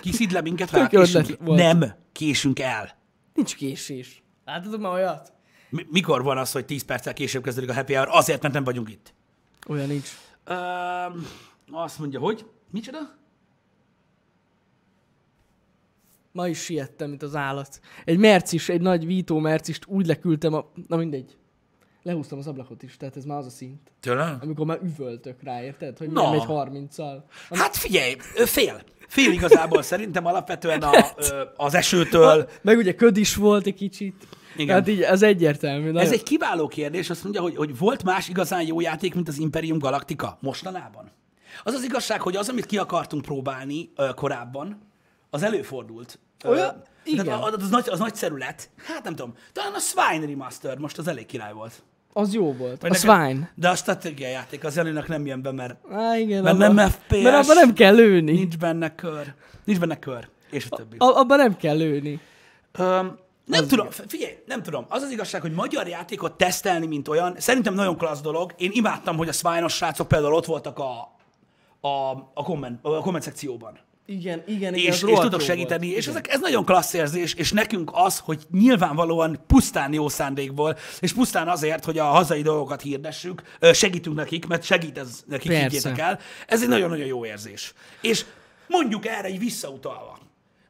Kiszid 0.01 0.31
le 0.31 0.41
minket, 0.41 0.69
ha 0.69 0.87
késünk, 0.87 1.37
volt. 1.39 1.59
Nem, 1.59 1.93
késünk 2.11 2.59
el. 2.59 2.97
Nincs 3.33 3.55
késés. 3.55 4.23
Láttad 4.45 4.79
már 4.79 4.91
olyat? 4.91 5.33
Mi- 5.69 5.87
Mikor 5.89 6.23
van 6.23 6.37
az, 6.37 6.51
hogy 6.51 6.65
10 6.65 6.83
perccel 6.83 7.13
később 7.13 7.43
kezdődik 7.43 7.69
a 7.69 7.73
happy 7.73 7.93
hour? 7.93 8.07
Azért, 8.11 8.41
mert 8.41 8.53
nem 8.53 8.63
vagyunk 8.63 8.89
itt. 8.89 9.13
Olyan 9.67 9.87
nincs. 9.87 10.09
Öm, 10.45 11.25
azt 11.71 11.99
mondja, 11.99 12.19
hogy 12.19 12.45
Micsoda? 12.71 12.99
Ma 16.31 16.47
is 16.47 16.59
siettem, 16.59 17.09
mint 17.09 17.23
az 17.23 17.35
állat. 17.35 17.79
Egy 18.05 18.17
mercis, 18.17 18.69
egy 18.69 18.81
nagy 18.81 19.05
vító 19.05 19.39
mercist 19.39 19.85
úgy 19.87 20.05
leküldtem 20.05 20.53
a... 20.53 20.71
Na 20.87 20.95
mindegy. 20.97 21.37
Lehúztam 22.03 22.37
az 22.37 22.47
ablakot 22.47 22.83
is, 22.83 22.97
tehát 22.97 23.17
ez 23.17 23.23
már 23.25 23.37
az 23.37 23.45
a 23.45 23.49
szint. 23.49 23.91
Tőle? 23.99 24.37
Amikor 24.41 24.65
már 24.65 24.79
üvöltök 24.83 25.43
rá, 25.43 25.63
érted? 25.63 25.97
Hogy 25.97 26.09
Na. 26.09 26.21
nem 26.21 26.31
megy 26.31 26.43
30-al. 26.47 27.17
Hát 27.49 27.75
figyelj, 27.77 28.15
ö, 28.35 28.45
fél. 28.45 28.81
Fél 29.07 29.31
igazából 29.31 29.81
szerintem 29.81 30.25
alapvetően 30.25 30.81
a, 30.81 30.91
ö, 31.17 31.43
az 31.55 31.73
esőtől. 31.73 32.49
Meg 32.61 32.77
ugye 32.77 32.95
köd 32.95 33.17
is 33.17 33.35
volt 33.35 33.65
egy 33.65 33.73
kicsit. 33.73 34.27
Igen. 34.55 34.67
Tehát 34.67 34.87
így 34.87 35.01
az 35.01 35.21
egyértelmű. 35.21 35.87
Ez 35.87 35.93
nagyon- 35.93 36.11
egy 36.13 36.23
kiváló 36.23 36.67
kérdés, 36.67 37.09
azt 37.09 37.23
mondja, 37.23 37.41
hogy, 37.41 37.55
hogy 37.55 37.77
volt 37.77 38.03
más 38.03 38.27
igazán 38.29 38.65
jó 38.65 38.79
játék, 38.79 39.13
mint 39.15 39.27
az 39.27 39.37
Imperium 39.37 39.77
Galactica 39.79 40.37
mostanában? 40.41 41.11
Az 41.63 41.73
az 41.73 41.83
igazság, 41.83 42.21
hogy 42.21 42.35
az, 42.35 42.49
amit 42.49 42.65
ki 42.65 42.77
akartunk 42.77 43.21
próbálni 43.21 43.89
ö, 43.95 44.09
korábban, 44.15 44.81
az 45.29 45.43
előfordult. 45.43 46.19
Ö, 46.43 46.49
Olyan? 46.49 46.81
Igen. 47.03 47.25
Tehát 47.25 47.43
az, 47.43 47.63
az, 47.63 47.69
nagy, 47.69 47.89
az 47.89 47.99
nagyszerű 47.99 48.35
lett. 48.35 48.69
Hát 48.77 49.03
nem 49.03 49.15
tudom. 49.15 49.33
Talán 49.53 49.73
a 49.73 49.79
Swine 49.79 50.25
Remastered 50.25 50.79
most 50.79 50.97
az 50.97 51.07
elég 51.07 51.25
király 51.25 51.53
volt. 51.53 51.83
Az 52.13 52.33
jó 52.33 52.53
volt. 52.53 52.81
Vagy 52.81 52.91
a 52.91 52.93
nekem- 52.93 53.23
Swine. 53.25 53.51
De 53.55 53.69
a 53.69 53.75
stratégiai 53.75 54.31
játék 54.31 54.63
az 54.63 54.75
Janinak 54.75 55.07
nem 55.07 55.25
jön 55.25 55.41
be, 55.41 55.51
mert 55.51 55.75
Á, 55.91 56.17
igen. 56.17 56.43
Mert 56.43 56.55
abba- 56.61 56.73
nem 56.73 56.89
FPS. 56.89 57.21
Mert 57.21 57.35
abban 57.43 57.55
nem 57.55 57.73
kell 57.73 57.95
lőni. 57.95 58.31
nincs 58.31 58.57
benne 58.57 58.95
kör. 58.95 59.33
Nincs 59.63 59.79
benne 59.79 59.99
kör. 59.99 60.27
És 60.51 60.67
a 60.69 60.75
többi. 60.75 60.95
A, 60.97 61.05
abban 61.05 61.37
nem 61.37 61.55
kell 61.57 61.77
lőni. 61.77 62.19
Öm, 62.71 63.17
nem 63.45 63.67
tudom, 63.67 63.87
figyelj, 64.07 64.33
nem 64.45 64.63
tudom. 64.63 64.85
Az 64.89 65.01
az 65.01 65.11
igazság, 65.11 65.41
hogy 65.41 65.51
magyar 65.51 65.87
játékot 65.87 66.37
tesztelni, 66.37 66.85
mint 66.85 67.07
olyan, 67.07 67.35
szerintem 67.37 67.73
nagyon 67.73 67.97
klassz 67.97 68.21
dolog. 68.21 68.53
Én 68.57 68.69
imádtam, 68.73 69.17
hogy 69.17 69.27
a 69.27 69.31
swine 69.31 69.67
srácok 69.67 70.07
például 70.07 70.33
ott 70.33 70.45
voltak 70.45 70.79
a, 70.79 70.91
a, 71.87 72.11
a, 72.33 72.43
komment, 72.43 72.79
a 72.81 72.99
komment 72.99 73.23
szekcióban. 73.23 73.79
Igen, 74.09 74.43
igen, 74.45 74.73
igen. 74.73 74.93
És, 74.93 75.03
és 75.03 75.19
tudok 75.19 75.41
segíteni, 75.41 75.85
volt. 75.85 75.97
és 75.97 76.03
Igen. 76.03 76.15
ezek, 76.15 76.33
ez 76.33 76.39
nagyon 76.39 76.65
klassz 76.65 76.93
érzés, 76.93 77.33
és 77.33 77.51
nekünk 77.51 77.91
az, 77.93 78.19
hogy 78.19 78.43
nyilvánvalóan 78.51 79.43
pusztán 79.47 79.93
jó 79.93 80.09
szándékból, 80.09 80.77
és 80.99 81.13
pusztán 81.13 81.47
azért, 81.47 81.85
hogy 81.85 81.97
a 81.97 82.03
hazai 82.03 82.41
dolgokat 82.41 82.81
hirdessük, 82.81 83.41
segítünk 83.73 84.15
nekik, 84.15 84.47
mert 84.47 84.63
segít 84.63 84.97
ez 84.97 85.23
nekik, 85.27 85.51
Persze. 85.51 85.63
higgyétek 85.63 85.97
el. 85.97 86.19
Ez 86.47 86.61
egy 86.61 86.67
nagyon-nagyon 86.67 87.05
jó 87.05 87.25
érzés. 87.25 87.73
És 88.01 88.25
mondjuk 88.67 89.05
erre 89.05 89.27
egy 89.27 89.39
visszautalva, 89.39 90.19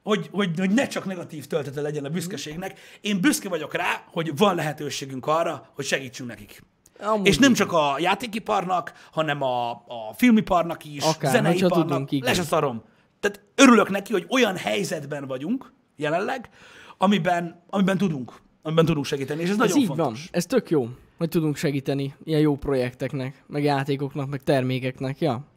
hogy, 0.04 0.30
hogy, 0.32 0.50
hogy 0.58 0.70
ne 0.72 0.88
csak 0.88 1.06
negatív 1.06 1.48
töltete 1.48 1.82
legyen 1.82 2.06
a 2.06 2.10
büszkeségnek. 2.10 2.80
Én 3.02 3.22
büszke 3.22 3.50
vagyok 3.50 3.74
rá, 3.74 4.04
hogy 4.12 4.38
van 4.38 4.56
lehetőségünk 4.56 5.28
arra, 5.28 5.70
hogy 5.76 5.86
segítsünk 5.86 6.30
nekik. 6.30 6.64
Amúgy 7.00 7.28
és 7.28 7.38
nem 7.38 7.54
csak 7.54 7.72
a 7.72 7.96
játékiparnak, 8.00 8.94
hanem 9.12 9.42
a, 9.42 9.70
a 9.72 10.14
filmiparnak 10.16 10.86
is, 10.86 11.04
Akár, 11.04 11.32
zeneiparnak, 11.32 11.88
tudunk, 11.88 12.12
igen. 12.12 12.30
les 12.30 12.40
a 12.40 12.44
szarom. 12.44 12.84
Tehát 13.20 13.42
örülök 13.56 13.90
neki, 13.90 14.12
hogy 14.12 14.26
olyan 14.30 14.58
helyzetben 14.58 15.28
vagyunk 15.28 15.72
jelenleg, 15.96 16.50
amiben, 16.98 17.64
amiben 17.70 17.98
tudunk, 17.98 18.34
amiben 18.62 18.86
tudunk 18.86 19.06
segíteni, 19.06 19.42
és 19.42 19.46
ez, 19.46 19.52
Ez 19.52 19.58
nagyon 19.58 19.78
így 19.78 19.86
fontos. 19.86 20.06
van. 20.06 20.18
Ez 20.32 20.46
tök 20.46 20.70
jó, 20.70 20.90
hogy 21.18 21.30
tudunk 21.30 21.56
segíteni 21.56 22.16
ilyen 22.24 22.42
jó 22.42 22.56
projekteknek, 22.56 23.44
meg 23.48 23.64
játékoknak, 23.64 24.30
meg 24.30 24.44
termékeknek. 24.44 25.20
Ja. 25.20 25.48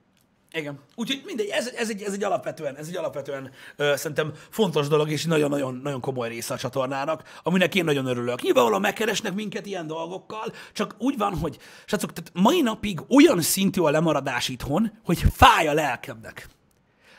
Igen. 0.55 0.79
Úgyhogy 0.95 1.23
mindegy, 1.27 1.49
ez, 1.49 1.67
ez, 1.77 1.91
egy, 1.91 2.03
ez 2.03 2.13
egy 2.13 2.25
alapvetően, 2.25 2.77
ez 2.77 2.89
egy 2.89 2.97
alapvetően 2.97 3.51
ö, 3.77 3.93
szerintem 3.97 4.33
fontos 4.51 4.89
dolog, 4.89 5.11
és 5.11 5.25
nagyon-nagyon 5.25 5.81
nagyon 5.83 6.01
komoly 6.01 6.29
része 6.29 6.55
a 6.55 6.57
csatornának, 6.57 7.23
aminek 7.43 7.75
én 7.75 7.85
nagyon 7.85 8.07
örülök. 8.07 8.43
Nyilvánvalóan 8.43 8.81
megkeresnek 8.81 9.35
minket 9.35 9.67
ilyen 9.67 9.87
dolgokkal, 9.87 10.53
csak 10.73 10.95
úgy 10.99 11.19
van, 11.19 11.35
hogy 11.39 11.59
srácok, 11.87 12.13
tehát 12.13 12.31
mai 12.35 12.61
napig 12.61 13.01
olyan 13.09 13.41
szintű 13.41 13.81
a 13.81 13.91
lemaradás 13.91 14.49
itthon, 14.49 14.93
hogy 15.05 15.19
fáj 15.33 15.69
a 15.69 15.73
lelkemnek. 15.73 16.49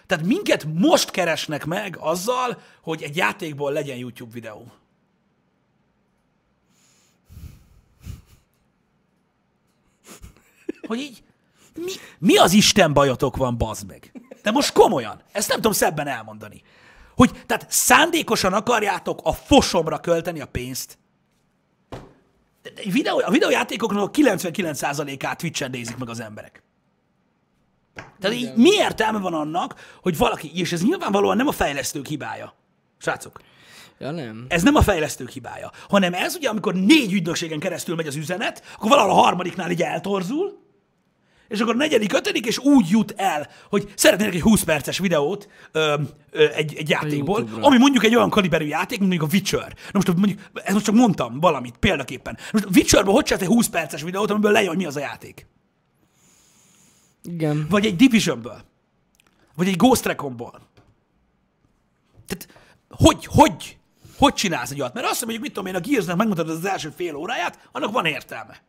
Tehát 0.05 0.25
minket 0.25 0.65
most 0.73 1.11
keresnek 1.11 1.65
meg 1.65 1.97
azzal, 1.99 2.61
hogy 2.81 3.03
egy 3.03 3.15
játékból 3.15 3.71
legyen 3.71 3.97
YouTube 3.97 4.33
videó. 4.33 4.71
Hogy 10.87 10.99
így, 10.99 11.23
mi, 11.75 11.91
mi 12.19 12.37
az 12.37 12.53
Isten 12.53 12.93
bajotok 12.93 13.37
van, 13.37 13.57
bazd 13.57 13.87
meg? 13.87 14.11
De 14.41 14.51
most 14.51 14.73
komolyan, 14.73 15.21
ezt 15.31 15.47
nem 15.47 15.57
tudom 15.57 15.71
szebben 15.71 16.07
elmondani. 16.07 16.61
Hogy 17.15 17.31
tehát 17.45 17.65
szándékosan 17.69 18.53
akarjátok 18.53 19.19
a 19.23 19.33
fosomra 19.33 19.99
költeni 19.99 20.41
a 20.41 20.45
pénzt. 20.45 20.97
De- 22.61 22.71
Videó, 22.83 23.21
a 23.25 23.31
videójátékoknak 23.31 24.07
a 24.07 24.11
99%-át 24.11 25.37
Twitch-en 25.37 25.69
nézik 25.69 25.97
meg 25.97 26.09
az 26.09 26.19
emberek. 26.19 26.63
Tehát 28.19 28.35
így 28.35 28.53
mi 28.55 28.69
értelme 28.71 29.19
van 29.19 29.33
annak, 29.33 29.75
hogy 30.01 30.17
valaki, 30.17 30.51
és 30.53 30.71
ez 30.71 30.83
nyilvánvalóan 30.83 31.37
nem 31.37 31.47
a 31.47 31.51
fejlesztők 31.51 32.07
hibája. 32.07 32.53
Srácok, 32.97 33.39
Ja, 33.99 34.11
nem. 34.11 34.45
ez 34.47 34.63
nem 34.63 34.75
a 34.75 34.81
fejlesztők 34.81 35.29
hibája, 35.29 35.71
hanem 35.89 36.13
ez 36.13 36.35
ugye, 36.35 36.49
amikor 36.49 36.73
négy 36.73 37.13
ügynökségen 37.13 37.59
keresztül 37.59 37.95
megy 37.95 38.07
az 38.07 38.15
üzenet, 38.15 38.63
akkor 38.75 38.89
valahol 38.89 39.11
a 39.11 39.21
harmadiknál 39.21 39.71
így 39.71 39.81
eltorzul, 39.81 40.61
és 41.47 41.59
akkor 41.59 41.73
a 41.73 41.77
negyedik, 41.77 42.13
ötödik, 42.13 42.45
és 42.45 42.57
úgy 42.57 42.89
jut 42.89 43.13
el, 43.17 43.47
hogy 43.69 43.91
szeretnének 43.95 44.33
egy 44.33 44.41
20 44.41 44.63
perces 44.63 44.97
videót 44.97 45.49
ö, 45.71 45.93
ö, 46.31 46.47
egy, 46.53 46.75
egy 46.75 46.89
játékból, 46.89 47.47
ami 47.61 47.77
mondjuk 47.77 48.03
egy 48.03 48.15
olyan 48.15 48.29
kaliberű 48.29 48.65
játék, 48.65 48.99
mint 48.99 49.09
mondjuk 49.09 49.31
a 49.31 49.33
Witcher. 49.35 49.67
Na 49.67 49.91
most 49.91 50.07
mondjuk, 50.07 50.39
ezt 50.53 50.73
most 50.73 50.85
csak 50.85 50.95
mondtam 50.95 51.39
valamit, 51.39 51.77
példaképpen. 51.77 52.37
Most 52.51 52.65
a 52.65 52.69
Witcherből 52.75 53.13
hogy 53.13 53.23
csinálsz 53.23 53.43
egy 53.43 53.53
20 53.53 53.67
perces 53.67 54.01
videót, 54.01 54.31
amiből 54.31 54.51
lejön, 54.51 54.67
hogy 54.67 54.77
mi 54.77 54.85
az 54.85 54.95
a 54.95 54.99
játék? 54.99 55.47
Igen. 57.23 57.67
Vagy 57.69 57.85
egy 57.85 57.95
Divisionből. 57.95 58.61
Vagy 59.55 59.67
egy 59.67 59.75
Ghost 59.75 60.05
Reconból. 60.05 60.61
Tehát 62.27 62.47
hogy, 62.89 63.25
hogy, 63.25 63.77
hogy 64.17 64.33
csinálsz 64.33 64.71
egy 64.71 64.79
olyat? 64.81 64.93
Mert 64.93 65.07
azt 65.07 65.21
mondjuk, 65.21 65.43
mit 65.43 65.53
tudom 65.53 65.69
én, 65.69 65.75
a 65.75 65.79
Gearsnek 65.79 66.15
megmutatod 66.15 66.55
az 66.55 66.65
első 66.65 66.89
fél 66.89 67.15
óráját, 67.15 67.69
annak 67.71 67.91
van 67.91 68.05
értelme. 68.05 68.61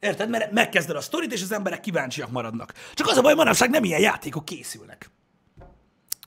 Érted? 0.00 0.28
Mert 0.28 0.52
megkezded 0.52 0.96
a 0.96 1.00
sztorit, 1.00 1.32
és 1.32 1.42
az 1.42 1.52
emberek 1.52 1.80
kíváncsiak 1.80 2.30
maradnak. 2.30 2.72
Csak 2.94 3.06
az 3.06 3.16
a 3.16 3.22
baj, 3.22 3.34
manapság 3.34 3.70
nem 3.70 3.84
ilyen 3.84 4.00
játékok 4.00 4.44
készülnek. 4.44 5.10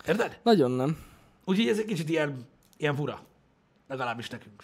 Érted? 0.07 0.39
Nagyon 0.43 0.71
nem. 0.71 0.97
Úgyhogy 1.45 1.67
ez 1.67 1.77
egy 1.77 1.85
kicsit 1.85 2.09
ilyen, 2.09 2.47
ilyen 2.77 2.95
fura. 2.95 3.19
Legalábbis 3.87 4.29
nekünk. 4.29 4.63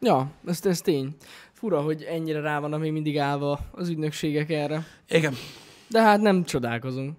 Ja, 0.00 0.30
ez, 0.46 0.66
ez 0.66 0.80
tény. 0.80 1.16
Fura, 1.52 1.80
hogy 1.80 2.02
ennyire 2.02 2.40
rá 2.40 2.58
vannak 2.58 2.80
még 2.80 2.92
mindig 2.92 3.18
állva 3.18 3.60
az 3.70 3.88
ügynökségek 3.88 4.50
erre. 4.50 4.86
Igen. 5.08 5.34
De 5.92 6.02
hát 6.02 6.20
nem 6.20 6.44
csodálkozunk. 6.44 7.16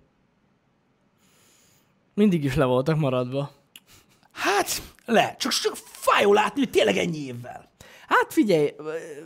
Mindig 2.13 2.43
is 2.43 2.55
le 2.55 2.65
voltak 2.65 2.97
maradva. 2.97 3.51
Hát, 4.31 4.81
le. 5.05 5.35
Csak, 5.39 5.51
csak 5.51 5.75
fájó 5.75 6.33
látni, 6.33 6.59
hogy 6.59 6.69
tényleg 6.69 6.97
ennyi 6.97 7.17
évvel. 7.17 7.71
Hát 8.07 8.33
figyelj, 8.33 8.73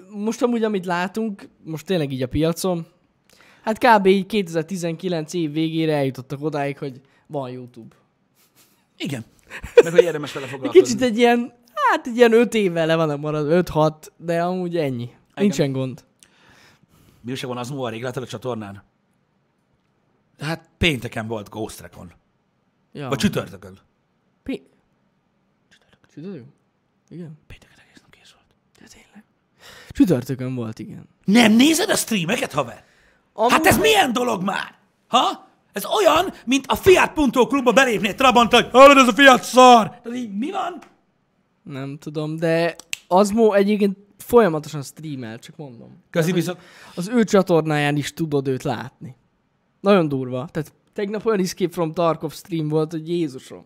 most 0.10 0.42
amúgy, 0.42 0.64
amit 0.64 0.86
látunk, 0.86 1.50
most 1.64 1.86
tényleg 1.86 2.12
így 2.12 2.22
a 2.22 2.28
piacon, 2.28 2.88
hát 3.62 3.78
kb. 3.78 4.06
így 4.06 4.26
2019 4.26 5.34
év 5.34 5.52
végére 5.52 5.96
eljutottak 5.96 6.44
odáig, 6.44 6.78
hogy 6.78 7.02
van 7.28 7.52
YouTube. 7.52 7.96
Igen. 8.98 9.26
Meg 9.84 9.94
hogy 9.94 10.04
érdemes 10.04 10.34
vele 10.34 10.48
foglalkozni. 10.48 10.82
kicsit 10.82 11.02
egy 11.02 11.18
ilyen, 11.18 11.54
hát 11.90 12.08
egy 12.08 12.18
ilyen 12.18 12.34
5 12.34 12.54
évvel 12.54 12.86
le 12.86 12.96
vannak 12.96 13.20
maradva, 13.20 13.90
5-6, 13.92 13.94
de 14.18 14.44
amúgy 14.44 14.78
ennyi. 14.78 15.10
Nincsen 15.36 15.72
gond. 15.72 16.04
Mi 17.22 17.32
újság 17.32 17.50
van 17.50 17.58
az 17.58 17.70
múlva 17.70 17.90
rég 17.90 18.04
láttad 18.04 18.24
a 18.24 18.28
csatornán? 18.28 18.84
Hát 20.40 20.70
pénteken 20.78 21.28
volt 21.28 21.50
Ghost 21.50 21.80
Recon. 21.80 22.12
Ja. 22.92 23.08
Vagy 23.10 23.18
csütörtökön. 23.18 23.80
Pi- 24.44 24.68
Csütörtök? 25.70 26.44
Igen. 27.10 27.38
Pénteken 27.48 27.78
egész 27.86 28.02
nap 28.02 28.12
kész 28.12 28.32
volt. 28.34 28.46
De 28.80 28.86
tényleg. 28.94 29.24
Csütörtökön 29.90 30.56
volt, 30.56 30.80
igen. 30.80 31.08
Nem 31.26 31.52
nézed 31.52 31.90
a 31.90 31.96
streameket, 31.96 32.52
haver? 32.52 32.84
Amúgy, 33.34 33.52
Hát 33.52 33.66
ez 33.66 33.78
milyen 33.78 34.14
dolog 34.14 34.44
már? 34.44 34.76
Ha? 35.08 35.48
Ez 35.74 35.84
olyan, 35.86 36.34
mint 36.46 36.66
a 36.68 36.76
Fiat.hu 36.76 37.48
klubba 37.48 37.72
belépni 37.72 38.08
egy 38.08 38.16
Trabant, 38.16 38.54
hogy 38.54 38.70
hallod, 38.72 38.98
ez 38.98 39.08
a 39.08 39.14
Fiat 39.14 39.44
szar! 39.44 39.90
Tehát 39.90 40.18
így 40.18 40.38
mi 40.38 40.52
van? 40.52 40.82
Nem 41.64 41.98
tudom, 41.98 42.36
de 42.38 42.76
Azmo 43.08 43.54
egyébként 43.54 43.98
folyamatosan 44.18 44.82
streamel, 44.84 45.40
csak 45.40 45.56
mondom. 45.56 46.04
Közi 46.10 46.32
bizok. 46.32 46.60
Az 46.96 47.08
ő 47.08 47.24
csatornáján 47.24 47.96
is 47.96 48.14
tudod 48.14 48.48
őt 48.48 48.64
látni. 48.64 49.16
Nagyon 49.80 50.08
durva. 50.08 50.48
Tehát 50.52 50.74
tegnap 50.94 51.26
olyan 51.26 51.40
Escape 51.40 51.72
from 51.72 51.94
Tarkov 51.94 52.34
stream 52.34 52.68
volt, 52.68 52.92
hogy 52.92 53.10
Jézusom. 53.10 53.66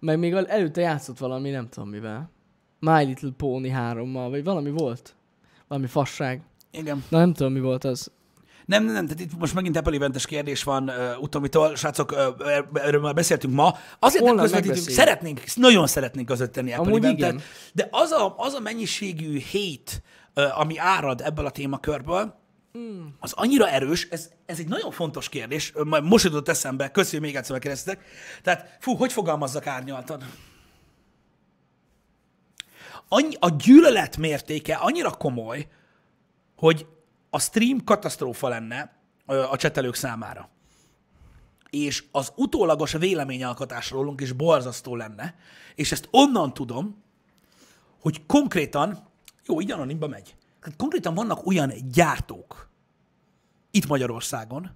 Meg 0.00 0.18
még 0.18 0.32
el- 0.32 0.46
előtte 0.46 0.80
játszott 0.80 1.18
valami, 1.18 1.50
nem 1.50 1.68
tudom 1.68 1.88
mivel. 1.88 2.30
My 2.78 3.04
Little 3.04 3.30
Pony 3.36 3.72
3-mal, 3.74 4.26
vagy 4.30 4.44
valami 4.44 4.70
volt. 4.70 5.14
Valami 5.68 5.86
fasság. 5.86 6.42
Igen. 6.70 7.04
Na 7.08 7.18
nem 7.18 7.32
tudom, 7.32 7.52
mi 7.52 7.60
volt 7.60 7.84
az. 7.84 8.10
Nem, 8.66 8.84
nem, 8.84 8.94
nem, 8.94 9.06
tehát 9.06 9.20
itt 9.20 9.38
most 9.38 9.54
megint 9.54 9.76
Apple 9.76 9.94
eventes 9.94 10.26
kérdés 10.26 10.62
van 10.62 10.88
uh, 10.88 11.22
utomitól, 11.22 11.76
srácok, 11.76 12.12
uh, 12.12 12.62
erről 12.72 13.00
már 13.00 13.14
beszéltünk 13.14 13.54
ma. 13.54 13.74
Azért 13.98 14.24
nem 14.24 14.36
Holnap 14.36 14.40
közvetítünk, 14.44 14.74
megbeszéljük. 14.76 15.00
szeretnénk, 15.00 15.42
nagyon 15.54 15.86
szeretnénk 15.86 16.26
közvetíteni 16.26 16.72
Apple 16.72 16.86
Amúgy 16.86 17.04
eventet, 17.04 17.28
igen. 17.28 17.42
de 17.72 17.88
az 17.90 18.10
a, 18.10 18.34
az 18.36 18.54
a 18.54 18.60
mennyiségű 18.60 19.40
hate, 19.52 19.92
uh, 20.34 20.60
ami 20.60 20.78
árad 20.78 21.20
ebből 21.20 21.46
a 21.46 21.50
témakörból, 22.72 23.16
az 23.20 23.32
annyira 23.32 23.68
erős, 23.68 24.08
ez, 24.10 24.30
ez 24.46 24.58
egy 24.58 24.68
nagyon 24.68 24.90
fontos 24.90 25.28
kérdés, 25.28 25.72
majd 25.84 26.04
most 26.04 26.24
jutott 26.24 26.48
eszembe, 26.48 26.90
köszönöm 26.90 27.22
még 27.22 27.36
egyszer 27.36 27.52
megkérdeztek. 27.52 28.04
Tehát, 28.42 28.76
fú, 28.80 28.94
hogy 28.94 29.12
fogalmazzak 29.12 29.66
árnyaltan? 29.66 30.22
Annyi, 33.08 33.34
a 33.40 33.48
gyűlölet 33.48 34.16
mértéke 34.16 34.74
annyira 34.74 35.10
komoly, 35.10 35.68
hogy 36.56 36.86
a 37.30 37.40
stream 37.40 37.84
katasztrófa 37.84 38.48
lenne 38.48 38.96
a 39.26 39.56
csetelők 39.56 39.94
számára. 39.94 40.48
És 41.70 42.04
az 42.12 42.32
utólagos 42.36 42.92
véleményalkotás 42.92 43.90
rólunk 43.90 44.20
is 44.20 44.32
borzasztó 44.32 44.96
lenne, 44.96 45.34
és 45.74 45.92
ezt 45.92 46.08
onnan 46.10 46.54
tudom, 46.54 47.02
hogy 48.00 48.26
konkrétan, 48.26 49.08
jó, 49.46 49.60
így 49.60 49.70
anonimba 49.70 50.08
megy, 50.08 50.37
Hát 50.68 50.76
konkrétan 50.76 51.14
vannak 51.14 51.46
olyan 51.46 51.72
gyártók 51.92 52.68
itt 53.70 53.86
Magyarországon, 53.86 54.70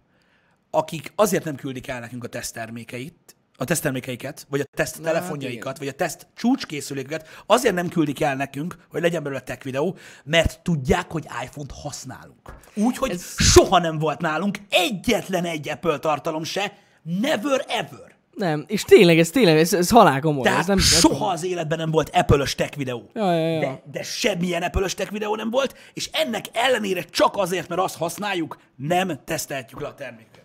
akik 0.70 1.12
azért 1.14 1.44
nem 1.44 1.54
küldik 1.54 1.88
el 1.88 2.00
nekünk 2.00 2.24
a 2.24 2.28
teszttermékeit, 2.28 3.36
a 3.56 3.64
teszttermékeiket, 3.64 4.46
vagy 4.48 4.60
a 4.60 4.64
teszt 4.76 4.94
hát 4.94 5.04
telefonjaikat, 5.04 5.78
vagy 5.78 5.88
a 5.88 5.92
teszt 5.92 6.26
csúcskészüléket, 6.34 7.28
azért 7.46 7.74
nem 7.74 7.88
küldik 7.88 8.20
el 8.20 8.36
nekünk, 8.36 8.76
hogy 8.90 9.00
legyen 9.00 9.22
belőle 9.22 9.40
tech 9.40 9.64
videó, 9.64 9.96
mert 10.24 10.62
tudják, 10.62 11.10
hogy 11.12 11.24
iPhone-t 11.44 11.72
használunk. 11.72 12.54
Úgyhogy 12.74 13.10
Ez... 13.10 13.16
Ez- 13.16 13.46
soha 13.46 13.78
nem 13.78 13.98
volt 13.98 14.20
nálunk 14.20 14.58
egyetlen 14.68 15.44
egy 15.44 15.68
Apple 15.68 15.98
tartalom 15.98 16.44
se, 16.44 16.78
never 17.02 17.64
ever. 17.68 18.16
Nem, 18.34 18.64
és 18.66 18.82
tényleg, 18.82 19.18
ez 19.18 19.30
tényleg, 19.30 19.56
ez, 19.56 19.72
ez 19.72 19.90
halál 19.90 20.20
komoly. 20.20 20.42
Tehát 20.42 20.58
ez 20.58 20.66
nem, 20.66 20.78
soha 20.78 21.26
az 21.26 21.44
életben 21.44 21.78
nem 21.78 21.90
volt 21.90 22.10
Apple-ös 22.12 22.54
tech 22.54 22.76
videó. 22.76 23.10
Ja, 23.14 23.34
ja, 23.34 23.48
ja. 23.48 23.60
De, 23.60 23.82
de 23.92 24.02
semmilyen 24.02 24.62
apple 24.62 24.88
tech 24.88 25.12
videó 25.12 25.36
nem 25.36 25.50
volt, 25.50 25.76
és 25.92 26.10
ennek 26.12 26.44
ellenére 26.52 27.02
csak 27.02 27.36
azért, 27.36 27.68
mert 27.68 27.80
azt 27.80 27.96
használjuk, 27.96 28.58
nem 28.76 29.20
tesztelhetjük 29.24 29.80
le 29.80 29.86
a 29.86 29.94
terméket. 29.94 30.44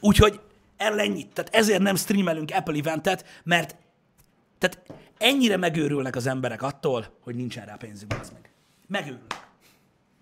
Úgyhogy 0.00 0.40
erről 0.76 1.00
ennyit. 1.00 1.32
Tehát 1.32 1.54
ezért 1.54 1.80
nem 1.80 1.96
streamelünk 1.96 2.50
Apple 2.54 2.78
eventet, 2.78 3.24
mert 3.44 3.76
tehát 4.58 4.82
ennyire 5.18 5.56
megőrülnek 5.56 6.16
az 6.16 6.26
emberek 6.26 6.62
attól, 6.62 7.06
hogy 7.24 7.34
nincsen 7.34 7.64
rá 7.64 7.74
pénzük, 7.74 8.12
az 8.20 8.30
meg. 8.30 8.50
Megőrülnek. 8.88 9.48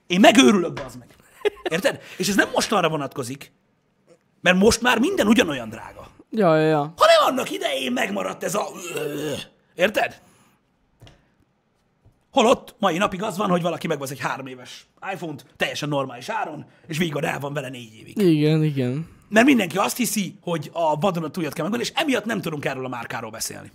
Én 0.07 0.21
megőrülök, 0.21 0.81
az 0.87 0.97
meg. 0.97 1.09
Érted? 1.71 2.01
És 2.17 2.29
ez 2.29 2.35
nem 2.35 2.49
mostanra 2.53 2.89
vonatkozik, 2.89 3.53
mert 4.41 4.57
most 4.57 4.81
már 4.81 4.99
minden 4.99 5.27
ugyanolyan 5.27 5.69
drága. 5.69 6.04
Ja, 6.37 6.57
ja, 6.57 6.67
ja. 6.67 6.95
hanem 6.97 7.17
annak 7.27 7.51
idején 7.51 7.93
megmaradt 7.93 8.45
ez 8.45 8.55
a... 8.55 8.67
Érted? 9.75 10.21
Holott 12.31 12.75
mai 12.79 12.99
napig 12.99 13.23
az 13.23 13.37
van, 13.37 13.51
hogy 13.51 13.63
valaki 13.63 13.87
megvesz 13.87 14.11
egy 14.11 14.21
három 14.21 14.47
éves 14.47 14.87
iPhone-t 15.13 15.45
teljesen 15.57 15.89
normális 15.89 16.29
áron, 16.29 16.65
és 16.87 16.99
végig 16.99 17.17
el 17.21 17.39
van 17.39 17.53
vele 17.53 17.69
négy 17.69 17.95
évig. 18.01 18.19
Igen, 18.19 18.63
igen. 18.63 19.09
Mert 19.29 19.47
mindenki 19.47 19.77
azt 19.77 19.97
hiszi, 19.97 20.39
hogy 20.41 20.71
a 20.73 20.97
vadonatújat 20.97 21.53
kell 21.53 21.63
megvenni, 21.63 21.85
és 21.85 21.93
emiatt 21.95 22.25
nem 22.25 22.41
tudunk 22.41 22.65
erről 22.65 22.85
a 22.85 22.89
márkáról 22.89 23.31
beszélni. 23.31 23.71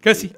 Köszi. 0.00 0.30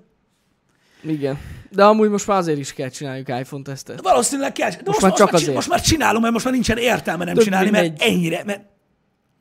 Igen. 1.03 1.39
De 1.71 1.85
amúgy 1.85 2.09
most 2.09 2.27
már 2.27 2.39
azért 2.39 2.59
is 2.59 2.73
kell 2.73 2.89
csináljuk 2.89 3.29
iPhone 3.29 3.63
tesztet. 3.63 4.01
Valószínűleg 4.01 4.53
kell. 4.53 4.71
De 4.71 4.83
most, 4.85 5.01
már 5.01 5.11
most, 5.11 5.23
csak 5.23 5.31
már, 5.31 5.41
csin- 5.41 5.49
azért. 5.49 5.55
most 5.55 5.69
már 5.69 5.81
csinálom, 5.81 6.21
mert 6.21 6.33
most 6.33 6.45
már 6.45 6.55
nincsen 6.55 6.79
értelme 6.79 7.25
nem 7.25 7.35
Tök 7.35 7.45
csinálni, 7.45 7.71
mert 7.71 7.83
mindegy. 7.89 8.09
ennyire. 8.09 8.45
Mert... 8.45 8.71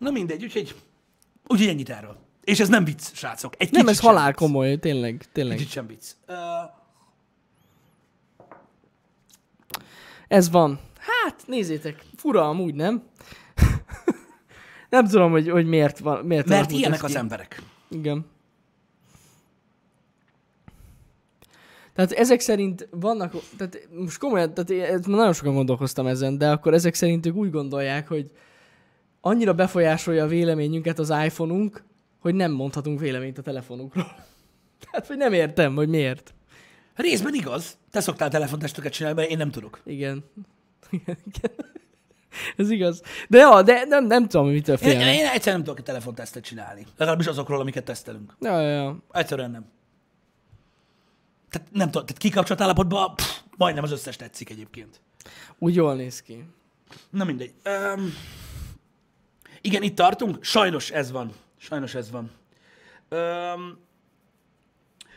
Na 0.02 0.12
mindegy, 0.12 0.43
úgyhogy, 0.43 0.76
úgyhogy 1.47 1.68
ennyit 1.68 1.89
erről. 1.89 2.18
És 2.43 2.60
ez 2.60 2.70
nem 2.70 2.84
vicc, 2.84 3.14
srácok. 3.14 3.54
Egy 3.58 3.72
Nem, 3.72 3.88
ez 3.88 3.99
sem 3.99 4.10
halál 4.10 4.28
vicc. 4.28 4.36
komoly, 4.38 4.78
tényleg, 4.80 5.26
tényleg. 5.32 5.58
Kicsit 5.58 5.72
sem 5.72 5.88
vicc. 5.88 6.12
Uh, 6.28 6.36
Ez 10.28 10.49
van. 10.49 10.80
Hát, 10.97 11.43
nézzétek, 11.47 12.06
fura 12.16 12.49
amúgy, 12.49 12.74
nem? 12.76 13.04
nem 14.89 15.08
tudom, 15.08 15.32
hogy, 15.32 15.49
hogy 15.49 15.66
miért 15.68 15.99
van. 15.99 16.26
Miért 16.26 16.47
mert 16.47 16.72
ilyenek 16.72 17.04
az 17.04 17.12
ki. 17.12 17.18
emberek. 17.18 17.62
Igen. 17.89 18.26
Tehát 21.93 22.12
ezek 22.12 22.39
szerint 22.39 22.88
vannak, 22.91 23.34
tehát 23.58 23.88
most 23.91 24.18
komolyan, 24.18 24.54
tehát 24.54 24.70
én- 24.70 24.99
nagyon 25.06 25.34
sokan 25.34 25.54
gondolkoztam 25.54 26.08
ezen, 26.08 26.38
de 26.38 26.52
akkor 26.52 26.74
ezek 26.74 26.93
szerint 26.93 27.26
ők 27.26 27.36
úgy 27.36 27.52
gondolják, 27.52 28.08
hogy 28.08 28.32
annyira 29.22 29.53
befolyásolja 29.53 30.24
a 30.24 30.28
véleményünket 30.28 30.99
az 30.99 31.09
iPhone-unk, 31.09 31.84
hogy 32.19 32.36
nem 32.36 32.51
mondhatunk 32.51 32.99
véleményt 32.99 33.38
a 33.38 33.41
telefonunkról. 33.41 34.15
Tehát, 34.91 35.07
hogy 35.07 35.17
nem 35.17 35.34
értem, 35.34 35.76
hogy 35.76 35.89
miért. 35.89 36.34
Részben 36.95 37.34
igaz. 37.34 37.78
Te 37.91 37.99
szoktál 37.99 38.30
telefontesteket 38.30 38.91
csinálni, 38.91 39.17
mert 39.17 39.32
én 39.32 39.38
nem 39.38 39.51
tudok. 39.51 39.82
Igen. 39.86 40.24
Igen, 40.89 41.17
igen. 41.34 41.51
Ez 42.57 42.69
igaz. 42.69 43.01
De 43.30 43.38
ja, 43.38 43.61
de 43.61 43.84
nem, 43.84 44.05
nem 44.05 44.28
tudom, 44.28 44.47
mitől 44.47 44.76
Én, 44.76 44.82
félnek. 44.82 45.15
én 45.15 45.26
egyszer 45.26 45.53
nem 45.53 45.63
tudok 45.63 45.80
egy 45.80 45.86
telefontesztet 45.86 46.43
csinálni. 46.43 46.86
Legalábbis 46.97 47.28
azokról, 47.28 47.59
amiket 47.59 47.84
tesztelünk. 47.84 48.36
Ja, 48.39 48.61
ja, 48.61 48.69
ja. 48.69 48.97
Egyszerűen 49.11 49.51
nem. 49.51 49.65
Tehát 51.49 51.67
nem 51.72 51.86
tudom, 51.91 52.05
tehát 52.05 52.22
kikapcsolt 52.22 52.61
állapotban 52.61 53.15
pff, 53.15 53.39
majdnem 53.57 53.84
az 53.84 53.91
összes 53.91 54.15
tetszik 54.15 54.49
egyébként. 54.49 55.01
Úgy 55.57 55.76
jól 55.76 55.95
néz 55.95 56.22
ki. 56.22 56.45
Na 57.09 57.24
mindegy. 57.24 57.53
Um, 57.65 58.13
igen, 59.62 59.84
itt 59.84 59.95
tartunk. 59.95 60.43
Sajnos 60.43 60.91
ez 60.91 61.12
van. 61.12 61.32
Sajnos 61.57 61.95
ez 61.95 62.12
van. 62.12 62.32
Um, 63.09 63.78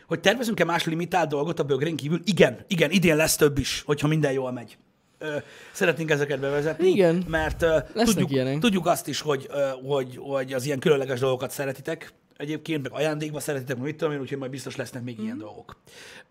hogy 0.07 0.19
tervezünk-e 0.19 0.65
más 0.65 0.85
limitált 0.85 1.29
dolgot 1.29 1.59
a 1.59 1.63
bögrén 1.63 1.95
kívül? 1.95 2.21
Igen, 2.23 2.65
igen, 2.67 2.91
idén 2.91 3.15
lesz 3.15 3.35
több 3.35 3.57
is, 3.57 3.81
hogyha 3.85 4.07
minden 4.07 4.31
jól 4.31 4.51
megy. 4.51 4.77
Ö, 5.17 5.37
szeretnénk 5.71 6.11
ezeket 6.11 6.39
bevezetni, 6.39 6.87
Igen. 6.87 7.23
mert 7.27 7.61
ö, 7.61 7.77
tudjuk, 7.93 8.31
ilyenek. 8.31 8.59
tudjuk 8.59 8.85
azt 8.85 9.07
is, 9.07 9.21
hogy, 9.21 9.47
ö, 9.49 9.69
hogy, 9.83 10.17
hogy 10.21 10.53
az 10.53 10.65
ilyen 10.65 10.79
különleges 10.79 11.19
dolgokat 11.19 11.51
szeretitek, 11.51 12.13
egyébként, 12.37 12.81
meg 12.81 12.91
ajándékba 12.91 13.39
szeretitek, 13.39 13.77
mit 13.77 13.97
tudom 13.97 14.13
én, 14.13 14.19
úgyhogy 14.19 14.37
majd 14.37 14.51
biztos 14.51 14.75
lesznek 14.75 15.03
még 15.03 15.19
ilyen 15.19 15.37
dolgok. 15.37 15.77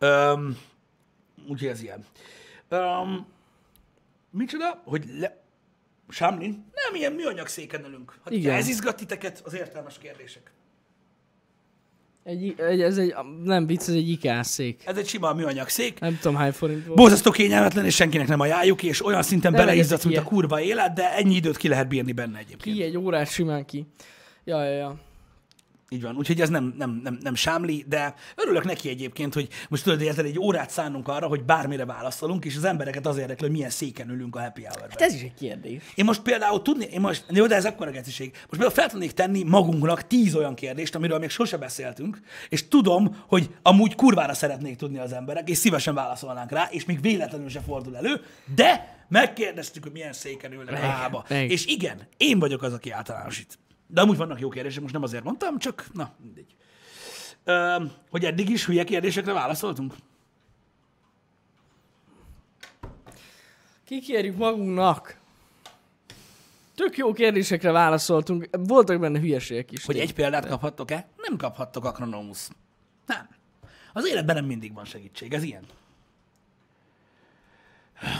Um, 0.00 0.58
úgyhogy 1.48 1.68
ez 1.68 1.82
ilyen. 1.82 2.04
Um, 2.70 3.26
micsoda? 4.30 4.82
Hogy 4.84 5.04
le... 5.18 5.43
Sámlin? 6.08 6.64
Nem, 6.74 7.00
ilyen 7.00 7.12
műanyag 7.12 7.46
széken 7.46 7.84
ülünk. 7.84 8.18
Hát 8.24 8.32
Igen. 8.32 8.54
ez 8.54 8.68
izgat 8.68 8.96
titeket 8.96 9.42
az 9.44 9.54
értelmes 9.54 9.98
kérdések. 9.98 10.52
Egy, 12.24 12.54
egy, 12.58 12.80
ez 12.80 12.98
egy, 12.98 13.14
nem 13.42 13.66
vicc, 13.66 13.80
ez 13.80 13.94
egy 13.94 14.08
IKEA 14.08 14.42
szék. 14.42 14.82
Ez 14.86 14.96
egy 14.96 15.06
sima 15.06 15.32
műanyag 15.32 15.68
szék. 15.68 16.00
Nem 16.00 16.18
tudom 16.20 16.36
hány 16.36 16.52
forint 16.52 16.84
volt. 16.84 16.98
Borzasztó 16.98 17.30
kényelmetlen, 17.30 17.84
és 17.84 17.94
senkinek 17.94 18.28
nem 18.28 18.40
ajánljuk, 18.40 18.82
és 18.82 19.04
olyan 19.04 19.22
szinten 19.22 19.52
Nem 19.52 19.66
beleizzadsz, 19.66 20.04
mint 20.04 20.16
a 20.16 20.22
kurva 20.22 20.60
élet, 20.60 20.92
de 20.92 21.14
ennyi 21.14 21.34
időt 21.34 21.56
ki 21.56 21.68
lehet 21.68 21.88
bírni 21.88 22.12
benne 22.12 22.38
egyébként. 22.38 22.76
Ki 22.76 22.82
egy 22.82 22.96
órát 22.96 23.30
simán 23.30 23.64
ki. 23.64 23.86
Ja, 24.44 24.64
ja, 24.64 24.72
ja. 24.76 24.96
Így 25.88 26.02
van, 26.02 26.16
úgyhogy 26.16 26.40
ez 26.40 26.48
nem, 26.48 26.74
nem, 26.78 27.00
nem, 27.02 27.18
nem 27.20 27.34
sámli, 27.34 27.84
de 27.88 28.14
örülök 28.36 28.64
neki 28.64 28.88
egyébként, 28.88 29.34
hogy 29.34 29.48
most 29.68 29.84
tudod, 29.84 30.00
érted, 30.00 30.24
egy 30.24 30.38
órát 30.38 30.70
szánunk 30.70 31.08
arra, 31.08 31.26
hogy 31.26 31.44
bármire 31.44 31.84
válaszolunk, 31.84 32.44
és 32.44 32.56
az 32.56 32.64
embereket 32.64 33.06
az 33.06 33.16
érdekli, 33.16 33.46
hogy 33.46 33.56
milyen 33.56 33.70
széken 33.70 34.10
ülünk 34.10 34.36
a 34.36 34.40
happy 34.40 34.62
hour-ben. 34.64 34.90
Hát 34.90 35.00
ez 35.00 35.14
is 35.14 35.22
egy 35.22 35.34
kérdés. 35.34 35.82
Én 35.94 36.04
most 36.04 36.22
például 36.22 36.62
tudni, 36.62 36.84
én 36.84 37.00
most, 37.00 37.24
jó, 37.30 37.46
de 37.46 37.54
ez 37.54 37.64
akkora 37.64 37.90
geciség. 37.90 38.30
Most 38.32 38.48
például 38.48 38.70
fel 38.70 38.88
tudnék 38.88 39.12
tenni 39.12 39.42
magunknak 39.42 40.06
tíz 40.06 40.34
olyan 40.34 40.54
kérdést, 40.54 40.94
amiről 40.94 41.18
még 41.18 41.30
sose 41.30 41.56
beszéltünk, 41.56 42.20
és 42.48 42.68
tudom, 42.68 43.16
hogy 43.26 43.50
amúgy 43.62 43.94
kurvára 43.94 44.34
szeretnék 44.34 44.76
tudni 44.76 44.98
az 44.98 45.12
emberek, 45.12 45.48
és 45.48 45.58
szívesen 45.58 45.94
válaszolnánk 45.94 46.50
rá, 46.50 46.68
és 46.70 46.84
még 46.84 47.00
véletlenül 47.00 47.48
se 47.48 47.60
fordul 47.60 47.96
elő, 47.96 48.20
de 48.54 48.96
megkérdeztük, 49.08 49.82
hogy 49.82 49.92
milyen 49.92 50.12
széken 50.12 50.52
ülnek 50.52 50.82
a 50.82 51.24
meg. 51.28 51.50
És 51.50 51.66
igen, 51.66 52.08
én 52.16 52.38
vagyok 52.38 52.62
az, 52.62 52.72
aki 52.72 52.90
általánosít. 52.90 53.58
De 53.86 54.00
amúgy 54.00 54.16
vannak 54.16 54.40
jó 54.40 54.48
kérdések, 54.48 54.80
most 54.80 54.92
nem 54.92 55.02
azért 55.02 55.24
mondtam, 55.24 55.58
csak 55.58 55.86
na, 55.92 56.12
mindegy. 56.22 56.54
Ö, 57.44 57.84
hogy 58.10 58.24
eddig 58.24 58.48
is 58.48 58.66
hülye 58.66 58.84
kérdésekre 58.84 59.32
válaszoltunk? 59.32 59.94
Kikérjük 63.84 64.36
magunknak. 64.36 65.22
Tök 66.74 66.96
jó 66.96 67.12
kérdésekre 67.12 67.72
válaszoltunk. 67.72 68.48
Voltak 68.50 69.00
benne 69.00 69.18
hülyeségek 69.18 69.72
is. 69.72 69.84
Hogy 69.84 69.98
egy 69.98 70.14
példát 70.14 70.46
kaphattok-e? 70.46 71.08
Nem 71.16 71.36
kaphattok 71.36 71.84
Akronomus. 71.84 72.48
Nem. 73.06 73.28
Az 73.92 74.06
életben 74.06 74.34
nem 74.34 74.44
mindig 74.44 74.74
van 74.74 74.84
segítség, 74.84 75.32
ez 75.32 75.42
ilyen. 75.42 75.64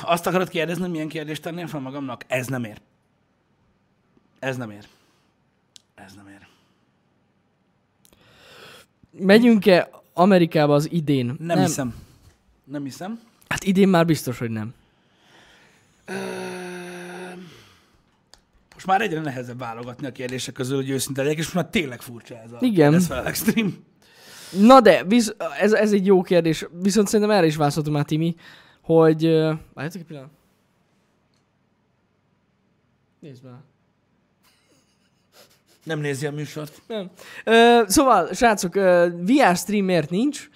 Azt 0.05 0.27
akarod 0.27 0.49
kérdezni, 0.49 0.89
milyen 0.89 1.09
kérdést 1.09 1.43
tennél 1.43 1.67
fel 1.67 1.81
magamnak? 1.81 2.25
Ez 2.27 2.47
nem 2.47 2.65
ér. 2.65 2.81
Ez 4.39 4.57
nem 4.57 4.71
ér. 4.71 4.87
Ez 5.95 6.15
nem 6.15 6.29
ér. 6.29 6.47
Megyünk-e 9.11 9.89
Amerikába 10.13 10.75
az 10.75 10.93
idén? 10.93 11.27
Nem, 11.27 11.37
nem. 11.39 11.59
hiszem. 11.59 11.95
Nem 12.65 12.85
hiszem. 12.85 13.21
Hát 13.49 13.65
idén 13.65 13.89
már 13.89 14.07
biztos, 14.07 14.39
hogy 14.39 14.51
nem. 14.51 14.75
Most 18.75 18.87
már 18.87 19.01
egyre 19.01 19.21
nehezebb 19.21 19.59
válogatni 19.59 20.07
a 20.07 20.13
kérdések 20.13 20.55
közül, 20.55 20.77
hogy 20.77 20.91
őszinte 20.91 21.23
legyek, 21.23 21.39
és 21.39 21.45
most 21.45 21.57
már 21.57 21.67
tényleg 21.67 22.01
furcsa 22.01 22.37
ez 22.37 22.53
a 22.53 22.59
Igen. 22.61 22.95
ez 22.95 23.07
fel 23.07 23.27
extreme. 23.27 23.71
Na 24.61 24.81
de, 24.81 25.05
biz, 25.05 25.35
ez, 25.61 25.73
ez 25.73 25.93
egy 25.93 26.07
jó 26.07 26.23
kérdés. 26.23 26.67
Viszont 26.81 27.07
szerintem 27.09 27.37
erre 27.37 27.47
is 27.47 27.57
válaszoltunk 27.57 27.97
már, 27.97 28.05
Timi, 28.05 28.37
hogy... 28.81 29.23
Várjátok 29.75 30.01
egy 30.01 30.05
pillanat. 30.07 30.31
Nézd 33.21 33.45
már. 33.45 33.59
Nem 35.85 36.01
nézi 36.01 36.27
a 36.27 36.31
műsort. 36.31 36.83
Nem. 36.87 37.11
Ö, 37.45 37.83
szóval, 37.87 38.33
srácok, 38.33 38.75
VR 39.27 39.57
stream 39.57 39.85
miért 39.85 40.11
nincs? 40.11 40.49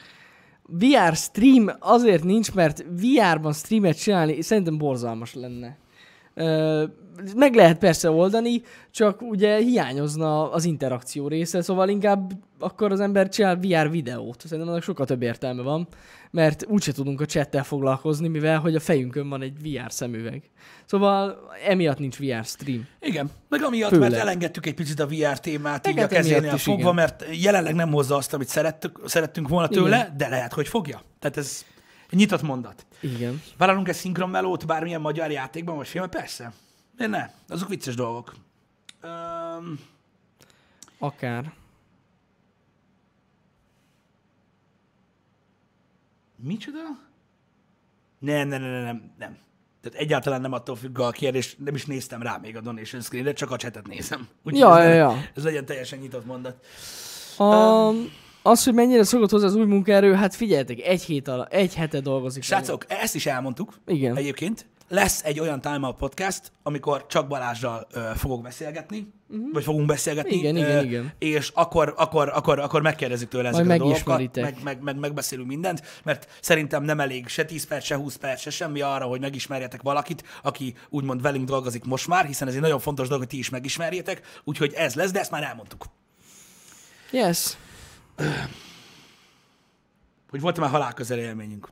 VR 0.62 1.14
stream 1.14 1.70
azért 1.79 2.24
nincs, 2.24 2.53
mert 2.53 2.85
VR-ban 2.91 3.53
streamet 3.53 4.01
csinálni 4.01 4.43
szerintem 4.43 4.79
borzalmas 4.79 5.35
lenne. 5.35 5.79
Ö, 6.35 6.85
meg 7.36 7.54
lehet 7.54 7.78
persze 7.78 8.10
oldani, 8.10 8.62
csak 8.90 9.22
ugye 9.22 9.56
hiányozna 9.56 10.52
az 10.52 10.64
interakció 10.64 11.28
része, 11.28 11.62
szóval 11.62 11.88
inkább 11.88 12.32
akkor 12.58 12.92
az 12.92 13.00
ember 13.00 13.28
csinál 13.28 13.56
VR 13.56 13.90
videót. 13.90 14.40
Szerintem 14.40 14.68
annak 14.68 14.82
sokkal 14.82 15.06
több 15.06 15.22
értelme 15.22 15.62
van, 15.62 15.88
mert 16.30 16.64
úgyse 16.68 16.92
tudunk 16.92 17.20
a 17.20 17.26
chattel 17.26 17.64
foglalkozni, 17.64 18.28
mivel 18.28 18.58
hogy 18.58 18.74
a 18.74 18.80
fejünkön 18.80 19.28
van 19.28 19.42
egy 19.42 19.62
VR 19.62 19.92
szemüveg. 19.92 20.42
Szóval 20.84 21.48
emiatt 21.66 21.98
nincs 21.98 22.16
VR 22.16 22.44
stream. 22.44 22.86
Igen, 23.00 23.30
meg 23.48 23.62
amiatt, 23.62 23.90
Főleg. 23.90 24.10
mert 24.10 24.22
elengedtük 24.22 24.66
egy 24.66 24.74
picit 24.74 25.00
a 25.00 25.06
VR 25.06 25.40
témát 25.40 25.88
így 25.88 25.98
a 25.98 26.00
hát 26.00 26.10
kezénél 26.10 26.56
fogva, 26.56 26.80
igen. 26.80 26.94
mert 26.94 27.24
jelenleg 27.42 27.74
nem 27.74 27.90
hozza 27.90 28.16
azt, 28.16 28.34
amit 28.34 28.48
szerettük, 28.48 29.00
szerettünk 29.04 29.48
volna 29.48 29.68
Igen. 29.70 29.82
tőle, 29.82 30.14
de 30.16 30.28
lehet, 30.28 30.52
hogy 30.52 30.68
fogja. 30.68 31.02
Tehát 31.18 31.36
ez 31.36 31.64
nyitott 32.10 32.42
mondat. 32.42 32.86
Igen. 33.00 33.42
Vállalunk 33.56 33.88
egy 33.88 33.94
szinkron 33.94 34.28
melót 34.28 34.66
bármilyen 34.66 35.00
magyar 35.00 35.30
játékban 35.30 35.76
vagy 35.76 35.88
filmben? 35.88 36.20
Persze. 36.20 36.52
De 36.99 37.07
ne, 37.07 37.30
azok 37.49 37.68
vicces 37.68 37.94
dolgok. 37.94 38.34
Um, 39.03 39.78
Akár. 40.99 41.53
micsoda? 46.42 46.78
Nem, 48.18 48.49
nem, 48.49 48.61
nem, 48.61 48.82
nem, 48.82 49.12
nem. 49.18 49.36
Tehát 49.82 49.99
egyáltalán 49.99 50.40
nem 50.40 50.53
attól 50.53 50.76
függ 50.76 50.99
a 50.99 51.11
kérdés, 51.11 51.57
nem 51.64 51.74
is 51.74 51.86
néztem 51.86 52.22
rá 52.22 52.36
még 52.42 52.57
a 52.57 52.61
donation 52.61 53.03
screen-re, 53.03 53.32
csak 53.32 53.51
a 53.51 53.57
chatet 53.57 53.86
nézem. 53.86 54.28
Úgyhogy 54.44 54.61
Ja, 54.61 54.80
ez, 54.80 54.88
ja, 54.88 54.94
ja. 54.94 55.14
ez 55.34 55.44
legyen 55.44 55.64
teljesen 55.64 55.99
nyitott 55.99 56.24
mondat. 56.24 56.64
A, 57.38 57.88
az, 58.42 58.64
hogy 58.64 58.74
mennyire 58.74 59.05
szokott 59.05 59.30
hozzá 59.30 59.46
az 59.46 59.55
új 59.55 59.64
munkaerő, 59.64 60.14
hát 60.14 60.34
figyeljetek, 60.34 60.80
egy, 60.80 61.03
hét 61.03 61.28
ala, 61.28 61.46
egy 61.46 61.74
hete 61.74 62.01
dolgozik. 62.01 62.42
Srácok, 62.42 62.84
ezt 62.88 63.14
is 63.14 63.26
elmondtuk 63.26 63.78
Igen. 63.86 64.16
egyébként. 64.16 64.66
Lesz 64.89 65.24
egy 65.24 65.41
olyan 65.41 65.61
Time 65.61 65.86
Out 65.86 65.97
podcast, 65.97 66.53
amikor 66.62 67.07
csak 67.07 67.26
Balázsral 67.28 67.86
ö, 67.93 68.11
fogok 68.16 68.43
beszélgetni, 68.43 69.12
uh-huh. 69.28 69.53
vagy 69.53 69.64
fogunk 69.64 69.86
beszélgetni. 69.86 70.34
Igen, 70.34 70.57
igen, 70.57 70.84
igen. 70.84 71.12
És 71.18 71.51
akkor, 71.55 71.95
akkor, 71.97 72.30
akkor, 72.34 72.59
akkor 72.59 72.82
megkérdezzük 72.82 73.28
tőle 73.28 73.49
ezeket 73.49 73.66
Majd 73.66 73.80
a 73.80 73.84
dolgokat, 73.84 74.36
meg, 74.36 74.57
meg, 74.62 74.82
meg, 74.82 74.99
megbeszélünk 74.99 75.49
mindent, 75.49 75.82
mert 76.05 76.28
szerintem 76.41 76.82
nem 76.82 77.01
elég 77.01 77.28
se 77.28 77.45
10 77.45 77.66
perc, 77.66 77.84
se 77.84 77.97
20 77.97 78.16
perc, 78.16 78.41
se 78.41 78.51
semmi 78.51 78.80
arra, 78.80 79.05
hogy 79.05 79.20
megismerjetek 79.20 79.82
valakit, 79.82 80.24
aki 80.43 80.74
úgymond 80.89 81.22
velünk 81.22 81.49
dolgozik 81.49 81.84
most 81.84 82.07
már, 82.07 82.26
hiszen 82.26 82.49
ez 82.49 82.55
egy 82.55 82.61
nagyon 82.61 82.80
fontos 82.80 83.07
dolog, 83.07 83.22
hogy 83.22 83.32
ti 83.32 83.39
is 83.39 83.49
megismerjétek, 83.49 84.41
úgyhogy 84.45 84.72
ez 84.72 84.95
lesz, 84.95 85.11
de 85.11 85.20
ezt 85.20 85.30
már 85.30 85.43
elmondtuk. 85.43 85.84
Yes. 87.11 87.57
Hogy 90.30 90.41
volt 90.41 90.59
már 90.59 90.70
halálközel 90.70 91.18
élményünk. 91.18 91.68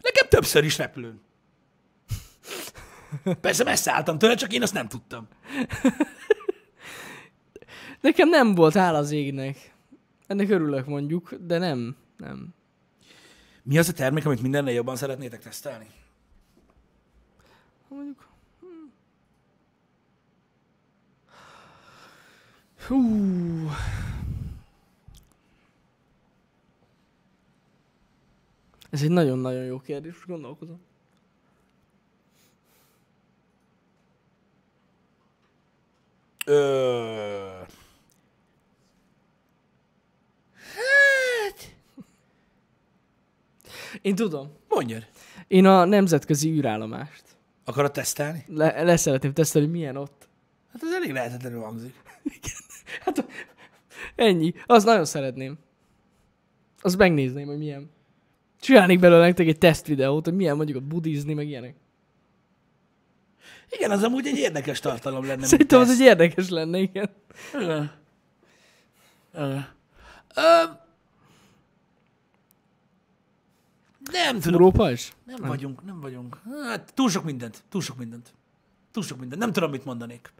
Nekem 0.00 0.28
többször 0.28 0.64
is 0.64 0.78
repülőn. 0.78 1.26
Persze 3.40 3.64
messze 3.64 3.92
álltam 3.92 4.18
tőle, 4.18 4.34
csak 4.34 4.52
én 4.52 4.62
azt 4.62 4.74
nem 4.74 4.88
tudtam. 4.88 5.28
Nekem 8.00 8.28
nem 8.28 8.54
volt 8.54 8.74
hál 8.74 8.94
az 8.94 9.10
égnek. 9.10 9.74
Ennek 10.26 10.50
örülök 10.50 10.86
mondjuk, 10.86 11.34
de 11.34 11.58
nem. 11.58 11.96
Nem. 12.16 12.54
Mi 13.62 13.78
az 13.78 13.88
a 13.88 13.92
termék, 13.92 14.26
amit 14.26 14.42
mindennél 14.42 14.74
jobban 14.74 14.96
szeretnétek 14.96 15.40
tesztelni? 15.42 15.86
Mondjuk. 17.88 18.28
hm. 18.60 18.66
Hú. 22.86 23.70
Ez 28.90 29.02
egy 29.02 29.10
nagyon-nagyon 29.10 29.64
jó 29.64 29.78
kérdés, 29.78 30.24
gondolkozom. 30.26 30.87
Ö... 36.48 37.58
Én 44.02 44.14
tudom. 44.14 44.52
Mondjad. 44.68 45.06
Én 45.48 45.66
a 45.66 45.84
nemzetközi 45.84 46.50
űrállomást. 46.50 47.22
Akarod 47.64 47.92
tesztelni? 47.92 48.44
Le, 48.46 48.82
leszeretném 48.82 49.32
tesztelni, 49.32 49.68
hogy 49.68 49.76
milyen 49.76 49.96
ott. 49.96 50.28
Hát 50.72 50.82
ez 50.82 50.92
elég 50.92 51.12
lehetetlenül 51.12 51.60
hangzik. 51.60 51.94
Hát 53.04 53.26
ennyi. 54.14 54.54
Az 54.66 54.84
nagyon 54.84 55.04
szeretném. 55.04 55.58
Azt 56.80 56.96
megnézném, 56.96 57.46
hogy 57.46 57.58
milyen. 57.58 57.90
Csinálnék 58.60 58.98
belőle 58.98 59.26
nektek 59.26 59.46
egy 59.46 59.58
teszt 59.58 59.86
videót, 59.86 60.24
hogy 60.24 60.34
milyen 60.34 60.56
mondjuk 60.56 60.78
ott 60.78 60.84
budizni, 60.84 61.34
meg 61.34 61.48
ilyenek. 61.48 61.74
Igen, 63.70 63.90
az 63.90 64.02
amúgy 64.02 64.26
egy 64.26 64.36
érdekes 64.36 64.80
tartalom 64.80 65.26
lenne. 65.26 65.46
Szerintem 65.46 65.80
az 65.80 65.90
egy 65.90 66.00
érdekes 66.00 66.48
lenne, 66.48 66.78
igen. 66.78 67.10
Ö. 67.52 67.82
Ö. 69.32 69.56
Ö. 70.34 70.62
Nem 74.12 74.40
tudom. 74.40 74.52
Európa 74.52 74.90
is? 74.90 75.12
Nem 75.24 75.48
vagyunk, 75.48 75.84
nem 75.84 76.00
vagyunk. 76.00 76.40
Hát 76.68 76.94
túl 76.94 77.10
sok 77.10 77.24
mindent, 77.24 77.64
túl 77.68 77.80
sok 77.80 77.96
mindent. 77.96 78.32
Túl 78.92 79.02
sok 79.02 79.18
mindent. 79.18 79.40
Nem 79.40 79.52
tudom, 79.52 79.70
mit 79.70 79.84
mondanék. 79.84 80.32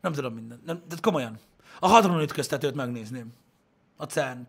Nem 0.00 0.12
tudom 0.12 0.34
mindent. 0.34 0.64
Nem, 0.64 0.82
de 0.88 0.94
komolyan. 1.00 1.38
A 1.80 1.88
hadron 1.88 2.20
ütköztetőt 2.20 2.74
megnézném. 2.74 3.32
A 3.96 4.04
cern 4.04 4.46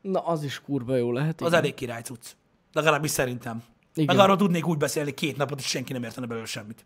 Na, 0.00 0.20
az 0.26 0.42
is 0.42 0.60
kurva 0.60 0.96
jó 0.96 1.12
lehet. 1.12 1.40
Az 1.40 1.46
igen. 1.46 1.58
elég 1.58 1.74
király 1.74 2.02
cucc. 2.02 2.26
Legalábbis 2.72 3.10
szerintem. 3.10 3.62
Igen. 3.94 4.16
Meg 4.16 4.24
arról 4.24 4.36
tudnék 4.36 4.66
úgy 4.66 4.78
beszélni 4.78 5.14
két 5.14 5.36
napot, 5.36 5.58
és 5.58 5.66
senki 5.66 5.92
nem 5.92 6.02
értene 6.02 6.26
belőle 6.26 6.46
semmit. 6.46 6.84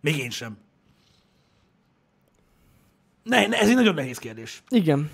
Még 0.00 0.18
én 0.18 0.30
sem. 0.30 0.56
Ne, 3.22 3.46
ne, 3.46 3.58
ez 3.58 3.68
egy 3.68 3.74
nagyon 3.74 3.94
nehéz 3.94 4.18
kérdés. 4.18 4.62
Igen. 4.68 5.10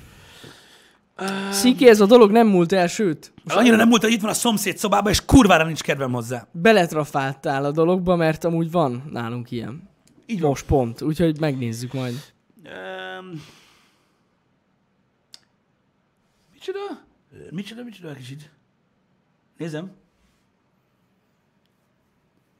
Sziki, 1.50 1.88
ez 1.88 2.00
a 2.00 2.06
dolog 2.06 2.30
nem 2.30 2.46
múlt 2.46 2.72
el, 2.72 2.86
sőt, 2.86 3.32
Annyira 3.46 3.76
nem 3.76 3.88
múlt, 3.88 4.02
hogy 4.02 4.12
itt 4.12 4.20
van 4.20 4.30
a 4.30 4.34
szomszéd 4.34 4.76
szobában, 4.76 5.12
és 5.12 5.24
kurvára 5.24 5.64
nincs 5.64 5.82
kedvem 5.82 6.12
hozzá. 6.12 6.46
beletrafáltál 6.52 7.64
a 7.64 7.70
dologba, 7.70 8.16
mert 8.16 8.44
amúgy 8.44 8.70
van 8.70 9.02
nálunk 9.10 9.50
ilyen. 9.50 9.88
Így 10.26 10.40
van. 10.40 10.48
Most 10.48 10.66
pont, 10.66 11.00
úgyhogy 11.00 11.40
megnézzük 11.40 11.92
majd. 11.92 12.32
Um, 12.64 13.42
micsoda? 16.52 16.78
Micsoda, 17.50 17.82
micsoda, 17.82 18.08
egy 18.08 18.16
kicsit. 18.16 18.50
Nézem. 19.58 19.92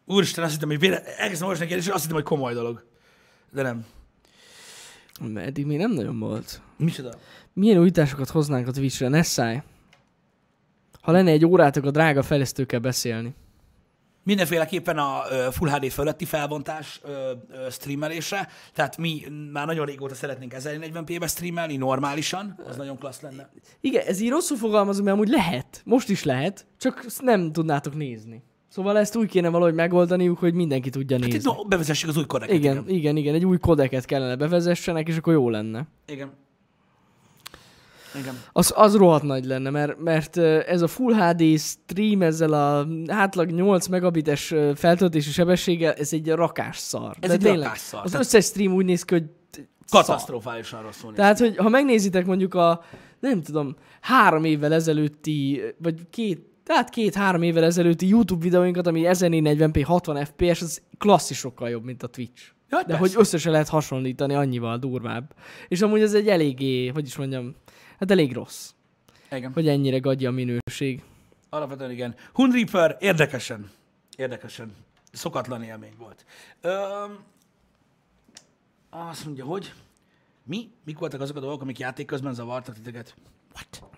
Úristen, 0.04 0.44
azt 0.44 0.52
hittem, 0.52 0.68
hogy 0.68 0.78
véle... 0.78 1.04
elkezdtem 1.04 1.48
olvasni 1.48 1.74
és 1.74 1.88
azt 1.88 2.00
hittem, 2.00 2.16
hogy 2.16 2.24
komoly 2.24 2.54
dolog. 2.54 2.86
De 3.52 3.62
nem. 3.62 3.86
Mert 5.20 5.46
eddig 5.46 5.66
még 5.66 5.78
nem 5.78 5.92
nagyon 5.92 6.18
volt. 6.18 6.60
Micsoda? 6.76 7.14
Milyen 7.52 7.78
újításokat 7.78 8.30
hoznánk 8.30 8.68
a 8.68 8.70
Twitch-re? 8.70 9.08
Ne 9.08 9.22
szállj. 9.22 9.62
Ha 11.00 11.12
lenne 11.12 11.30
egy 11.30 11.46
órátok, 11.46 11.84
a 11.84 11.90
drága 11.90 12.22
fejlesztőkkel 12.22 12.80
beszélni. 12.80 13.34
Mindenféleképpen 14.22 14.98
a 14.98 15.22
Full 15.50 15.68
HD 15.68 15.90
fölötti 15.90 16.24
felbontás 16.24 17.00
streamelésre, 17.70 18.48
tehát 18.72 18.96
mi 18.96 19.22
már 19.52 19.66
nagyon 19.66 19.86
régóta 19.86 20.14
szeretnénk 20.14 20.54
1040p-be 20.58 21.26
streamelni, 21.26 21.76
normálisan, 21.76 22.60
az 22.66 22.76
nagyon 22.76 22.98
klassz 22.98 23.20
lenne. 23.20 23.50
Igen, 23.80 24.06
ez 24.06 24.20
így 24.20 24.30
rosszul 24.30 24.56
fogalmazom, 24.56 25.04
mert 25.04 25.16
amúgy 25.16 25.28
lehet. 25.28 25.82
Most 25.84 26.08
is 26.08 26.22
lehet, 26.22 26.66
csak 26.78 27.06
nem 27.20 27.52
tudnátok 27.52 27.94
nézni. 27.94 28.42
Szóval 28.74 28.98
ezt 28.98 29.16
úgy 29.16 29.28
kéne 29.28 29.48
valahogy 29.48 29.74
megoldaniuk, 29.74 30.38
hogy 30.38 30.54
mindenki 30.54 30.90
tudja 30.90 31.18
Hát 31.20 31.26
nézni. 31.30 31.50
no, 31.56 31.64
bevezessük 31.64 32.08
az 32.08 32.16
új 32.16 32.26
kodeket. 32.26 32.54
Igen, 32.54 32.84
igen, 32.88 33.16
igen, 33.16 33.34
egy 33.34 33.44
új 33.44 33.58
kodeket 33.58 34.04
kellene 34.04 34.36
bevezessenek, 34.36 35.08
és 35.08 35.16
akkor 35.16 35.32
jó 35.32 35.50
lenne. 35.50 35.86
Igen. 36.06 36.32
Igen. 38.20 38.34
Az, 38.52 38.72
az 38.76 38.96
rohadt 38.96 39.22
nagy 39.22 39.44
lenne, 39.44 39.70
mert, 39.70 39.98
mert 39.98 40.36
ez 40.66 40.82
a 40.82 40.86
Full 40.86 41.14
HD 41.14 41.58
stream 41.58 42.22
ezzel 42.22 42.52
a 42.52 42.86
átlag 43.06 43.50
8 43.50 43.86
megabites 43.86 44.54
feltöltési 44.74 45.30
sebességgel, 45.30 45.92
ez 45.92 46.12
egy 46.12 46.28
rakás 46.28 46.78
szar. 46.78 47.16
Ez 47.20 47.28
De 47.28 47.34
egy 47.34 47.40
tényleg, 47.40 47.62
rakásszar. 47.62 48.00
Az 48.04 48.10
Tehát- 48.10 48.26
összes 48.26 48.44
stream 48.44 48.72
úgy 48.72 48.84
néz 48.84 49.02
ki, 49.04 49.14
hogy 49.14 49.24
szar. 49.84 50.00
Katasztrofálisan 50.04 50.82
rosszul 50.82 51.08
néz. 51.10 51.18
Tehát, 51.18 51.38
hogy 51.38 51.56
ha 51.56 51.68
megnézitek 51.68 52.26
mondjuk 52.26 52.54
a, 52.54 52.82
nem 53.20 53.42
tudom, 53.42 53.76
három 54.00 54.44
évvel 54.44 54.72
ezelőtti, 54.72 55.60
vagy 55.78 56.08
két, 56.10 56.52
tehát 56.64 56.88
két-három 56.88 57.42
évvel 57.42 57.64
ezelőtti 57.64 58.06
YouTube 58.08 58.42
videóinkat, 58.42 58.86
ami 58.86 59.02
1040p 59.04 59.82
60 59.86 60.24
fps, 60.24 60.62
az 60.62 60.82
klasszisokkal 60.98 61.68
jobb, 61.68 61.84
mint 61.84 62.02
a 62.02 62.06
Twitch. 62.06 62.42
Ja, 62.70 62.82
De 62.86 62.96
hogy 62.96 63.12
összesen 63.16 63.52
lehet 63.52 63.68
hasonlítani 63.68 64.34
annyival 64.34 64.78
durvább. 64.78 65.34
És 65.68 65.80
amúgy 65.82 66.00
ez 66.00 66.14
egy 66.14 66.28
eléggé, 66.28 66.86
hogy 66.86 67.06
is 67.06 67.16
mondjam, 67.16 67.54
hát 67.98 68.10
elég 68.10 68.32
rossz, 68.32 68.70
Igen. 69.30 69.52
hogy 69.52 69.68
ennyire 69.68 69.98
gadja 69.98 70.28
a 70.28 70.32
minőség. 70.32 71.02
Alapvetően 71.50 71.90
igen. 71.90 72.14
Hun 72.32 72.50
Reaper 72.50 72.96
érdekesen. 73.00 73.70
Érdekesen. 74.16 74.72
Szokatlan 75.12 75.62
élmény 75.62 75.94
volt. 75.98 76.24
Öm, 76.60 77.18
Azt 78.90 79.24
mondja, 79.24 79.44
hogy 79.44 79.72
mi? 80.44 80.70
Mik 80.84 80.98
voltak 80.98 81.20
azok 81.20 81.36
a 81.36 81.40
dolgok, 81.40 81.62
amik 81.62 81.78
játék 81.78 82.06
közben 82.06 82.34
zavartak 82.34 82.74
titeket? 82.74 83.14
What? 83.54 83.93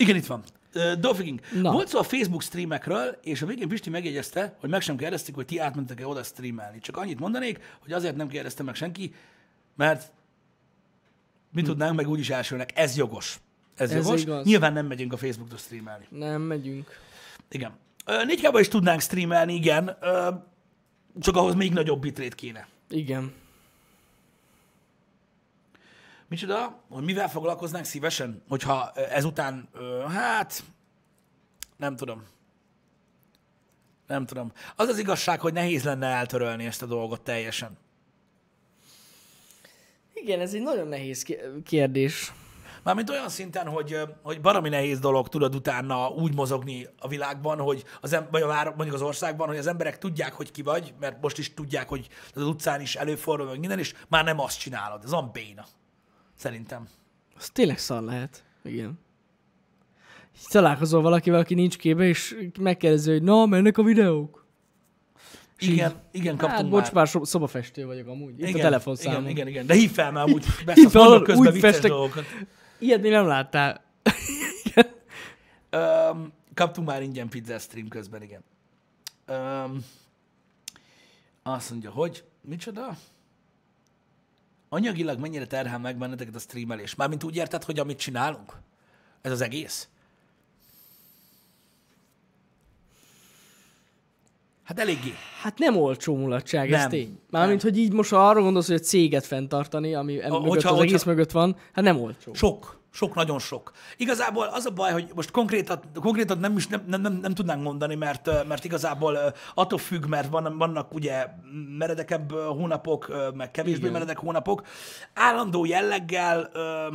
Igen, 0.00 0.16
itt 0.16 0.26
van. 0.26 0.42
Uh, 0.74 0.92
Dolphin 0.92 1.40
Na. 1.60 1.72
Volt 1.72 1.88
szó 1.88 1.98
a 1.98 2.02
Facebook 2.02 2.42
streamekről, 2.42 3.18
és 3.22 3.42
a 3.42 3.46
végén 3.46 3.68
Pisti 3.68 3.90
megjegyezte, 3.90 4.56
hogy 4.60 4.70
meg 4.70 4.80
sem 4.80 4.96
kérdezték, 4.96 5.34
hogy 5.34 5.46
ti 5.46 5.58
átmentek-e 5.58 6.06
oda 6.06 6.22
streamelni. 6.22 6.78
Csak 6.78 6.96
annyit 6.96 7.18
mondanék, 7.18 7.58
hogy 7.80 7.92
azért 7.92 8.16
nem 8.16 8.28
kérdezte 8.28 8.62
meg 8.62 8.74
senki, 8.74 9.14
mert 9.76 10.12
mi 11.52 11.62
tudnánk, 11.62 11.96
meg 11.96 12.08
úgyis 12.08 12.30
elsőnek. 12.30 12.70
Ez 12.74 12.96
jogos. 12.96 13.40
Ez, 13.76 13.90
Ez 13.90 14.04
jogos. 14.04 14.22
igaz. 14.22 14.44
Nyilván 14.46 14.72
nem 14.72 14.86
megyünk 14.86 15.12
a 15.12 15.16
Facebookra 15.16 15.56
streamelni. 15.56 16.06
Nem 16.10 16.42
megyünk. 16.42 16.88
Igen. 17.50 17.72
Ö, 18.06 18.24
4 18.24 18.48
is 18.58 18.68
tudnánk 18.68 19.00
streamelni, 19.00 19.54
igen. 19.54 19.96
Csak 21.20 21.36
ahhoz 21.36 21.54
még 21.54 21.72
nagyobb 21.72 22.00
bitrét 22.00 22.34
kéne. 22.34 22.68
Igen. 22.90 23.32
Micsoda? 26.30 26.82
Hogy 26.88 27.04
mivel 27.04 27.28
foglalkoznánk 27.28 27.84
szívesen? 27.84 28.42
Hogyha 28.48 28.90
ezután, 28.92 29.68
hát, 30.08 30.62
nem 31.76 31.96
tudom. 31.96 32.22
Nem 34.06 34.26
tudom. 34.26 34.52
Az 34.76 34.88
az 34.88 34.98
igazság, 34.98 35.40
hogy 35.40 35.52
nehéz 35.52 35.84
lenne 35.84 36.06
eltörölni 36.06 36.66
ezt 36.66 36.82
a 36.82 36.86
dolgot 36.86 37.20
teljesen. 37.20 37.78
Igen, 40.14 40.40
ez 40.40 40.54
egy 40.54 40.62
nagyon 40.62 40.88
nehéz 40.88 41.26
kérdés. 41.64 42.32
Mármint 42.82 43.10
olyan 43.10 43.28
szinten, 43.28 43.66
hogy, 43.68 43.98
hogy 44.22 44.40
baromi 44.40 44.68
nehéz 44.68 44.98
dolog 44.98 45.28
tudod 45.28 45.54
utána 45.54 46.08
úgy 46.08 46.34
mozogni 46.34 46.86
a 46.98 47.08
világban, 47.08 47.58
hogy 47.58 47.84
az, 48.00 48.12
em- 48.12 48.30
vagy 48.30 48.42
a 48.42 48.46
vár, 48.46 48.66
mondjuk 48.66 48.94
az 48.94 49.02
országban, 49.02 49.48
hogy 49.48 49.58
az 49.58 49.66
emberek 49.66 49.98
tudják, 49.98 50.32
hogy 50.32 50.50
ki 50.50 50.62
vagy, 50.62 50.94
mert 51.00 51.20
most 51.20 51.38
is 51.38 51.54
tudják, 51.54 51.88
hogy 51.88 52.08
az 52.34 52.42
utcán 52.42 52.80
is 52.80 52.96
előfordul, 52.96 53.46
meg 53.46 53.58
minden, 53.58 53.78
és 53.78 53.94
már 54.08 54.24
nem 54.24 54.40
azt 54.40 54.58
csinálod. 54.58 55.04
Ez 55.04 55.10
van 55.10 55.30
béna. 55.32 55.64
Szerintem. 56.40 56.88
Az 57.36 57.50
tényleg 57.50 57.78
szar 57.78 58.02
lehet. 58.02 58.44
Igen. 58.62 58.98
Így 60.38 60.46
találkozol 60.48 61.02
valakivel, 61.02 61.40
aki 61.40 61.54
nincs 61.54 61.76
képbe, 61.76 62.04
és 62.04 62.36
megkérdezi, 62.60 63.10
hogy 63.10 63.22
na, 63.22 63.46
mennek 63.46 63.78
a 63.78 63.82
videók. 63.82 64.46
És 65.58 65.66
így, 65.66 65.72
Igen, 65.72 65.92
igen, 66.12 66.36
kaptunk 66.36 66.50
Hát, 66.60 66.62
már. 66.62 66.70
bocs, 66.70 66.92
már 66.92 67.06
so- 67.06 67.26
szobafestő 67.26 67.86
vagyok 67.86 68.06
amúgy. 68.08 68.40
Itt 68.40 68.54
a 68.54 68.58
telefonszámom. 68.58 69.20
Igen, 69.22 69.30
igen, 69.36 69.46
igen. 69.48 69.66
De 69.66 69.74
hív 69.74 69.90
fel 69.90 70.12
már 70.12 70.24
úgy, 70.24 70.44
Hív 70.44 70.64
beszélsz, 70.66 70.90
fel, 70.92 71.22
közben 71.22 71.52
úgy 71.52 71.58
festek- 71.60 71.90
dolgokat. 71.90 72.24
Ilyet 72.78 73.00
még 73.02 73.10
nem 73.10 73.26
láttál. 73.26 73.84
Um, 75.72 76.32
kaptunk 76.54 76.86
már 76.88 77.02
ingyen 77.02 77.28
pizza 77.28 77.58
stream 77.58 77.88
közben, 77.88 78.22
igen. 78.22 78.42
Um, 79.28 79.84
azt 81.42 81.70
mondja, 81.70 81.90
hogy 81.90 82.24
micsoda? 82.40 82.96
Anyagilag 84.72 85.18
mennyire 85.18 85.46
terhel 85.46 85.78
meg 85.78 85.96
benneteket 85.98 86.34
a 86.34 86.38
streamelés? 86.38 86.94
Mármint 86.94 87.24
úgy 87.24 87.36
érted, 87.36 87.64
hogy 87.64 87.78
amit 87.78 87.98
csinálunk? 87.98 88.52
Ez 89.22 89.32
az 89.32 89.40
egész? 89.40 89.88
Hát 94.62 94.78
eléggé. 94.78 95.12
Hát 95.42 95.58
nem 95.58 95.76
olcsó 95.76 96.16
mulatság, 96.16 96.72
ez 96.72 96.80
Nem. 96.80 96.88
tény. 96.90 97.18
Mármint, 97.30 97.62
hogy 97.62 97.78
így 97.78 97.92
most 97.92 98.12
arra 98.12 98.40
gondolsz, 98.42 98.66
hogy 98.66 98.76
a 98.76 98.78
céget 98.78 99.26
fenntartani, 99.26 99.94
ami 99.94 100.12
mögött, 100.14 100.30
hogyha- 100.30 100.70
az 100.70 100.78
egész 100.80 100.92
hogyha- 100.92 101.10
mögött 101.10 101.30
van, 101.30 101.56
hát 101.72 101.84
nem 101.84 102.00
olcsó. 102.00 102.34
Sok, 102.34 102.79
sok, 102.90 103.14
nagyon 103.14 103.38
sok. 103.38 103.72
Igazából 103.96 104.46
az 104.46 104.66
a 104.66 104.70
baj, 104.70 104.92
hogy 104.92 105.10
most 105.14 105.30
konkrétat, 105.30 105.84
konkrétat 105.94 106.40
nem 106.40 106.56
is 106.56 106.66
nem, 106.66 106.84
nem, 106.86 107.00
nem, 107.00 107.12
nem 107.12 107.34
tudnánk 107.34 107.62
mondani, 107.62 107.94
mert, 107.94 108.46
mert 108.46 108.64
igazából 108.64 109.34
attól 109.54 109.78
függ, 109.78 110.06
mert 110.06 110.28
van, 110.28 110.58
vannak 110.58 110.94
ugye 110.94 111.26
meredekebb 111.78 112.32
hónapok, 112.32 113.32
meg 113.34 113.50
kevésbé 113.50 113.80
Igen. 113.80 113.92
meredek 113.92 114.18
hónapok. 114.18 114.66
Állandó 115.14 115.64
jelleggel 115.64 116.50
ö, 116.52 116.94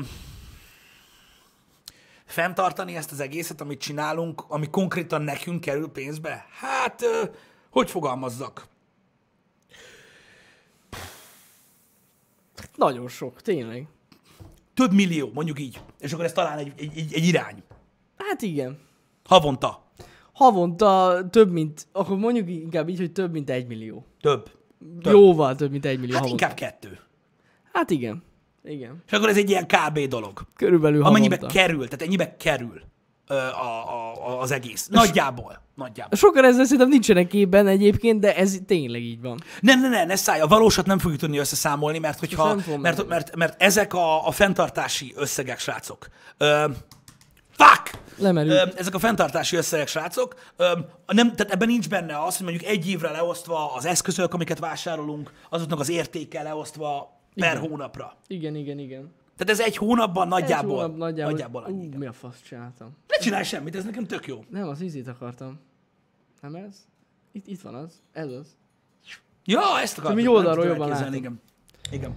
fenntartani 2.26 2.96
ezt 2.96 3.12
az 3.12 3.20
egészet, 3.20 3.62
amit 3.62 3.82
csinálunk, 3.82 4.44
ami 4.48 4.70
konkrétan 4.70 5.22
nekünk 5.22 5.62
kerül 5.62 5.88
pénzbe, 5.88 6.46
hát 6.60 7.02
ö, 7.02 7.24
hogy 7.70 7.90
fogalmazzak? 7.90 8.68
Nagyon 12.76 13.08
sok, 13.08 13.42
tényleg. 13.42 13.88
Több 14.76 14.94
millió, 14.94 15.32
mondjuk 15.34 15.60
így. 15.60 15.80
És 16.00 16.14
akkor 16.14 16.26
ez 16.26 16.32
talán 16.32 16.58
egy, 16.58 16.74
egy, 16.78 16.92
egy, 16.96 17.14
egy 17.14 17.26
irány. 17.28 17.64
Hát 18.18 18.42
igen. 18.42 18.78
Havonta. 19.26 19.84
Havonta 20.34 21.20
több 21.30 21.52
mint, 21.52 21.88
akkor 21.92 22.18
mondjuk 22.18 22.50
inkább 22.50 22.90
így, 22.90 22.98
hogy 22.98 23.12
több 23.12 23.32
mint 23.32 23.50
egy 23.50 23.68
millió. 23.68 24.06
Több. 24.22 24.52
Több. 25.02 25.14
Jóval 25.14 25.56
több 25.56 25.72
mint 25.72 25.86
egy 25.86 26.00
millió 26.00 26.14
Hát 26.14 26.22
havonta. 26.24 26.44
inkább 26.44 26.58
kettő. 26.58 27.00
Hát 27.74 27.90
igen. 27.90 28.24
Igen. 28.64 29.04
És 29.06 29.12
akkor 29.12 29.30
ez 29.30 29.38
egy 29.38 29.50
ilyen 29.50 29.68
KB 29.68 30.00
dolog. 30.00 30.42
Körülbelül 30.56 31.04
Amennyibe 31.04 31.36
havonta. 31.36 31.58
kerül, 31.60 31.84
tehát 31.84 32.02
ennyibe 32.02 32.36
kerül 32.38 32.82
a, 33.28 33.34
a, 33.34 34.14
a, 34.28 34.42
az 34.42 34.52
egész. 34.52 34.88
Nagyjából. 34.88 35.62
Nagyjából. 35.76 36.18
Sokan 36.18 36.46
ezzel 36.46 36.64
szerintem 36.64 36.90
nincsenek 36.90 37.28
képben 37.28 37.68
egyébként, 37.68 38.20
de 38.20 38.36
ez 38.36 38.58
tényleg 38.66 39.02
így 39.02 39.22
van. 39.22 39.40
Nem, 39.60 39.82
ne, 39.82 39.90
ne, 39.90 40.06
ne 40.06 40.16
szállj, 40.16 40.42
a 40.42 40.48
valósat 40.48 40.86
nem 40.86 41.00
fogjuk 41.00 41.20
tudni 41.20 41.38
összeszámolni, 41.38 42.00
mert 42.00 42.20
hogyha, 42.20 42.54
nem 42.54 42.82
mert, 42.82 42.98
meg. 42.98 43.08
mert, 43.08 43.36
mert, 43.36 43.62
ezek 43.62 43.94
a, 43.94 44.28
a 44.28 44.32
fenntartási 44.32 45.14
összegek, 45.16 45.60
srácok. 45.60 46.08
Ö, 46.38 46.66
fuck! 47.52 48.04
Lemerül. 48.18 48.52
Ö, 48.52 48.64
ezek 48.76 48.94
a 48.96 49.00
fenntartási 49.00 49.56
összegek, 49.56 49.88
srácok. 49.88 50.36
Nem, 51.08 51.36
tehát 51.36 51.54
ebben 51.54 51.68
nincs 51.68 51.90
benne 51.90 52.24
az, 52.24 52.38
hogy 52.38 52.46
mondjuk 52.46 52.70
egy 52.72 52.90
évre 52.90 53.12
leosztva 53.12 53.74
az 53.74 53.86
eszközök, 53.86 54.34
amiket 54.34 54.60
vásárolunk, 54.60 55.32
azoknak 55.50 55.80
az 55.80 55.90
értéke 55.90 56.42
leosztva 56.42 57.20
per 57.36 57.56
Igen. 57.56 57.70
hónapra. 57.70 58.18
Igen, 58.28 58.56
igen, 58.56 58.80
igen. 58.80 59.14
Tehát 59.38 59.54
ez 59.54 59.60
egy 59.60 59.78
hónapban 59.78 60.28
nagyjából, 60.28 60.72
Egy 60.72 60.82
hónap 60.82 60.98
nagyjából. 60.98 61.32
nagyjából 61.32 61.64
annyi. 61.64 61.88
Ú, 61.94 61.98
mi 61.98 62.06
a 62.06 62.14
fasz 62.14 62.42
csináltam? 62.42 62.96
Ne 63.08 63.18
csinálj 63.18 63.44
semmit, 63.44 63.76
ez 63.76 63.84
nekem 63.84 64.06
tök 64.06 64.28
jó. 64.28 64.44
Nem, 64.50 64.68
az 64.68 64.82
ízét 64.82 65.08
akartam. 65.08 65.60
Nem 66.42 66.56
ez? 66.56 66.76
Itt, 67.32 67.48
itt 67.48 67.62
van 67.62 67.76
az. 67.76 68.02
Ez 68.12 68.32
az. 68.32 68.48
Ja, 69.46 69.80
ezt 69.82 69.98
akartam. 69.98 70.20
mi 70.22 70.28
oldalról 70.28 70.66
jobban 70.66 70.90
látom. 70.90 71.14
Igen. 71.14 71.42
Igen. 71.92 72.14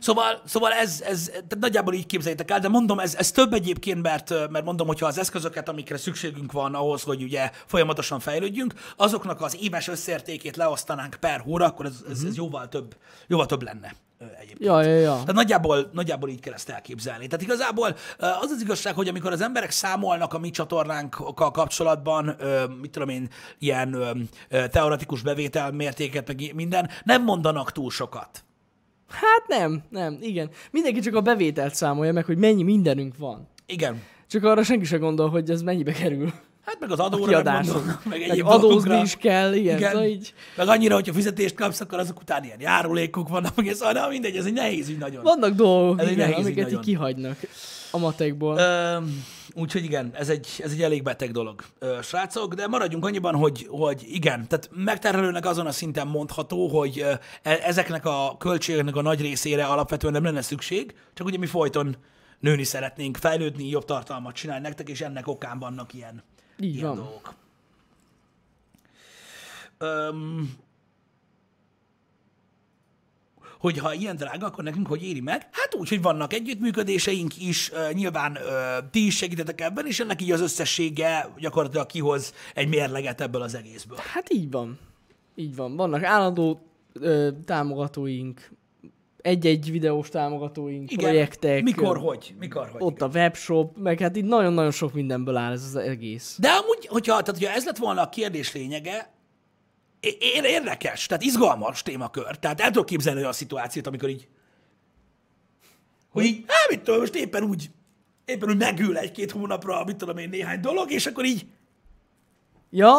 Szóval, 0.00 0.42
szóval 0.44 0.72
ez, 0.72 1.00
ez 1.00 1.24
tehát 1.24 1.58
nagyjából 1.58 1.94
így 1.94 2.06
képzeljétek 2.06 2.50
el, 2.50 2.60
de 2.60 2.68
mondom, 2.68 2.98
ez, 2.98 3.14
ez 3.14 3.30
több 3.30 3.52
egyébként, 3.52 4.02
mert, 4.02 4.50
mert 4.50 4.64
mondom, 4.64 4.86
hogyha 4.86 5.06
az 5.06 5.18
eszközöket, 5.18 5.68
amikre 5.68 5.96
szükségünk 5.96 6.52
van 6.52 6.74
ahhoz, 6.74 7.02
hogy 7.02 7.22
ugye 7.22 7.50
folyamatosan 7.66 8.20
fejlődjünk, 8.20 8.74
azoknak 8.96 9.40
az 9.40 9.56
éves 9.60 9.88
összértékét 9.88 10.56
leosztanánk 10.56 11.16
per 11.20 11.40
hóra, 11.40 11.64
akkor 11.64 11.86
ez, 11.86 12.04
ez, 12.10 12.22
ez 12.22 12.36
jóval, 12.36 12.68
több, 12.68 12.96
jóval 13.26 13.46
több 13.46 13.62
lenne 13.62 13.94
egyébként. 14.18 14.64
Ja, 14.64 14.82
ja, 14.82 14.94
ja. 14.94 15.10
Tehát 15.12 15.34
nagyjából, 15.34 15.90
nagyjából 15.92 16.28
így 16.28 16.40
kell 16.40 16.52
ezt 16.52 16.68
elképzelni. 16.68 17.26
Tehát 17.26 17.44
igazából 17.44 17.96
az 18.18 18.50
az 18.50 18.60
igazság, 18.60 18.94
hogy 18.94 19.08
amikor 19.08 19.32
az 19.32 19.40
emberek 19.40 19.70
számolnak 19.70 20.34
a 20.34 20.38
mi 20.38 20.50
csatornánkkal 20.50 21.50
kapcsolatban, 21.50 22.36
mit 22.80 22.90
tudom 22.90 23.08
én, 23.08 23.28
ilyen 23.58 23.96
teoretikus 24.70 25.22
bevétel 25.22 25.72
mértéket, 25.72 26.26
meg 26.26 26.52
minden, 26.54 26.88
nem 27.04 27.24
mondanak 27.24 27.72
túl 27.72 27.90
sokat. 27.90 28.44
Hát 29.08 29.44
nem, 29.46 29.82
nem, 29.90 30.18
igen. 30.20 30.50
Mindenki 30.70 31.00
csak 31.00 31.14
a 31.14 31.20
bevételt 31.20 31.74
számolja 31.74 32.12
meg, 32.12 32.24
hogy 32.24 32.38
mennyi 32.38 32.62
mindenünk 32.62 33.16
van. 33.16 33.48
Igen. 33.66 34.02
Csak 34.28 34.44
arra 34.44 34.62
senki 34.62 34.84
sem 34.84 35.00
gondol, 35.00 35.28
hogy 35.28 35.50
ez 35.50 35.62
mennyibe 35.62 35.92
kerül. 35.92 36.32
Hát 36.68 36.80
meg 36.80 36.90
az 36.90 36.98
adóra, 36.98 37.20
meg, 37.24 37.30
kiadások. 37.30 37.74
mondom, 37.74 38.00
meg 38.10 38.18
Meg 38.18 38.28
egyéb 38.28 38.46
adózni 38.46 38.68
dolgokra. 38.68 39.02
is 39.02 39.16
kell, 39.16 39.54
igen. 39.54 39.76
Igen. 39.76 39.90
Szóval 39.90 40.06
így 40.06 40.34
Meg 40.56 40.68
annyira, 40.68 40.94
hogyha 40.94 41.12
fizetést 41.12 41.54
kapsz, 41.54 41.80
akkor 41.80 41.98
azok 41.98 42.20
után 42.20 42.44
ilyen 42.44 42.60
járulékok 42.60 43.28
vannak, 43.28 43.56
meg 43.56 43.66
ez, 43.68 43.80
na 43.80 44.08
mindegy, 44.08 44.36
ez 44.36 44.44
egy 44.44 44.52
nehéz 44.52 44.88
ügy 44.88 44.98
nagyon. 44.98 45.22
vannak 45.22 45.54
dolgok, 45.54 46.00
Ez 46.00 46.06
egy 46.06 46.12
igen, 46.12 46.28
nehéz 46.28 46.46
ügy 46.46 46.52
amiket 46.52 46.72
így 46.72 46.78
kihagynak 46.84 47.38
a 47.90 47.98
matekból. 47.98 48.60
Úgyhogy 49.54 49.84
igen, 49.84 50.10
ez 50.14 50.28
egy, 50.28 50.48
ez 50.64 50.70
egy 50.72 50.82
elég 50.82 51.02
beteg 51.02 51.30
dolog, 51.30 51.62
ö, 51.78 51.98
srácok, 52.02 52.54
de 52.54 52.66
maradjunk 52.66 53.04
annyiban, 53.04 53.34
hogy, 53.34 53.66
hogy 53.70 54.02
igen, 54.08 54.48
tehát 54.48 54.70
megterhelőnek 54.74 55.46
azon 55.46 55.66
a 55.66 55.72
szinten 55.72 56.06
mondható, 56.06 56.68
hogy 56.68 57.04
e- 57.42 57.60
ezeknek 57.62 58.06
a 58.06 58.36
költségeknek 58.38 58.96
a 58.96 59.02
nagy 59.02 59.20
részére 59.20 59.64
alapvetően 59.64 60.12
nem 60.12 60.24
lenne 60.24 60.42
szükség, 60.42 60.94
csak 61.14 61.26
ugye 61.26 61.38
mi 61.38 61.46
folyton 61.46 61.96
nőni 62.40 62.64
szeretnénk, 62.64 63.16
fejlődni, 63.16 63.68
jobb 63.68 63.84
tartalmat 63.84 64.34
csinálni 64.34 64.62
nektek, 64.62 64.88
és 64.88 65.00
ennek 65.00 65.28
okán 65.28 65.58
vannak 65.58 65.94
ilyen, 65.94 66.22
Így 66.60 66.74
ilyen 66.74 66.86
van. 66.86 66.96
dolgok. 66.96 67.34
Öm, 69.78 70.56
hogyha 73.58 73.94
ilyen 73.94 74.16
drága, 74.16 74.46
akkor 74.46 74.64
nekünk 74.64 74.86
hogy 74.86 75.02
éri 75.02 75.20
meg? 75.20 75.48
Hát 75.52 75.74
úgy, 75.74 75.88
hogy 75.88 76.02
vannak 76.02 76.32
együttműködéseink 76.32 77.36
is, 77.42 77.72
nyilván 77.92 78.38
ti 78.90 79.06
is 79.06 79.16
segítetek 79.16 79.60
ebben, 79.60 79.86
és 79.86 80.00
ennek 80.00 80.22
így 80.22 80.32
az 80.32 80.40
összessége 80.40 81.28
gyakorlatilag 81.38 81.86
kihoz 81.86 82.34
egy 82.54 82.68
mérleget 82.68 83.20
ebből 83.20 83.42
az 83.42 83.54
egészből. 83.54 83.98
Hát 84.12 84.32
így 84.32 84.50
van. 84.50 84.78
Így 85.34 85.56
van. 85.56 85.76
Vannak 85.76 86.02
állandó 86.02 86.60
ö, 86.92 87.28
támogatóink, 87.44 88.50
egy-egy 89.28 89.70
videós 89.70 90.08
támogatóink, 90.08 90.90
Igen. 90.90 91.04
projektek. 91.04 91.62
Mikor, 91.62 91.96
ö, 91.96 92.00
hogy? 92.00 92.34
Mikor, 92.38 92.68
hogy? 92.68 92.82
Ott 92.82 93.02
a 93.02 93.06
webshop, 93.14 93.76
meg 93.76 94.00
hát 94.00 94.16
itt 94.16 94.24
nagyon-nagyon 94.24 94.70
sok 94.70 94.92
mindenből 94.92 95.36
áll 95.36 95.52
ez 95.52 95.62
az 95.62 95.76
egész. 95.76 96.36
De 96.40 96.48
amúgy, 96.48 96.86
hogyha, 96.86 97.20
tehát, 97.22 97.38
hogyha 97.38 97.54
ez 97.54 97.64
lett 97.64 97.76
volna 97.76 98.02
a 98.02 98.08
kérdés 98.08 98.52
lényege, 98.52 99.12
é- 100.00 100.22
é- 100.22 100.44
érdekes, 100.44 101.06
tehát 101.06 101.22
izgalmas 101.22 101.82
témakör. 101.82 102.38
Tehát 102.38 102.60
el 102.60 102.70
tudok 102.70 102.86
képzelni 102.86 103.20
olyan 103.20 103.32
szituációt, 103.32 103.86
amikor 103.86 104.08
így, 104.08 104.28
hogy 106.08 106.24
így, 106.24 106.44
hát 106.46 106.70
mit 106.70 106.80
tudom, 106.80 107.00
most 107.00 107.14
éppen 107.14 107.42
úgy, 107.42 107.70
éppen 108.24 108.48
úgy 108.48 108.58
megül 108.58 108.98
egy-két 108.98 109.30
hónapra, 109.30 109.84
mit 109.84 109.96
tudom 109.96 110.16
én, 110.16 110.28
néhány 110.28 110.60
dolog, 110.60 110.90
és 110.90 111.06
akkor 111.06 111.24
így, 111.24 111.46
Ja, 112.70 112.96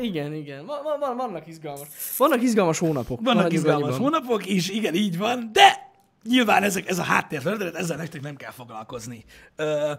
igen, 0.00 0.34
igen. 0.34 0.66
Van, 0.66 0.82
van, 0.82 0.98
van, 0.98 1.16
vannak 1.16 1.46
izgalmas. 1.46 1.88
Vannak 2.16 2.42
izgalmas 2.42 2.78
hónapok. 2.78 3.20
vannak 3.22 3.52
izgalmas 3.52 3.82
annyiban. 3.82 4.00
hónapok 4.00 4.46
is, 4.46 4.68
igen, 4.68 4.94
így 4.94 5.18
van, 5.18 5.50
de 5.52 5.88
nyilván 6.28 6.62
ezek, 6.62 6.88
ez 6.88 6.98
a 6.98 7.02
háttérfeladat, 7.02 7.74
ezzel 7.74 7.96
nektek 7.96 8.20
nem 8.20 8.36
kell 8.36 8.50
foglalkozni. 8.50 9.24
Ö, 9.56 9.92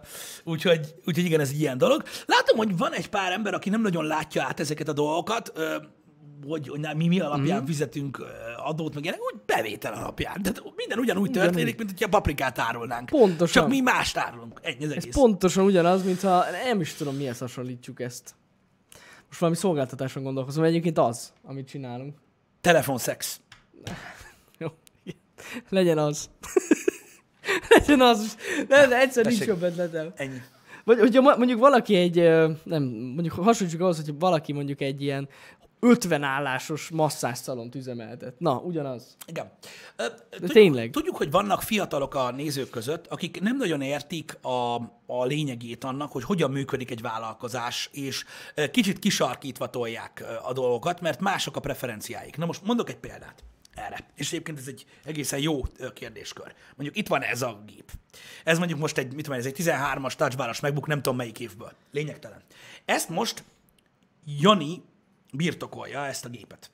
úgyhogy, 0.43 0.95
úgyhogy 1.05 1.25
igen, 1.25 1.39
ez 1.39 1.51
ilyen 1.51 1.77
dolog. 1.77 2.03
Látom, 2.25 2.57
hogy 2.57 2.77
van 2.77 2.93
egy 2.93 3.09
pár 3.09 3.31
ember, 3.31 3.53
aki 3.53 3.69
nem 3.69 3.81
nagyon 3.81 4.05
látja 4.05 4.43
át 4.43 4.59
ezeket 4.59 4.87
a 4.87 4.93
dolgokat, 4.93 5.51
ö, 5.55 5.75
hogy, 6.47 6.67
hogy 6.67 6.87
mi 6.95 7.07
mi 7.07 7.19
alapján 7.19 7.55
Mhm. 7.57 7.63
mm. 7.63 7.67
fizetünk 7.67 8.25
adót, 8.65 8.93
meg 8.93 9.03
ilyenek, 9.03 9.21
úgy 9.33 9.39
bevétel 9.45 9.93
alapján. 9.93 10.41
Tehát 10.41 10.63
minden 10.75 10.99
ugyanúgy 10.99 11.31
történik, 11.31 11.77
mint 11.77 11.89
hogyha 11.89 12.07
paprikát 12.09 12.59
árulnánk. 12.59 13.09
Pontosan. 13.09 13.61
Csak 13.61 13.71
mi 13.71 13.79
mást 13.79 14.17
árulunk. 14.17 14.59
Ennyi 14.63 14.83
az 14.85 14.91
Ez 14.91 14.97
egész. 14.97 15.13
pontosan 15.15 15.63
ugyanaz, 15.65 16.03
mintha 16.03 16.45
nem 16.65 16.81
is 16.81 16.93
tudom, 16.93 17.15
mihez 17.15 17.37
hasonlítjuk 17.39 17.99
ezt. 18.01 18.35
Most 19.31 19.43
valami 19.43 19.59
szolgáltatáson 19.59 20.23
gondolkozom, 20.23 20.63
egyébként 20.63 20.97
az, 20.97 21.33
amit 21.43 21.67
csinálunk. 21.67 22.17
Telefonszex. 22.61 23.41
Jó. 24.59 24.67
Legyen 25.69 25.97
az. 25.97 26.29
Legyen 27.77 28.01
az. 28.01 28.37
De 28.67 28.99
egyszer 28.99 29.25
nincs 29.25 29.37
Tessék. 29.37 29.53
jobb 29.53 29.61
ötletem. 29.61 30.11
Ennyi. 30.15 30.41
Vagy 30.83 30.99
hogyha 30.99 31.21
mondjuk 31.21 31.59
valaki 31.59 31.95
egy, 31.95 32.15
nem, 32.63 32.83
mondjuk 32.83 33.33
hasonlítsuk 33.33 33.81
ahhoz, 33.81 34.05
hogy 34.05 34.19
valaki 34.19 34.53
mondjuk 34.53 34.81
egy 34.81 35.01
ilyen 35.01 35.29
50 35.83 36.23
állásos 36.23 36.89
masszásszalont 36.89 37.75
üzemeltet. 37.75 38.39
Na, 38.39 38.55
ugyanaz. 38.57 39.15
Igen. 39.25 39.51
Ö, 39.95 40.05
tudjuk, 40.29 40.51
tényleg. 40.51 40.91
Tudjuk, 40.91 41.17
hogy 41.17 41.31
vannak 41.31 41.61
fiatalok 41.61 42.15
a 42.15 42.31
nézők 42.31 42.69
között, 42.69 43.07
akik 43.07 43.41
nem 43.41 43.57
nagyon 43.57 43.81
értik 43.81 44.37
a, 44.41 44.75
a 45.05 45.25
lényegét 45.25 45.83
annak, 45.83 46.11
hogy 46.11 46.23
hogyan 46.23 46.51
működik 46.51 46.91
egy 46.91 47.01
vállalkozás, 47.01 47.89
és 47.93 48.25
kicsit 48.71 48.99
kisarkítva 48.99 49.69
tolják 49.69 50.25
a 50.43 50.53
dolgokat, 50.53 51.01
mert 51.01 51.19
mások 51.19 51.55
a 51.55 51.59
preferenciáik. 51.59 52.37
Na 52.37 52.45
most 52.45 52.63
mondok 52.63 52.89
egy 52.89 52.97
példát 52.97 53.43
erre. 53.73 53.97
És 54.15 54.27
egyébként 54.27 54.57
ez 54.57 54.67
egy 54.67 54.85
egészen 55.03 55.39
jó 55.39 55.61
kérdéskör. 55.93 56.53
Mondjuk 56.75 56.97
itt 56.97 57.07
van 57.07 57.21
ez 57.21 57.41
a 57.41 57.63
gép. 57.65 57.91
Ez 58.43 58.57
mondjuk 58.57 58.79
most 58.79 58.97
egy, 58.97 59.13
mit 59.13 59.27
én, 59.27 59.33
ez 59.33 59.45
egy 59.45 59.55
13-as 59.57 60.13
touchbaros 60.13 60.59
MacBook, 60.59 60.87
nem 60.87 61.01
tudom 61.01 61.17
melyik 61.17 61.39
évből. 61.39 61.71
Lényegtelen. 61.91 62.41
Ezt 62.85 63.09
most 63.09 63.43
Jani 64.25 64.81
birtokolja 65.31 66.05
ezt 66.05 66.25
a 66.25 66.29
gépet. 66.29 66.71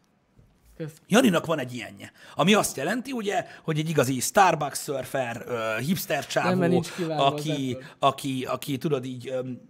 Kösz. 0.78 0.92
Janinak 1.08 1.46
van 1.46 1.60
egy 1.60 1.74
ilyenje, 1.74 2.12
ami 2.36 2.54
azt 2.54 2.78
jelenti, 2.78 3.12
ugye, 3.12 3.46
hogy 3.64 3.80
egy 3.80 3.90
igazi 3.90 4.20
Starbucks 4.20 4.80
surfer, 4.80 5.46
hipster 5.80 6.28
csávó, 6.28 6.84
aki, 7.08 7.78
aki, 8.00 8.46
aki, 8.46 8.78
tudod 8.78 9.06
így 9.06 9.28
öm, 9.30 9.62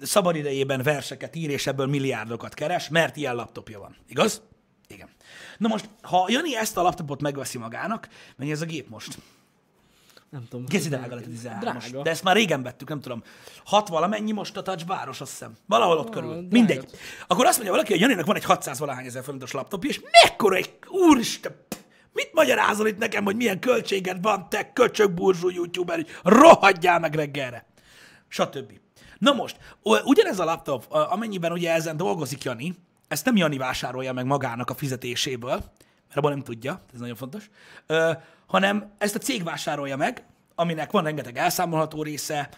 szabadidejében 0.00 0.82
verseket 0.82 1.36
ír, 1.36 1.50
és 1.50 1.66
ebből 1.66 1.86
milliárdokat 1.86 2.54
keres, 2.54 2.88
mert 2.88 3.16
ilyen 3.16 3.34
laptopja 3.34 3.78
van. 3.78 3.96
Igaz? 4.08 4.42
Igen. 4.88 5.08
Na 5.58 5.68
most, 5.68 5.88
ha 6.02 6.26
Jani 6.28 6.56
ezt 6.56 6.76
a 6.76 6.82
laptopot 6.82 7.20
megveszi 7.20 7.58
magának, 7.58 8.08
mennyi 8.36 8.50
ez 8.50 8.60
a 8.60 8.66
gép 8.66 8.88
most? 8.88 9.18
Nem 10.36 10.46
tudom. 10.48 10.66
Geci 10.66 10.88
drága 10.88 11.14
lett 11.14 11.24
a 11.24 11.28
13 11.28 11.78
Drága. 11.78 12.02
De 12.02 12.10
ezt 12.10 12.22
már 12.22 12.36
régen 12.36 12.62
vettük, 12.62 12.88
nem 12.88 13.00
tudom. 13.00 13.22
Hat 13.64 13.88
valamennyi 13.88 14.32
most 14.32 14.56
a 14.56 14.62
touch 14.62 14.86
báros, 14.86 15.20
azt 15.20 15.30
hiszem. 15.30 15.56
Valahol 15.66 15.98
ott 15.98 16.10
körül. 16.10 16.30
drága. 16.30 16.46
Mindegy. 16.50 16.90
Akkor 17.26 17.46
azt 17.46 17.54
mondja 17.54 17.72
valaki, 17.72 17.92
hogy 17.92 18.00
Janinak 18.00 18.26
van 18.26 18.36
egy 18.36 18.44
600 18.44 18.78
valahány 18.78 19.06
ezer 19.06 19.24
forintos 19.24 19.52
laptopja, 19.52 19.90
és 19.90 20.00
mekkora 20.22 20.56
egy... 20.56 20.78
Úristen! 20.88 21.54
Mit 22.12 22.30
magyarázol 22.32 22.86
itt 22.86 22.98
nekem, 22.98 23.24
hogy 23.24 23.36
milyen 23.36 23.60
költséged 23.60 24.22
van, 24.22 24.48
te 24.48 24.72
köcsög 24.72 25.12
burzsú 25.12 25.48
youtuber, 25.48 25.96
hogy 25.96 26.08
rohadjál 26.22 26.98
meg 26.98 27.14
reggelre. 27.14 27.66
Stb. 28.28 28.72
Na 29.18 29.32
most, 29.32 29.56
ugyanez 30.04 30.38
a 30.38 30.44
laptop, 30.44 30.84
amennyiben 30.88 31.52
ugye 31.52 31.72
ezen 31.72 31.96
dolgozik 31.96 32.42
Jani, 32.42 32.74
ezt 33.08 33.24
nem 33.24 33.36
Jani 33.36 33.56
vásárolja 33.56 34.12
meg 34.12 34.24
magának 34.26 34.70
a 34.70 34.74
fizetéséből, 34.74 35.72
mert 36.06 36.16
abban 36.16 36.30
nem 36.30 36.42
tudja, 36.42 36.80
ez 36.94 37.00
nagyon 37.00 37.16
fontos, 37.16 37.50
hanem 38.56 38.92
ezt 38.98 39.14
a 39.14 39.18
cég 39.18 39.44
vásárolja 39.44 39.96
meg, 39.96 40.24
aminek 40.54 40.90
van 40.90 41.04
rengeteg 41.04 41.36
elszámolható 41.36 42.02
része, 42.02 42.48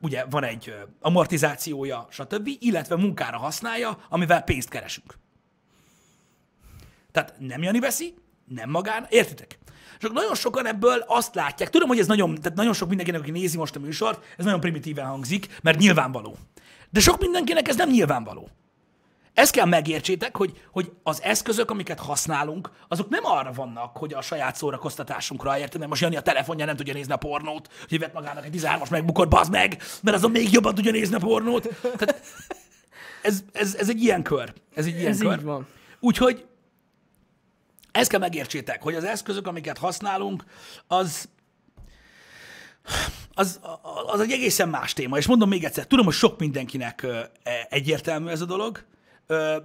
ugye 0.00 0.24
van 0.24 0.44
egy 0.44 0.74
amortizációja, 1.00 2.06
stb., 2.10 2.50
illetve 2.58 2.96
munkára 2.96 3.38
használja, 3.38 3.98
amivel 4.08 4.42
pénzt 4.42 4.68
keresünk. 4.68 5.18
Tehát 7.12 7.34
nem 7.38 7.62
Jani 7.62 7.80
veszi, 7.80 8.14
nem 8.44 8.70
magán, 8.70 9.06
értitek? 9.08 9.58
Csak 9.98 10.12
nagyon 10.12 10.34
sokan 10.34 10.66
ebből 10.66 11.04
azt 11.06 11.34
látják, 11.34 11.70
tudom, 11.70 11.88
hogy 11.88 11.98
ez 11.98 12.06
nagyon, 12.06 12.34
tehát 12.34 12.58
nagyon 12.58 12.72
sok 12.72 12.88
mindenkinek, 12.88 13.20
aki 13.20 13.30
nézi 13.30 13.56
most 13.56 13.76
a 13.76 13.80
műsort, 13.80 14.24
ez 14.36 14.44
nagyon 14.44 14.60
primitíven 14.60 15.06
hangzik, 15.06 15.58
mert 15.62 15.78
nyilvánvaló. 15.78 16.36
De 16.90 17.00
sok 17.00 17.20
mindenkinek 17.20 17.68
ez 17.68 17.76
nem 17.76 17.90
nyilvánvaló. 17.90 18.48
Ezt 19.34 19.52
kell 19.52 19.66
megértsétek, 19.66 20.36
hogy, 20.36 20.62
hogy 20.70 20.92
az 21.02 21.22
eszközök, 21.22 21.70
amiket 21.70 21.98
használunk, 21.98 22.70
azok 22.88 23.08
nem 23.08 23.24
arra 23.24 23.52
vannak, 23.52 23.96
hogy 23.96 24.12
a 24.12 24.22
saját 24.22 24.56
szórakoztatásunkra 24.56 25.58
érted, 25.58 25.78
mert 25.78 25.90
most 25.90 26.02
Jani 26.02 26.16
a 26.16 26.20
telefonja 26.20 26.64
nem 26.64 26.76
tudja 26.76 26.92
nézni 26.92 27.12
a 27.12 27.16
pornót, 27.16 27.68
hogy 27.88 27.98
vett 27.98 28.12
magának 28.12 28.44
egy 28.44 28.60
13-as 28.60 28.90
megbukott, 28.90 29.28
bazd 29.28 29.50
meg, 29.50 29.82
mert 30.02 30.16
azon 30.16 30.30
még 30.30 30.52
jobban 30.52 30.74
tudja 30.74 30.90
nézni 30.92 31.14
a 31.14 31.18
pornót. 31.18 31.68
Tehát 31.82 32.22
ez, 33.22 33.44
ez, 33.52 33.74
ez 33.74 33.88
egy 33.88 34.02
ilyen 34.02 34.22
kör. 34.22 34.52
Ez 34.74 34.86
egy 34.86 34.98
ilyen 34.98 35.12
Ez 35.12 35.18
kör. 35.18 35.38
így 35.38 35.44
van. 35.44 35.66
Úgyhogy 36.00 36.46
ezt 37.92 38.10
kell 38.10 38.20
megértsétek, 38.20 38.82
hogy 38.82 38.94
az 38.94 39.04
eszközök, 39.04 39.46
amiket 39.46 39.78
használunk, 39.78 40.44
az, 40.86 41.28
az, 43.34 43.60
az 44.06 44.20
egy 44.20 44.30
egészen 44.32 44.68
más 44.68 44.92
téma. 44.92 45.16
És 45.16 45.26
mondom 45.26 45.48
még 45.48 45.64
egyszer, 45.64 45.86
tudom, 45.86 46.04
hogy 46.04 46.14
sok 46.14 46.38
mindenkinek 46.38 47.02
e- 47.02 47.66
egyértelmű 47.68 48.28
ez 48.28 48.40
a 48.40 48.44
dolog, 48.44 48.84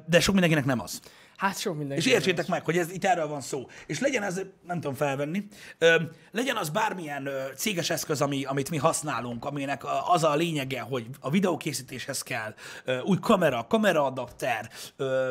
de 0.05 0.20
sok 0.20 0.34
mindenkinek 0.34 0.66
nem 0.66 0.80
az. 0.80 1.01
Hát 1.39 1.60
sok 1.60 1.78
mindenki. 1.78 2.05
És 2.07 2.12
értsétek 2.14 2.47
meg, 2.47 2.66
hogy 2.66 2.78
ez 2.78 2.91
itt 2.91 3.05
erről 3.05 3.28
van 3.28 3.41
szó. 3.41 3.68
És 3.86 3.99
legyen 3.99 4.24
ez, 4.24 4.41
nem 4.68 4.80
tudom 4.80 4.95
felvenni, 4.95 5.47
ö, 5.78 6.01
legyen 6.32 6.55
az 6.55 6.70
bármilyen 6.70 7.26
ö, 7.26 7.43
céges 7.55 7.89
eszköz, 7.89 8.22
ami, 8.22 8.43
amit 8.43 8.70
mi 8.70 8.78
használunk, 8.78 9.45
aminek 9.45 9.84
az 10.07 10.24
a 10.24 10.36
lényege, 10.36 10.82
hogy 10.82 11.05
a 11.20 11.30
videókészítéshez 11.30 12.22
kell 12.22 12.53
ö, 12.86 12.99
új 12.99 13.18
kamera, 13.22 13.66
kameraadapter, 13.68 14.70
ö, 14.95 15.30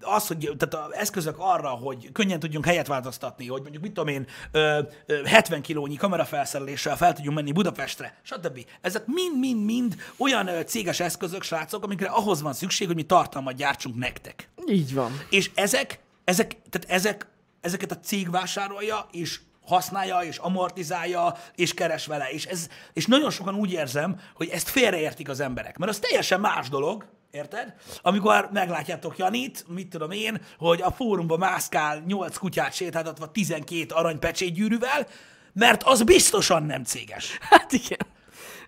az, 0.00 0.26
hogy 0.26 0.52
tehát 0.58 0.88
az 0.88 0.94
eszközök 0.94 1.34
arra, 1.38 1.68
hogy 1.68 2.12
könnyen 2.12 2.38
tudjunk 2.38 2.64
helyet 2.64 2.86
változtatni, 2.86 3.46
hogy 3.46 3.60
mondjuk 3.62 3.82
mit 3.82 3.92
tudom 3.92 4.08
én, 4.08 4.26
ö, 4.50 4.80
ö, 5.06 5.24
70 5.24 5.62
kilónyi 5.62 5.96
kamerafelszereléssel 5.96 6.96
fel 6.96 7.12
tudjunk 7.12 7.36
menni 7.36 7.52
Budapestre, 7.52 8.18
stb. 8.22 8.64
Ezek 8.80 9.06
mind-mind-mind 9.06 9.96
olyan 10.16 10.50
céges 10.66 11.00
eszközök, 11.00 11.42
srácok, 11.42 11.84
amikre 11.84 12.08
ahhoz 12.08 12.42
van 12.42 12.52
szükség, 12.52 12.86
hogy 12.86 12.96
mi 12.96 13.02
tartalmat 13.02 13.54
gyártsunk 13.54 13.96
nektek. 13.96 14.48
Így 14.66 14.94
van. 14.94 15.12
És 15.30 15.50
ezek, 15.54 16.00
ezek, 16.24 16.56
tehát 16.70 16.90
ezek, 16.90 17.26
ezeket 17.60 17.90
a 17.90 17.98
cég 17.98 18.30
vásárolja, 18.30 19.06
és 19.12 19.40
használja, 19.66 20.18
és 20.18 20.36
amortizálja, 20.36 21.34
és 21.54 21.74
keres 21.74 22.06
vele. 22.06 22.28
És, 22.30 22.44
ez, 22.44 22.68
és 22.92 23.06
nagyon 23.06 23.30
sokan 23.30 23.54
úgy 23.54 23.72
érzem, 23.72 24.20
hogy 24.34 24.48
ezt 24.48 24.68
félreértik 24.68 25.28
az 25.28 25.40
emberek. 25.40 25.78
Mert 25.78 25.90
az 25.90 25.98
teljesen 25.98 26.40
más 26.40 26.68
dolog, 26.68 27.06
érted? 27.30 27.74
Amikor 28.02 28.48
meglátjátok 28.52 29.18
Janit, 29.18 29.64
mit 29.68 29.88
tudom 29.88 30.10
én, 30.10 30.40
hogy 30.58 30.82
a 30.82 30.90
fórumban 30.90 31.38
mászkál 31.38 32.02
8 32.06 32.36
kutyát 32.36 32.74
sétáltatva 32.74 33.30
12 33.30 33.94
aranypecsétgyűrűvel, 33.94 35.06
mert 35.52 35.82
az 35.82 36.02
biztosan 36.02 36.62
nem 36.62 36.84
céges. 36.84 37.38
Hát 37.40 37.72
igen. 37.72 37.98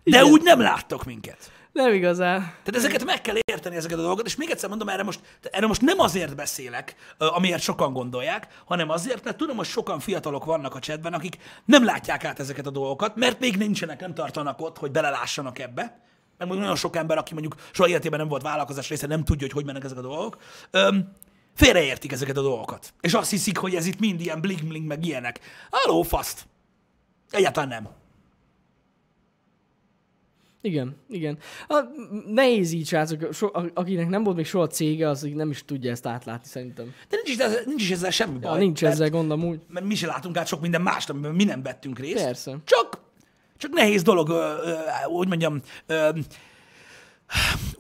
De 0.04 0.18
Igen. 0.18 0.24
úgy 0.24 0.42
nem 0.42 0.60
láttok 0.60 1.04
minket. 1.04 1.50
Nem 1.72 1.92
igazán. 1.92 2.40
Tehát 2.40 2.74
ezeket 2.74 3.04
meg 3.04 3.20
kell 3.20 3.34
érteni, 3.44 3.76
ezeket 3.76 3.98
a 3.98 4.00
dolgokat, 4.00 4.26
és 4.26 4.36
még 4.36 4.50
egyszer 4.50 4.68
mondom, 4.68 4.88
erre 4.88 5.02
most, 5.02 5.20
erre 5.50 5.66
most 5.66 5.80
nem 5.80 5.98
azért 5.98 6.36
beszélek, 6.36 6.94
amiért 7.18 7.62
sokan 7.62 7.92
gondolják, 7.92 8.46
hanem 8.64 8.90
azért, 8.90 9.24
mert 9.24 9.36
tudom, 9.36 9.56
hogy 9.56 9.66
sokan 9.66 10.00
fiatalok 10.00 10.44
vannak 10.44 10.74
a 10.74 10.78
chatben, 10.78 11.12
akik 11.12 11.36
nem 11.64 11.84
látják 11.84 12.24
át 12.24 12.40
ezeket 12.40 12.66
a 12.66 12.70
dolgokat, 12.70 13.16
mert 13.16 13.40
még 13.40 13.56
nincsenek, 13.56 14.00
nem 14.00 14.14
tartanak 14.14 14.60
ott, 14.60 14.78
hogy 14.78 14.90
belelássanak 14.90 15.58
ebbe. 15.58 16.00
Meg 16.42 16.50
mondjuk 16.50 16.70
nagyon 16.70 16.90
sok 16.90 16.96
ember, 16.96 17.18
aki 17.18 17.32
mondjuk 17.32 17.54
soha 17.72 17.88
életében 17.88 18.18
nem 18.18 18.28
volt 18.28 18.42
vállalkozás 18.42 18.88
része, 18.88 19.06
nem 19.06 19.24
tudja, 19.24 19.46
hogy 19.46 19.54
hogy 19.54 19.64
mennek 19.64 19.84
ezek 19.84 19.98
a 19.98 20.00
dolgok. 20.00 20.36
Öm, 20.70 21.12
félreértik 21.54 22.12
ezeket 22.12 22.36
a 22.36 22.42
dolgokat. 22.42 22.92
És 23.00 23.14
azt 23.14 23.30
hiszik, 23.30 23.58
hogy 23.58 23.74
ez 23.74 23.86
itt 23.86 23.98
mind 23.98 24.20
ilyen 24.20 24.40
bling-bling, 24.40 24.86
meg 24.86 25.04
ilyenek. 25.06 25.40
Halló, 25.70 26.02
faszt! 26.02 26.46
Egyáltalán 27.30 27.68
nem. 27.68 27.88
Igen, 30.60 30.96
igen. 31.08 31.38
A, 31.68 31.80
nehéz 32.26 32.72
így, 32.72 32.86
srácok. 32.86 33.32
So, 33.32 33.48
akinek 33.74 34.08
nem 34.08 34.22
volt 34.22 34.36
még 34.36 34.46
soha 34.46 34.66
cége, 34.66 35.08
az 35.08 35.22
nem 35.34 35.50
is 35.50 35.64
tudja 35.64 35.90
ezt 35.90 36.06
átlátni 36.06 36.48
szerintem. 36.48 36.94
De 37.08 37.16
nincs 37.24 37.40
ezzel, 37.40 37.62
nincs 37.66 37.82
is 37.82 37.90
ezzel 37.90 38.10
semmi 38.10 38.38
baj. 38.38 38.52
Ja, 38.52 38.58
nincs 38.58 38.82
mert- 38.82 38.94
ezzel 38.94 39.10
gond 39.10 39.30
amúgy. 39.30 39.60
mert 39.68 39.86
mi 39.86 39.94
se 39.94 40.06
látunk 40.06 40.36
át 40.36 40.46
sok 40.46 40.60
minden 40.60 40.82
mást, 40.82 41.10
amiben 41.10 41.34
mi 41.34 41.44
nem 41.44 41.62
vettünk 41.62 41.98
részt. 41.98 42.24
Persze. 42.24 42.56
Csak, 42.64 42.98
csak 43.62 43.72
nehéz 43.72 44.02
dolog, 44.02 44.28
ö, 44.28 44.54
ö, 44.64 44.74
hogy 45.04 45.28
mondjam, 45.28 45.60
ö, 45.86 46.10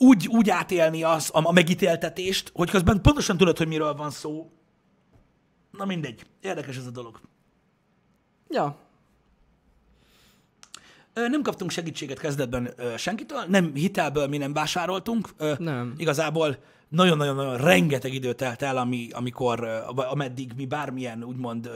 úgy, 0.08 0.26
úgy 0.28 0.50
átélni 0.50 1.02
az, 1.02 1.30
a, 1.32 1.48
a 1.48 1.52
megítéltetést, 1.52 2.50
hogy 2.54 2.70
közben 2.70 3.02
pontosan 3.02 3.36
tudod, 3.36 3.58
hogy 3.58 3.68
miről 3.68 3.94
van 3.94 4.10
szó. 4.10 4.50
Na 5.70 5.84
mindegy, 5.84 6.26
érdekes 6.40 6.76
ez 6.76 6.86
a 6.86 6.90
dolog. 6.90 7.20
Ja, 8.48 8.76
Ö, 11.14 11.28
Nem 11.28 11.42
kaptunk 11.42 11.70
segítséget 11.70 12.18
kezdetben 12.18 12.72
ö, 12.76 12.96
senkitől, 12.96 13.44
nem 13.48 13.74
hitelből 13.74 14.26
mi 14.26 14.36
nem 14.36 14.52
vásároltunk. 14.52 15.28
Ö, 15.36 15.52
Nem. 15.58 15.94
Igazából 15.96 16.56
nagyon-nagyon-nagyon 16.88 17.56
rengeteg 17.56 18.14
idő 18.14 18.32
telt 18.32 18.62
el, 18.62 18.76
ami, 18.76 19.08
amikor, 19.12 19.64
ameddig 19.96 20.52
mi 20.56 20.66
bármilyen 20.66 21.24
úgymond 21.24 21.70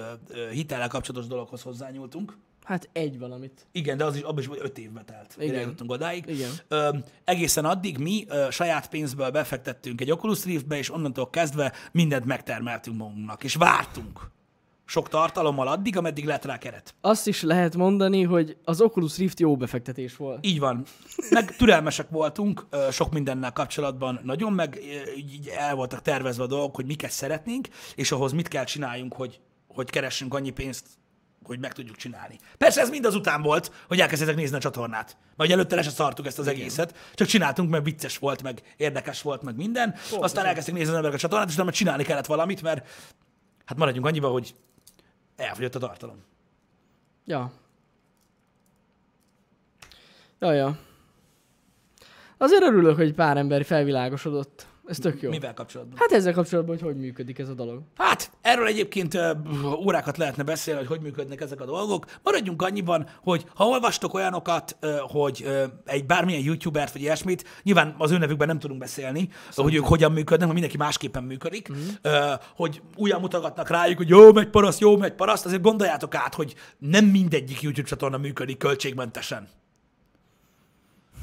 hitellel 0.51 0.89
kapcsolatos 0.89 1.29
dologhoz 1.29 1.63
hozzányúltunk. 1.63 2.37
Hát 2.67 2.89
egy 2.93 3.19
valamit. 3.19 3.67
Igen, 3.73 3.97
de 3.97 4.05
az 4.05 4.17
is, 4.17 4.23
abban 4.23 4.39
is 4.39 4.47
vagy 4.47 4.59
öt 4.63 4.79
évbe 4.79 5.03
telt, 5.05 5.37
Igen. 5.39 5.61
jutottunk 5.61 5.91
odáig. 5.91 6.25
Igen. 6.27 6.51
Ö, 6.69 6.97
egészen 7.25 7.65
addig 7.65 7.99
mi 7.99 8.25
ö, 8.29 8.47
saját 8.51 8.89
pénzből 8.89 9.31
befektettünk 9.31 10.01
egy 10.01 10.11
Oculus 10.11 10.45
Riftbe, 10.45 10.77
és 10.77 10.93
onnantól 10.93 11.31
kezdve 11.31 11.73
mindent 11.93 12.25
megtermeltünk 12.25 12.97
magunknak, 12.97 13.45
és 13.45 13.55
vártunk 13.55 14.31
sok 14.85 15.09
tartalommal 15.09 15.69
addig, 15.69 15.97
ameddig 15.97 16.25
lett 16.25 16.45
rá 16.45 16.59
keret. 16.59 16.95
Azt 17.01 17.27
is 17.27 17.43
lehet 17.43 17.77
mondani, 17.77 18.23
hogy 18.23 18.57
az 18.65 18.81
Oculus 18.81 19.17
Rift 19.17 19.41
jó 19.41 19.57
befektetés 19.57 20.17
volt. 20.17 20.47
Így 20.47 20.59
van. 20.59 20.85
Meg 21.31 21.57
türelmesek 21.57 22.11
voltunk 22.11 22.67
sok 22.91 23.13
mindennel 23.13 23.53
kapcsolatban 23.53 24.21
nagyon, 24.23 24.53
meg 24.53 24.79
így 25.17 25.49
el 25.49 25.75
voltak 25.75 26.03
tervezve 26.03 26.43
a 26.43 26.47
dolgok, 26.47 26.75
hogy 26.75 26.87
miket 26.87 27.11
szeretnénk, 27.11 27.69
és 27.95 28.13
ahhoz 28.13 28.33
mit 28.33 28.49
kell 28.49 28.65
csináljunk, 28.65 29.13
hogy, 29.13 29.41
hogy 29.69 29.91
keressünk 29.91 30.35
annyi 30.35 30.51
pénzt, 30.51 30.87
hogy 31.47 31.59
meg 31.59 31.73
tudjuk 31.73 31.97
csinálni. 31.97 32.39
Persze 32.59 32.81
ez 32.81 32.91
mind 32.91 33.05
azután 33.05 33.43
volt, 33.43 33.73
hogy 33.89 34.01
elkezdtek 34.01 34.37
nézni 34.37 34.57
a 34.57 34.61
csatornát. 34.61 35.17
Vagy 35.37 35.53
előtte 35.53 35.75
le 35.75 35.83
se 35.83 35.91
szartuk 35.91 36.27
ezt 36.27 36.39
az 36.39 36.47
egészet, 36.47 36.95
csak 37.15 37.29
csináltunk, 37.29 37.71
mert 37.71 37.85
vicces 37.85 38.19
volt, 38.19 38.43
meg 38.43 38.63
érdekes 38.77 39.23
volt, 39.23 39.43
meg 39.43 39.57
minden. 39.57 39.95
Aztán 40.21 40.45
elkezdtek 40.45 40.75
nézni 40.75 40.91
az 40.91 40.97
emberek 40.97 41.17
a 41.17 41.21
csatornát, 41.21 41.49
és 41.49 41.55
utána 41.55 41.71
csinálni 41.71 42.05
kellett 42.05 42.27
valamit, 42.27 42.63
mert 42.63 42.89
hát 43.65 43.79
maradjunk 43.79 44.07
annyiba, 44.07 44.29
hogy 44.29 44.55
elfogyott 45.37 45.75
a 45.75 45.79
tartalom. 45.79 46.25
Ja. 47.25 47.53
Ja, 50.39 50.53
ja. 50.53 50.79
Azért 52.39 52.63
örülök, 52.63 52.97
hogy 52.97 53.15
pár 53.15 53.37
ember 53.37 53.65
felvilágosodott. 53.65 54.67
Ez 54.87 54.99
tök 54.99 55.23
jó. 55.23 55.31
Mivel 55.31 55.55
kapcsolatban? 55.55 55.99
Hát 55.99 56.13
ezzel 56.13 56.33
kapcsolatban, 56.33 56.77
hogy 56.77 56.85
hogy 56.85 56.97
működik 56.97 57.39
ez 57.39 57.49
a 57.49 57.55
dolog. 57.55 57.83
Hát, 57.97 58.31
erről 58.41 58.67
egyébként 58.67 59.15
ö, 59.15 59.33
órákat 59.85 60.17
lehetne 60.17 60.43
beszélni, 60.43 60.79
hogy 60.79 60.89
hogy 60.89 61.01
működnek 61.01 61.41
ezek 61.41 61.61
a 61.61 61.65
dolgok. 61.65 62.07
Maradjunk 62.23 62.63
annyiban, 62.63 63.09
hogy 63.23 63.45
ha 63.55 63.67
olvastok 63.67 64.15
olyanokat, 64.15 64.77
hogy 65.01 65.47
egy 65.85 66.07
bármilyen 66.07 66.43
youtubert 66.43 66.93
vagy 66.93 67.03
ilyesmit, 67.03 67.45
nyilván 67.63 67.95
az 67.99 68.11
ő 68.11 68.19
nevükben 68.19 68.47
nem 68.47 68.59
tudunk 68.59 68.81
beszélni, 68.81 69.29
hogy 69.55 69.75
ők 69.75 69.85
hogyan 69.85 70.13
működnek, 70.13 70.49
mert 70.49 70.53
mindenki 70.53 70.77
másképpen 70.77 71.25
működik, 71.25 71.71
ö, 72.03 72.33
hogy 72.57 72.83
újra 72.97 73.19
mutogatnak 73.19 73.69
rájuk, 73.69 73.97
hogy 73.97 74.09
jó, 74.09 74.33
megy 74.33 74.49
paraszt, 74.49 74.81
jó, 74.81 74.97
megy 74.97 75.15
paraszt, 75.15 75.47
azért 75.47 75.63
gondoljátok 75.63 76.15
át, 76.15 76.35
hogy 76.35 76.55
nem 76.79 77.05
mindegyik 77.05 77.63
YouTube 77.63 77.89
csatorna 77.89 78.19
működik 78.19 78.59
költségmentesen. 78.59 79.49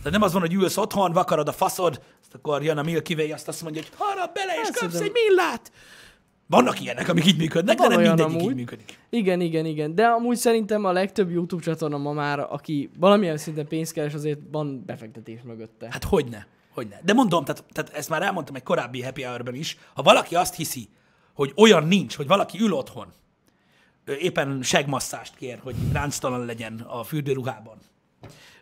Tehát 0.03 0.17
nem 0.19 0.27
az 0.27 0.33
van, 0.33 0.41
hogy 0.41 0.53
ülsz 0.53 0.77
otthon, 0.77 1.11
vakarod 1.11 1.47
a 1.47 1.51
faszod, 1.51 2.01
azt 2.33 2.45
akkor 2.45 2.63
jön 2.63 2.77
a 2.77 2.83
Milky 2.83 3.13
Way, 3.13 3.31
azt 3.31 3.47
azt 3.47 3.61
mondja, 3.63 3.81
hogy 3.81 3.91
harap 3.97 4.33
bele, 4.33 4.53
és 4.53 4.59
Hát 4.63 4.77
kapsz 4.77 4.99
egy 4.99 5.11
millát. 5.11 5.71
Vannak 6.47 6.81
ilyenek, 6.81 7.09
amik 7.09 7.25
így 7.25 7.37
működnek, 7.37 7.75
de 7.75 7.81
Van 7.81 7.91
nem 7.91 7.99
olyan 7.99 8.15
mindegyik 8.15 8.35
amúgy. 8.39 8.51
így 8.51 8.57
működik. 8.57 8.97
Igen, 9.09 9.41
igen, 9.41 9.65
igen. 9.65 9.95
De 9.95 10.05
amúgy 10.05 10.37
szerintem 10.37 10.85
a 10.85 10.91
legtöbb 10.91 11.31
YouTube 11.31 11.63
csatorna 11.63 11.97
ma 11.97 12.11
már, 12.13 12.39
aki 12.39 12.89
valamilyen 12.99 13.37
szinten 13.37 13.67
pénzt 13.67 13.93
keres, 13.93 14.13
azért 14.13 14.39
van 14.51 14.83
befektetés 14.85 15.39
mögötte. 15.43 15.87
Hát 15.91 16.03
hogyne, 16.03 16.47
hogyne. 16.73 16.99
De 17.03 17.13
mondom, 17.13 17.45
tehát, 17.45 17.63
tehát 17.71 17.93
ezt 17.93 18.09
már 18.09 18.21
elmondtam 18.21 18.55
egy 18.55 18.63
korábbi 18.63 19.01
happy 19.01 19.23
hour 19.23 19.55
is, 19.55 19.77
ha 19.93 20.01
valaki 20.01 20.35
azt 20.35 20.55
hiszi, 20.55 20.89
hogy 21.33 21.53
olyan 21.55 21.83
nincs, 21.87 22.15
hogy 22.15 22.27
valaki 22.27 22.59
ül 22.59 22.73
otthon, 22.73 23.07
éppen 24.19 24.61
segmasszást 24.61 25.35
kér, 25.35 25.59
hogy 25.63 25.75
ránctalan 25.93 26.45
legyen 26.45 26.79
a 26.87 27.03
fürdőruhában 27.03 27.77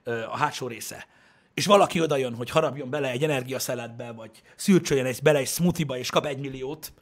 a 0.05 0.37
hátsó 0.37 0.67
része, 0.67 1.05
és 1.53 1.65
valaki 1.65 2.01
oda 2.01 2.15
jön, 2.15 2.35
hogy 2.35 2.49
harapjon 2.49 2.89
bele 2.89 3.09
egy 3.09 3.23
energiaszeletbe, 3.23 4.11
vagy 4.11 4.31
szürcsöljen 4.55 5.05
egy, 5.05 5.19
bele 5.23 5.39
egy 5.39 5.47
smoothie-ba, 5.47 5.97
és 5.97 6.09
kap 6.09 6.25
egy 6.25 6.39
milliót, 6.39 6.93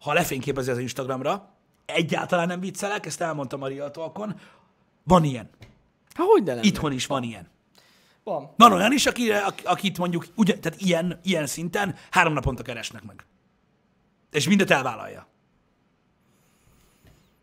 ha 0.00 0.12
lefényképezi 0.12 0.70
az 0.70 0.78
Instagramra, 0.78 1.54
egyáltalán 1.86 2.46
nem 2.46 2.60
viccelek, 2.60 3.06
ezt 3.06 3.20
elmondtam 3.20 3.62
a 3.62 3.68
Real 3.68 3.90
Talkon, 3.90 4.40
van 5.02 5.24
ilyen. 5.24 5.50
Ha 6.14 6.24
hogy 6.24 6.42
de? 6.42 6.58
Itthon 6.62 6.92
is 6.92 7.06
van 7.06 7.22
ilyen. 7.22 7.48
Van. 8.24 8.50
Van 8.56 8.72
olyan 8.72 8.92
is, 8.92 9.06
akire, 9.06 9.38
ak- 9.38 9.64
akit 9.64 9.98
mondjuk, 9.98 10.26
ugye, 10.34 10.58
tehát 10.58 10.80
ilyen, 10.80 11.20
ilyen 11.22 11.46
szinten 11.46 11.94
három 12.10 12.32
naponta 12.32 12.62
keresnek 12.62 13.02
meg. 13.02 13.26
És 14.30 14.48
mindet 14.48 14.70
elvállalja. 14.70 15.26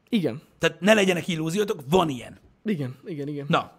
Igen. 0.09 0.41
Tehát 0.59 0.79
ne 0.79 0.93
legyenek 0.93 1.27
illúziótok, 1.27 1.83
van 1.89 2.09
ilyen. 2.09 2.39
Igen, 2.63 2.99
igen, 3.05 3.27
igen. 3.27 3.45
Na. 3.49 3.71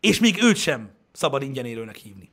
És 0.00 0.20
még 0.20 0.42
őt 0.42 0.56
sem 0.56 0.90
szabad 1.16 1.42
ingyen 1.42 1.64
élőnek 1.64 1.96
hívni. 1.96 2.30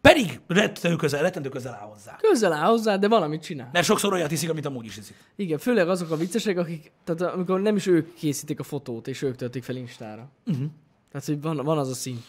Pedig 0.00 0.40
rettentő 0.46 0.96
közel, 0.96 1.22
rettentő 1.22 1.48
közel 1.48 1.74
áll 1.74 1.88
hozzá. 1.88 2.16
Közel 2.16 2.52
áll 2.52 2.68
hozzá, 2.68 2.96
de 2.96 3.08
valamit 3.08 3.42
csinál. 3.42 3.68
Mert 3.72 3.86
sokszor 3.86 4.12
olyat 4.12 4.30
hiszik, 4.30 4.50
amit 4.50 4.66
amúgy 4.66 4.84
is 4.84 4.94
hiszik. 4.94 5.16
Igen, 5.36 5.58
főleg 5.58 5.88
azok 5.88 6.10
a 6.10 6.16
viccesek, 6.16 6.58
akik, 6.58 6.92
tehát 7.04 7.34
amikor 7.34 7.60
nem 7.60 7.76
is 7.76 7.86
ők 7.86 8.14
készítik 8.14 8.60
a 8.60 8.62
fotót, 8.62 9.08
és 9.08 9.22
ők 9.22 9.36
töltik 9.36 9.62
fel 9.62 9.76
Instára. 9.76 10.28
Uh-huh. 10.46 10.66
Tehát, 11.10 11.26
hogy 11.26 11.40
van, 11.40 11.56
van 11.56 11.78
az 11.78 11.88
a 11.88 11.94
szint. 11.94 12.24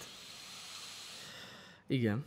Igen. 1.87 2.25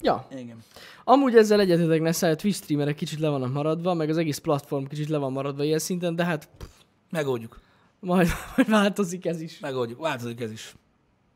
Ja, 0.00 0.26
Igen. 0.30 0.62
amúgy 1.04 1.36
ezzel 1.36 1.60
egyetetek 1.60 2.00
ne 2.00 2.28
a 2.28 2.36
Twitch 2.36 2.62
streamerek 2.62 2.94
kicsit 2.94 3.18
le 3.18 3.28
vannak 3.28 3.52
maradva, 3.52 3.94
meg 3.94 4.08
az 4.08 4.16
egész 4.16 4.38
platform 4.38 4.84
kicsit 4.84 5.08
le 5.08 5.18
van 5.18 5.32
maradva 5.32 5.64
ilyen 5.64 5.78
szinten, 5.78 6.16
de 6.16 6.24
hát 6.24 6.48
pff, 6.58 6.74
Megoldjuk. 7.14 7.60
Majd, 8.04 8.28
majd 8.56 8.68
változik 8.68 9.26
ez 9.26 9.40
is. 9.40 9.58
Megoldjuk. 9.58 10.00
Változik 10.00 10.40
ez 10.40 10.50
is. 10.50 10.74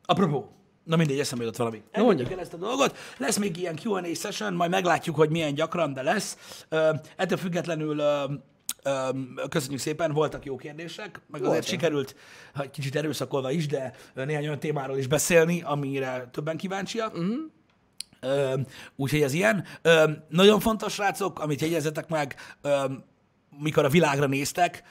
Apropó. 0.05 0.51
Na 0.83 0.95
mindegy, 0.95 1.19
eszembe 1.19 1.43
jutott 1.43 1.59
valami. 1.59 1.77
mondja. 1.77 2.09
Engedjük 2.09 2.31
el 2.31 2.39
ezt 2.39 2.53
a 2.53 2.57
dolgot. 2.57 2.97
Lesz 3.17 3.37
még 3.37 3.57
ilyen 3.57 3.79
Q&A 3.83 4.15
session, 4.15 4.53
majd 4.53 4.71
meglátjuk, 4.71 5.15
hogy 5.15 5.29
milyen 5.29 5.53
gyakran, 5.53 5.93
de 5.93 6.01
lesz. 6.01 6.37
Ö, 6.69 6.93
ettől 7.15 7.37
függetlenül 7.37 7.99
ö, 7.99 8.23
köszönjük 9.49 9.79
szépen, 9.79 10.11
voltak 10.11 10.45
jó 10.45 10.55
kérdések, 10.55 11.21
meg 11.27 11.43
azért 11.43 11.65
sikerült, 11.65 12.15
egy 12.55 12.69
kicsit 12.69 12.95
erőszakolva 12.95 13.51
is, 13.51 13.67
de 13.67 13.93
néhány 14.13 14.45
olyan 14.45 14.59
témáról 14.59 14.97
is 14.97 15.07
beszélni, 15.07 15.61
amire 15.61 16.29
többen 16.31 16.57
kíváncsiak. 16.57 17.13
Uh-huh. 17.13 18.59
Úgyhogy 18.95 19.21
ez 19.21 19.33
ilyen. 19.33 19.65
Nagyon 20.29 20.59
fontos, 20.59 20.93
srácok, 20.93 21.39
amit 21.39 21.61
jegyezetek 21.61 22.09
meg, 22.09 22.35
mikor 23.59 23.85
a 23.85 23.89
világra 23.89 24.25
néztek, 24.25 24.83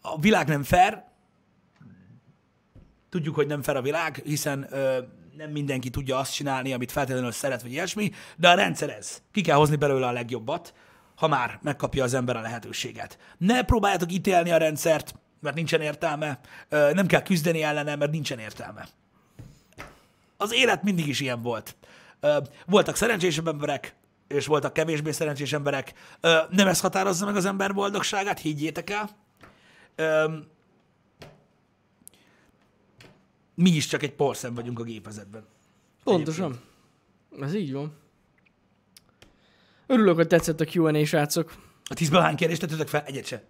a 0.00 0.20
világ 0.20 0.48
nem 0.48 0.62
fair, 0.62 1.02
tudjuk, 3.08 3.34
hogy 3.34 3.46
nem 3.46 3.62
fair 3.62 3.76
a 3.76 3.82
világ, 3.82 4.22
hiszen 4.24 4.66
ö, 4.70 4.98
nem 5.36 5.50
mindenki 5.50 5.90
tudja 5.90 6.18
azt 6.18 6.34
csinálni, 6.34 6.72
amit 6.72 6.92
feltétlenül 6.92 7.32
szeret, 7.32 7.62
vagy 7.62 7.72
ilyesmi, 7.72 8.10
de 8.36 8.48
a 8.48 8.54
rendszer 8.54 8.90
ez. 8.90 9.22
Ki 9.32 9.40
kell 9.40 9.56
hozni 9.56 9.76
belőle 9.76 10.06
a 10.06 10.12
legjobbat, 10.12 10.74
ha 11.14 11.28
már 11.28 11.58
megkapja 11.62 12.04
az 12.04 12.14
ember 12.14 12.36
a 12.36 12.40
lehetőséget. 12.40 13.18
Ne 13.38 13.62
próbáljátok 13.62 14.12
ítélni 14.12 14.50
a 14.50 14.56
rendszert, 14.56 15.14
mert 15.40 15.56
nincsen 15.56 15.80
értelme, 15.80 16.40
ö, 16.68 16.90
nem 16.92 17.06
kell 17.06 17.22
küzdeni 17.22 17.62
ellene, 17.62 17.96
mert 17.96 18.10
nincsen 18.10 18.38
értelme. 18.38 18.88
Az 20.36 20.52
élet 20.52 20.82
mindig 20.82 21.08
is 21.08 21.20
ilyen 21.20 21.42
volt. 21.42 21.76
Ö, 22.20 22.38
voltak 22.66 22.96
szerencsésebb 22.96 23.48
emberek, 23.48 23.94
és 24.28 24.46
voltak 24.46 24.72
kevésbé 24.72 25.10
szerencsés 25.10 25.52
emberek. 25.52 25.92
Ö, 26.20 26.38
nem 26.50 26.66
ez 26.66 26.80
határozza 26.80 27.26
meg 27.26 27.36
az 27.36 27.44
ember 27.44 27.74
boldogságát, 27.74 28.38
higgyétek 28.38 28.90
el. 28.90 29.10
Ö, 29.94 30.24
mi 33.54 33.70
is 33.70 33.86
csak 33.86 34.02
egy 34.02 34.12
porszem 34.12 34.54
vagyunk 34.54 34.78
a 34.78 34.82
gépezetben. 34.82 35.44
Pontosan. 36.04 36.60
Ez 37.40 37.54
így 37.54 37.72
van. 37.72 37.92
Örülök, 39.86 40.14
hogy 40.14 40.26
tetszett 40.26 40.60
a 40.60 40.66
Q&A, 40.74 41.04
srácok. 41.04 41.52
A 41.84 41.94
tízből 41.94 42.20
hány 42.20 42.36
kérdést 42.36 42.60
tettetek 42.60 42.88
fel? 42.88 43.02
Egyet 43.06 43.26
se. 43.26 43.42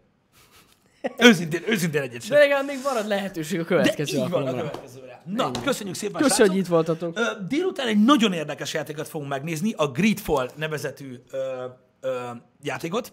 Őszintén, 1.18 1.62
őszintén 1.66 2.00
egyet 2.02 2.18
De 2.20 2.24
se. 2.26 2.34
legalább 2.34 2.66
még 2.66 2.78
marad 2.84 3.06
lehetőség 3.06 3.58
a 3.58 3.62
De 3.62 3.68
következő 3.68 4.18
így 4.18 4.28
van 4.28 4.46
a 4.46 4.50
következőre. 4.50 5.22
Na, 5.26 5.50
köszönjük 5.50 5.96
szépen, 5.96 6.22
Köszönjük, 6.22 6.36
srácok. 6.36 6.52
hogy 6.52 6.56
itt 6.56 6.66
voltatok. 6.66 7.46
Délután 7.48 7.86
egy 7.86 8.04
nagyon 8.04 8.32
érdekes 8.32 8.74
játékot 8.74 9.08
fogunk 9.08 9.30
megnézni, 9.30 9.72
a 9.76 9.88
Greedfall 9.90 10.50
nevezetű 10.56 11.16
ö, 11.30 11.64
ö, 12.00 12.20
játékot, 12.62 13.12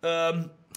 ö, 0.00 0.28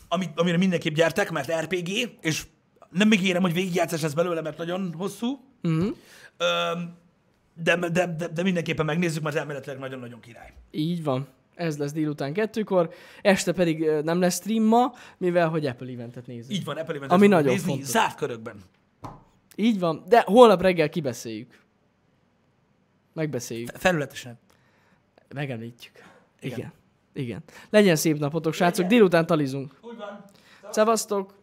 amit, 0.07 0.39
amire 0.39 0.57
mindenképp 0.57 0.93
gyertek, 0.93 1.31
mert 1.31 1.59
RPG, 1.61 1.89
és 2.21 2.45
nem 2.89 3.11
ígérem, 3.11 3.41
hogy 3.41 3.53
végigjátszás 3.53 4.01
lesz 4.01 4.13
belőle, 4.13 4.41
mert 4.41 4.57
nagyon 4.57 4.93
hosszú, 4.97 5.39
Uh-huh. 5.63 5.95
de, 7.53 7.75
de, 7.75 7.89
de, 7.89 8.27
de 8.27 8.43
mindenképpen 8.43 8.85
megnézzük, 8.85 9.23
mert 9.23 9.35
elméletileg 9.35 9.79
nagyon-nagyon 9.79 10.19
király. 10.19 10.53
Így 10.71 11.03
van. 11.03 11.27
Ez 11.55 11.77
lesz 11.77 11.91
délután 11.91 12.33
kettőkor, 12.33 12.89
este 13.21 13.51
pedig 13.51 13.89
nem 14.03 14.19
lesz 14.19 14.35
stream 14.39 14.63
ma, 14.63 14.93
mivel 15.17 15.49
hogy 15.49 15.65
Apple 15.65 15.91
eventet 15.91 16.27
nézünk. 16.27 16.53
Így 16.53 16.63
van, 16.65 16.77
Apple 16.77 16.95
event 16.95 17.11
Ami 17.11 17.27
nagyon 17.27 17.51
nézni, 17.51 17.69
fontos. 17.69 17.87
zárt 17.87 18.15
körökben. 18.15 18.55
Így 19.55 19.79
van, 19.79 20.03
de 20.07 20.23
holnap 20.25 20.61
reggel 20.61 20.89
kibeszéljük. 20.89 21.59
Megbeszéljük. 23.13 23.69
Felületesen. 23.73 24.39
Megemlítjük. 25.33 25.93
Igen. 26.39 26.57
Igen. 26.57 26.71
Igen. 27.13 27.43
Legyen 27.69 27.95
szép 27.95 28.17
napotok, 28.19 28.53
srácok. 28.53 28.85
Délután 28.85 29.25
talizunk. 29.25 29.79
Szevasztok! 30.69 31.33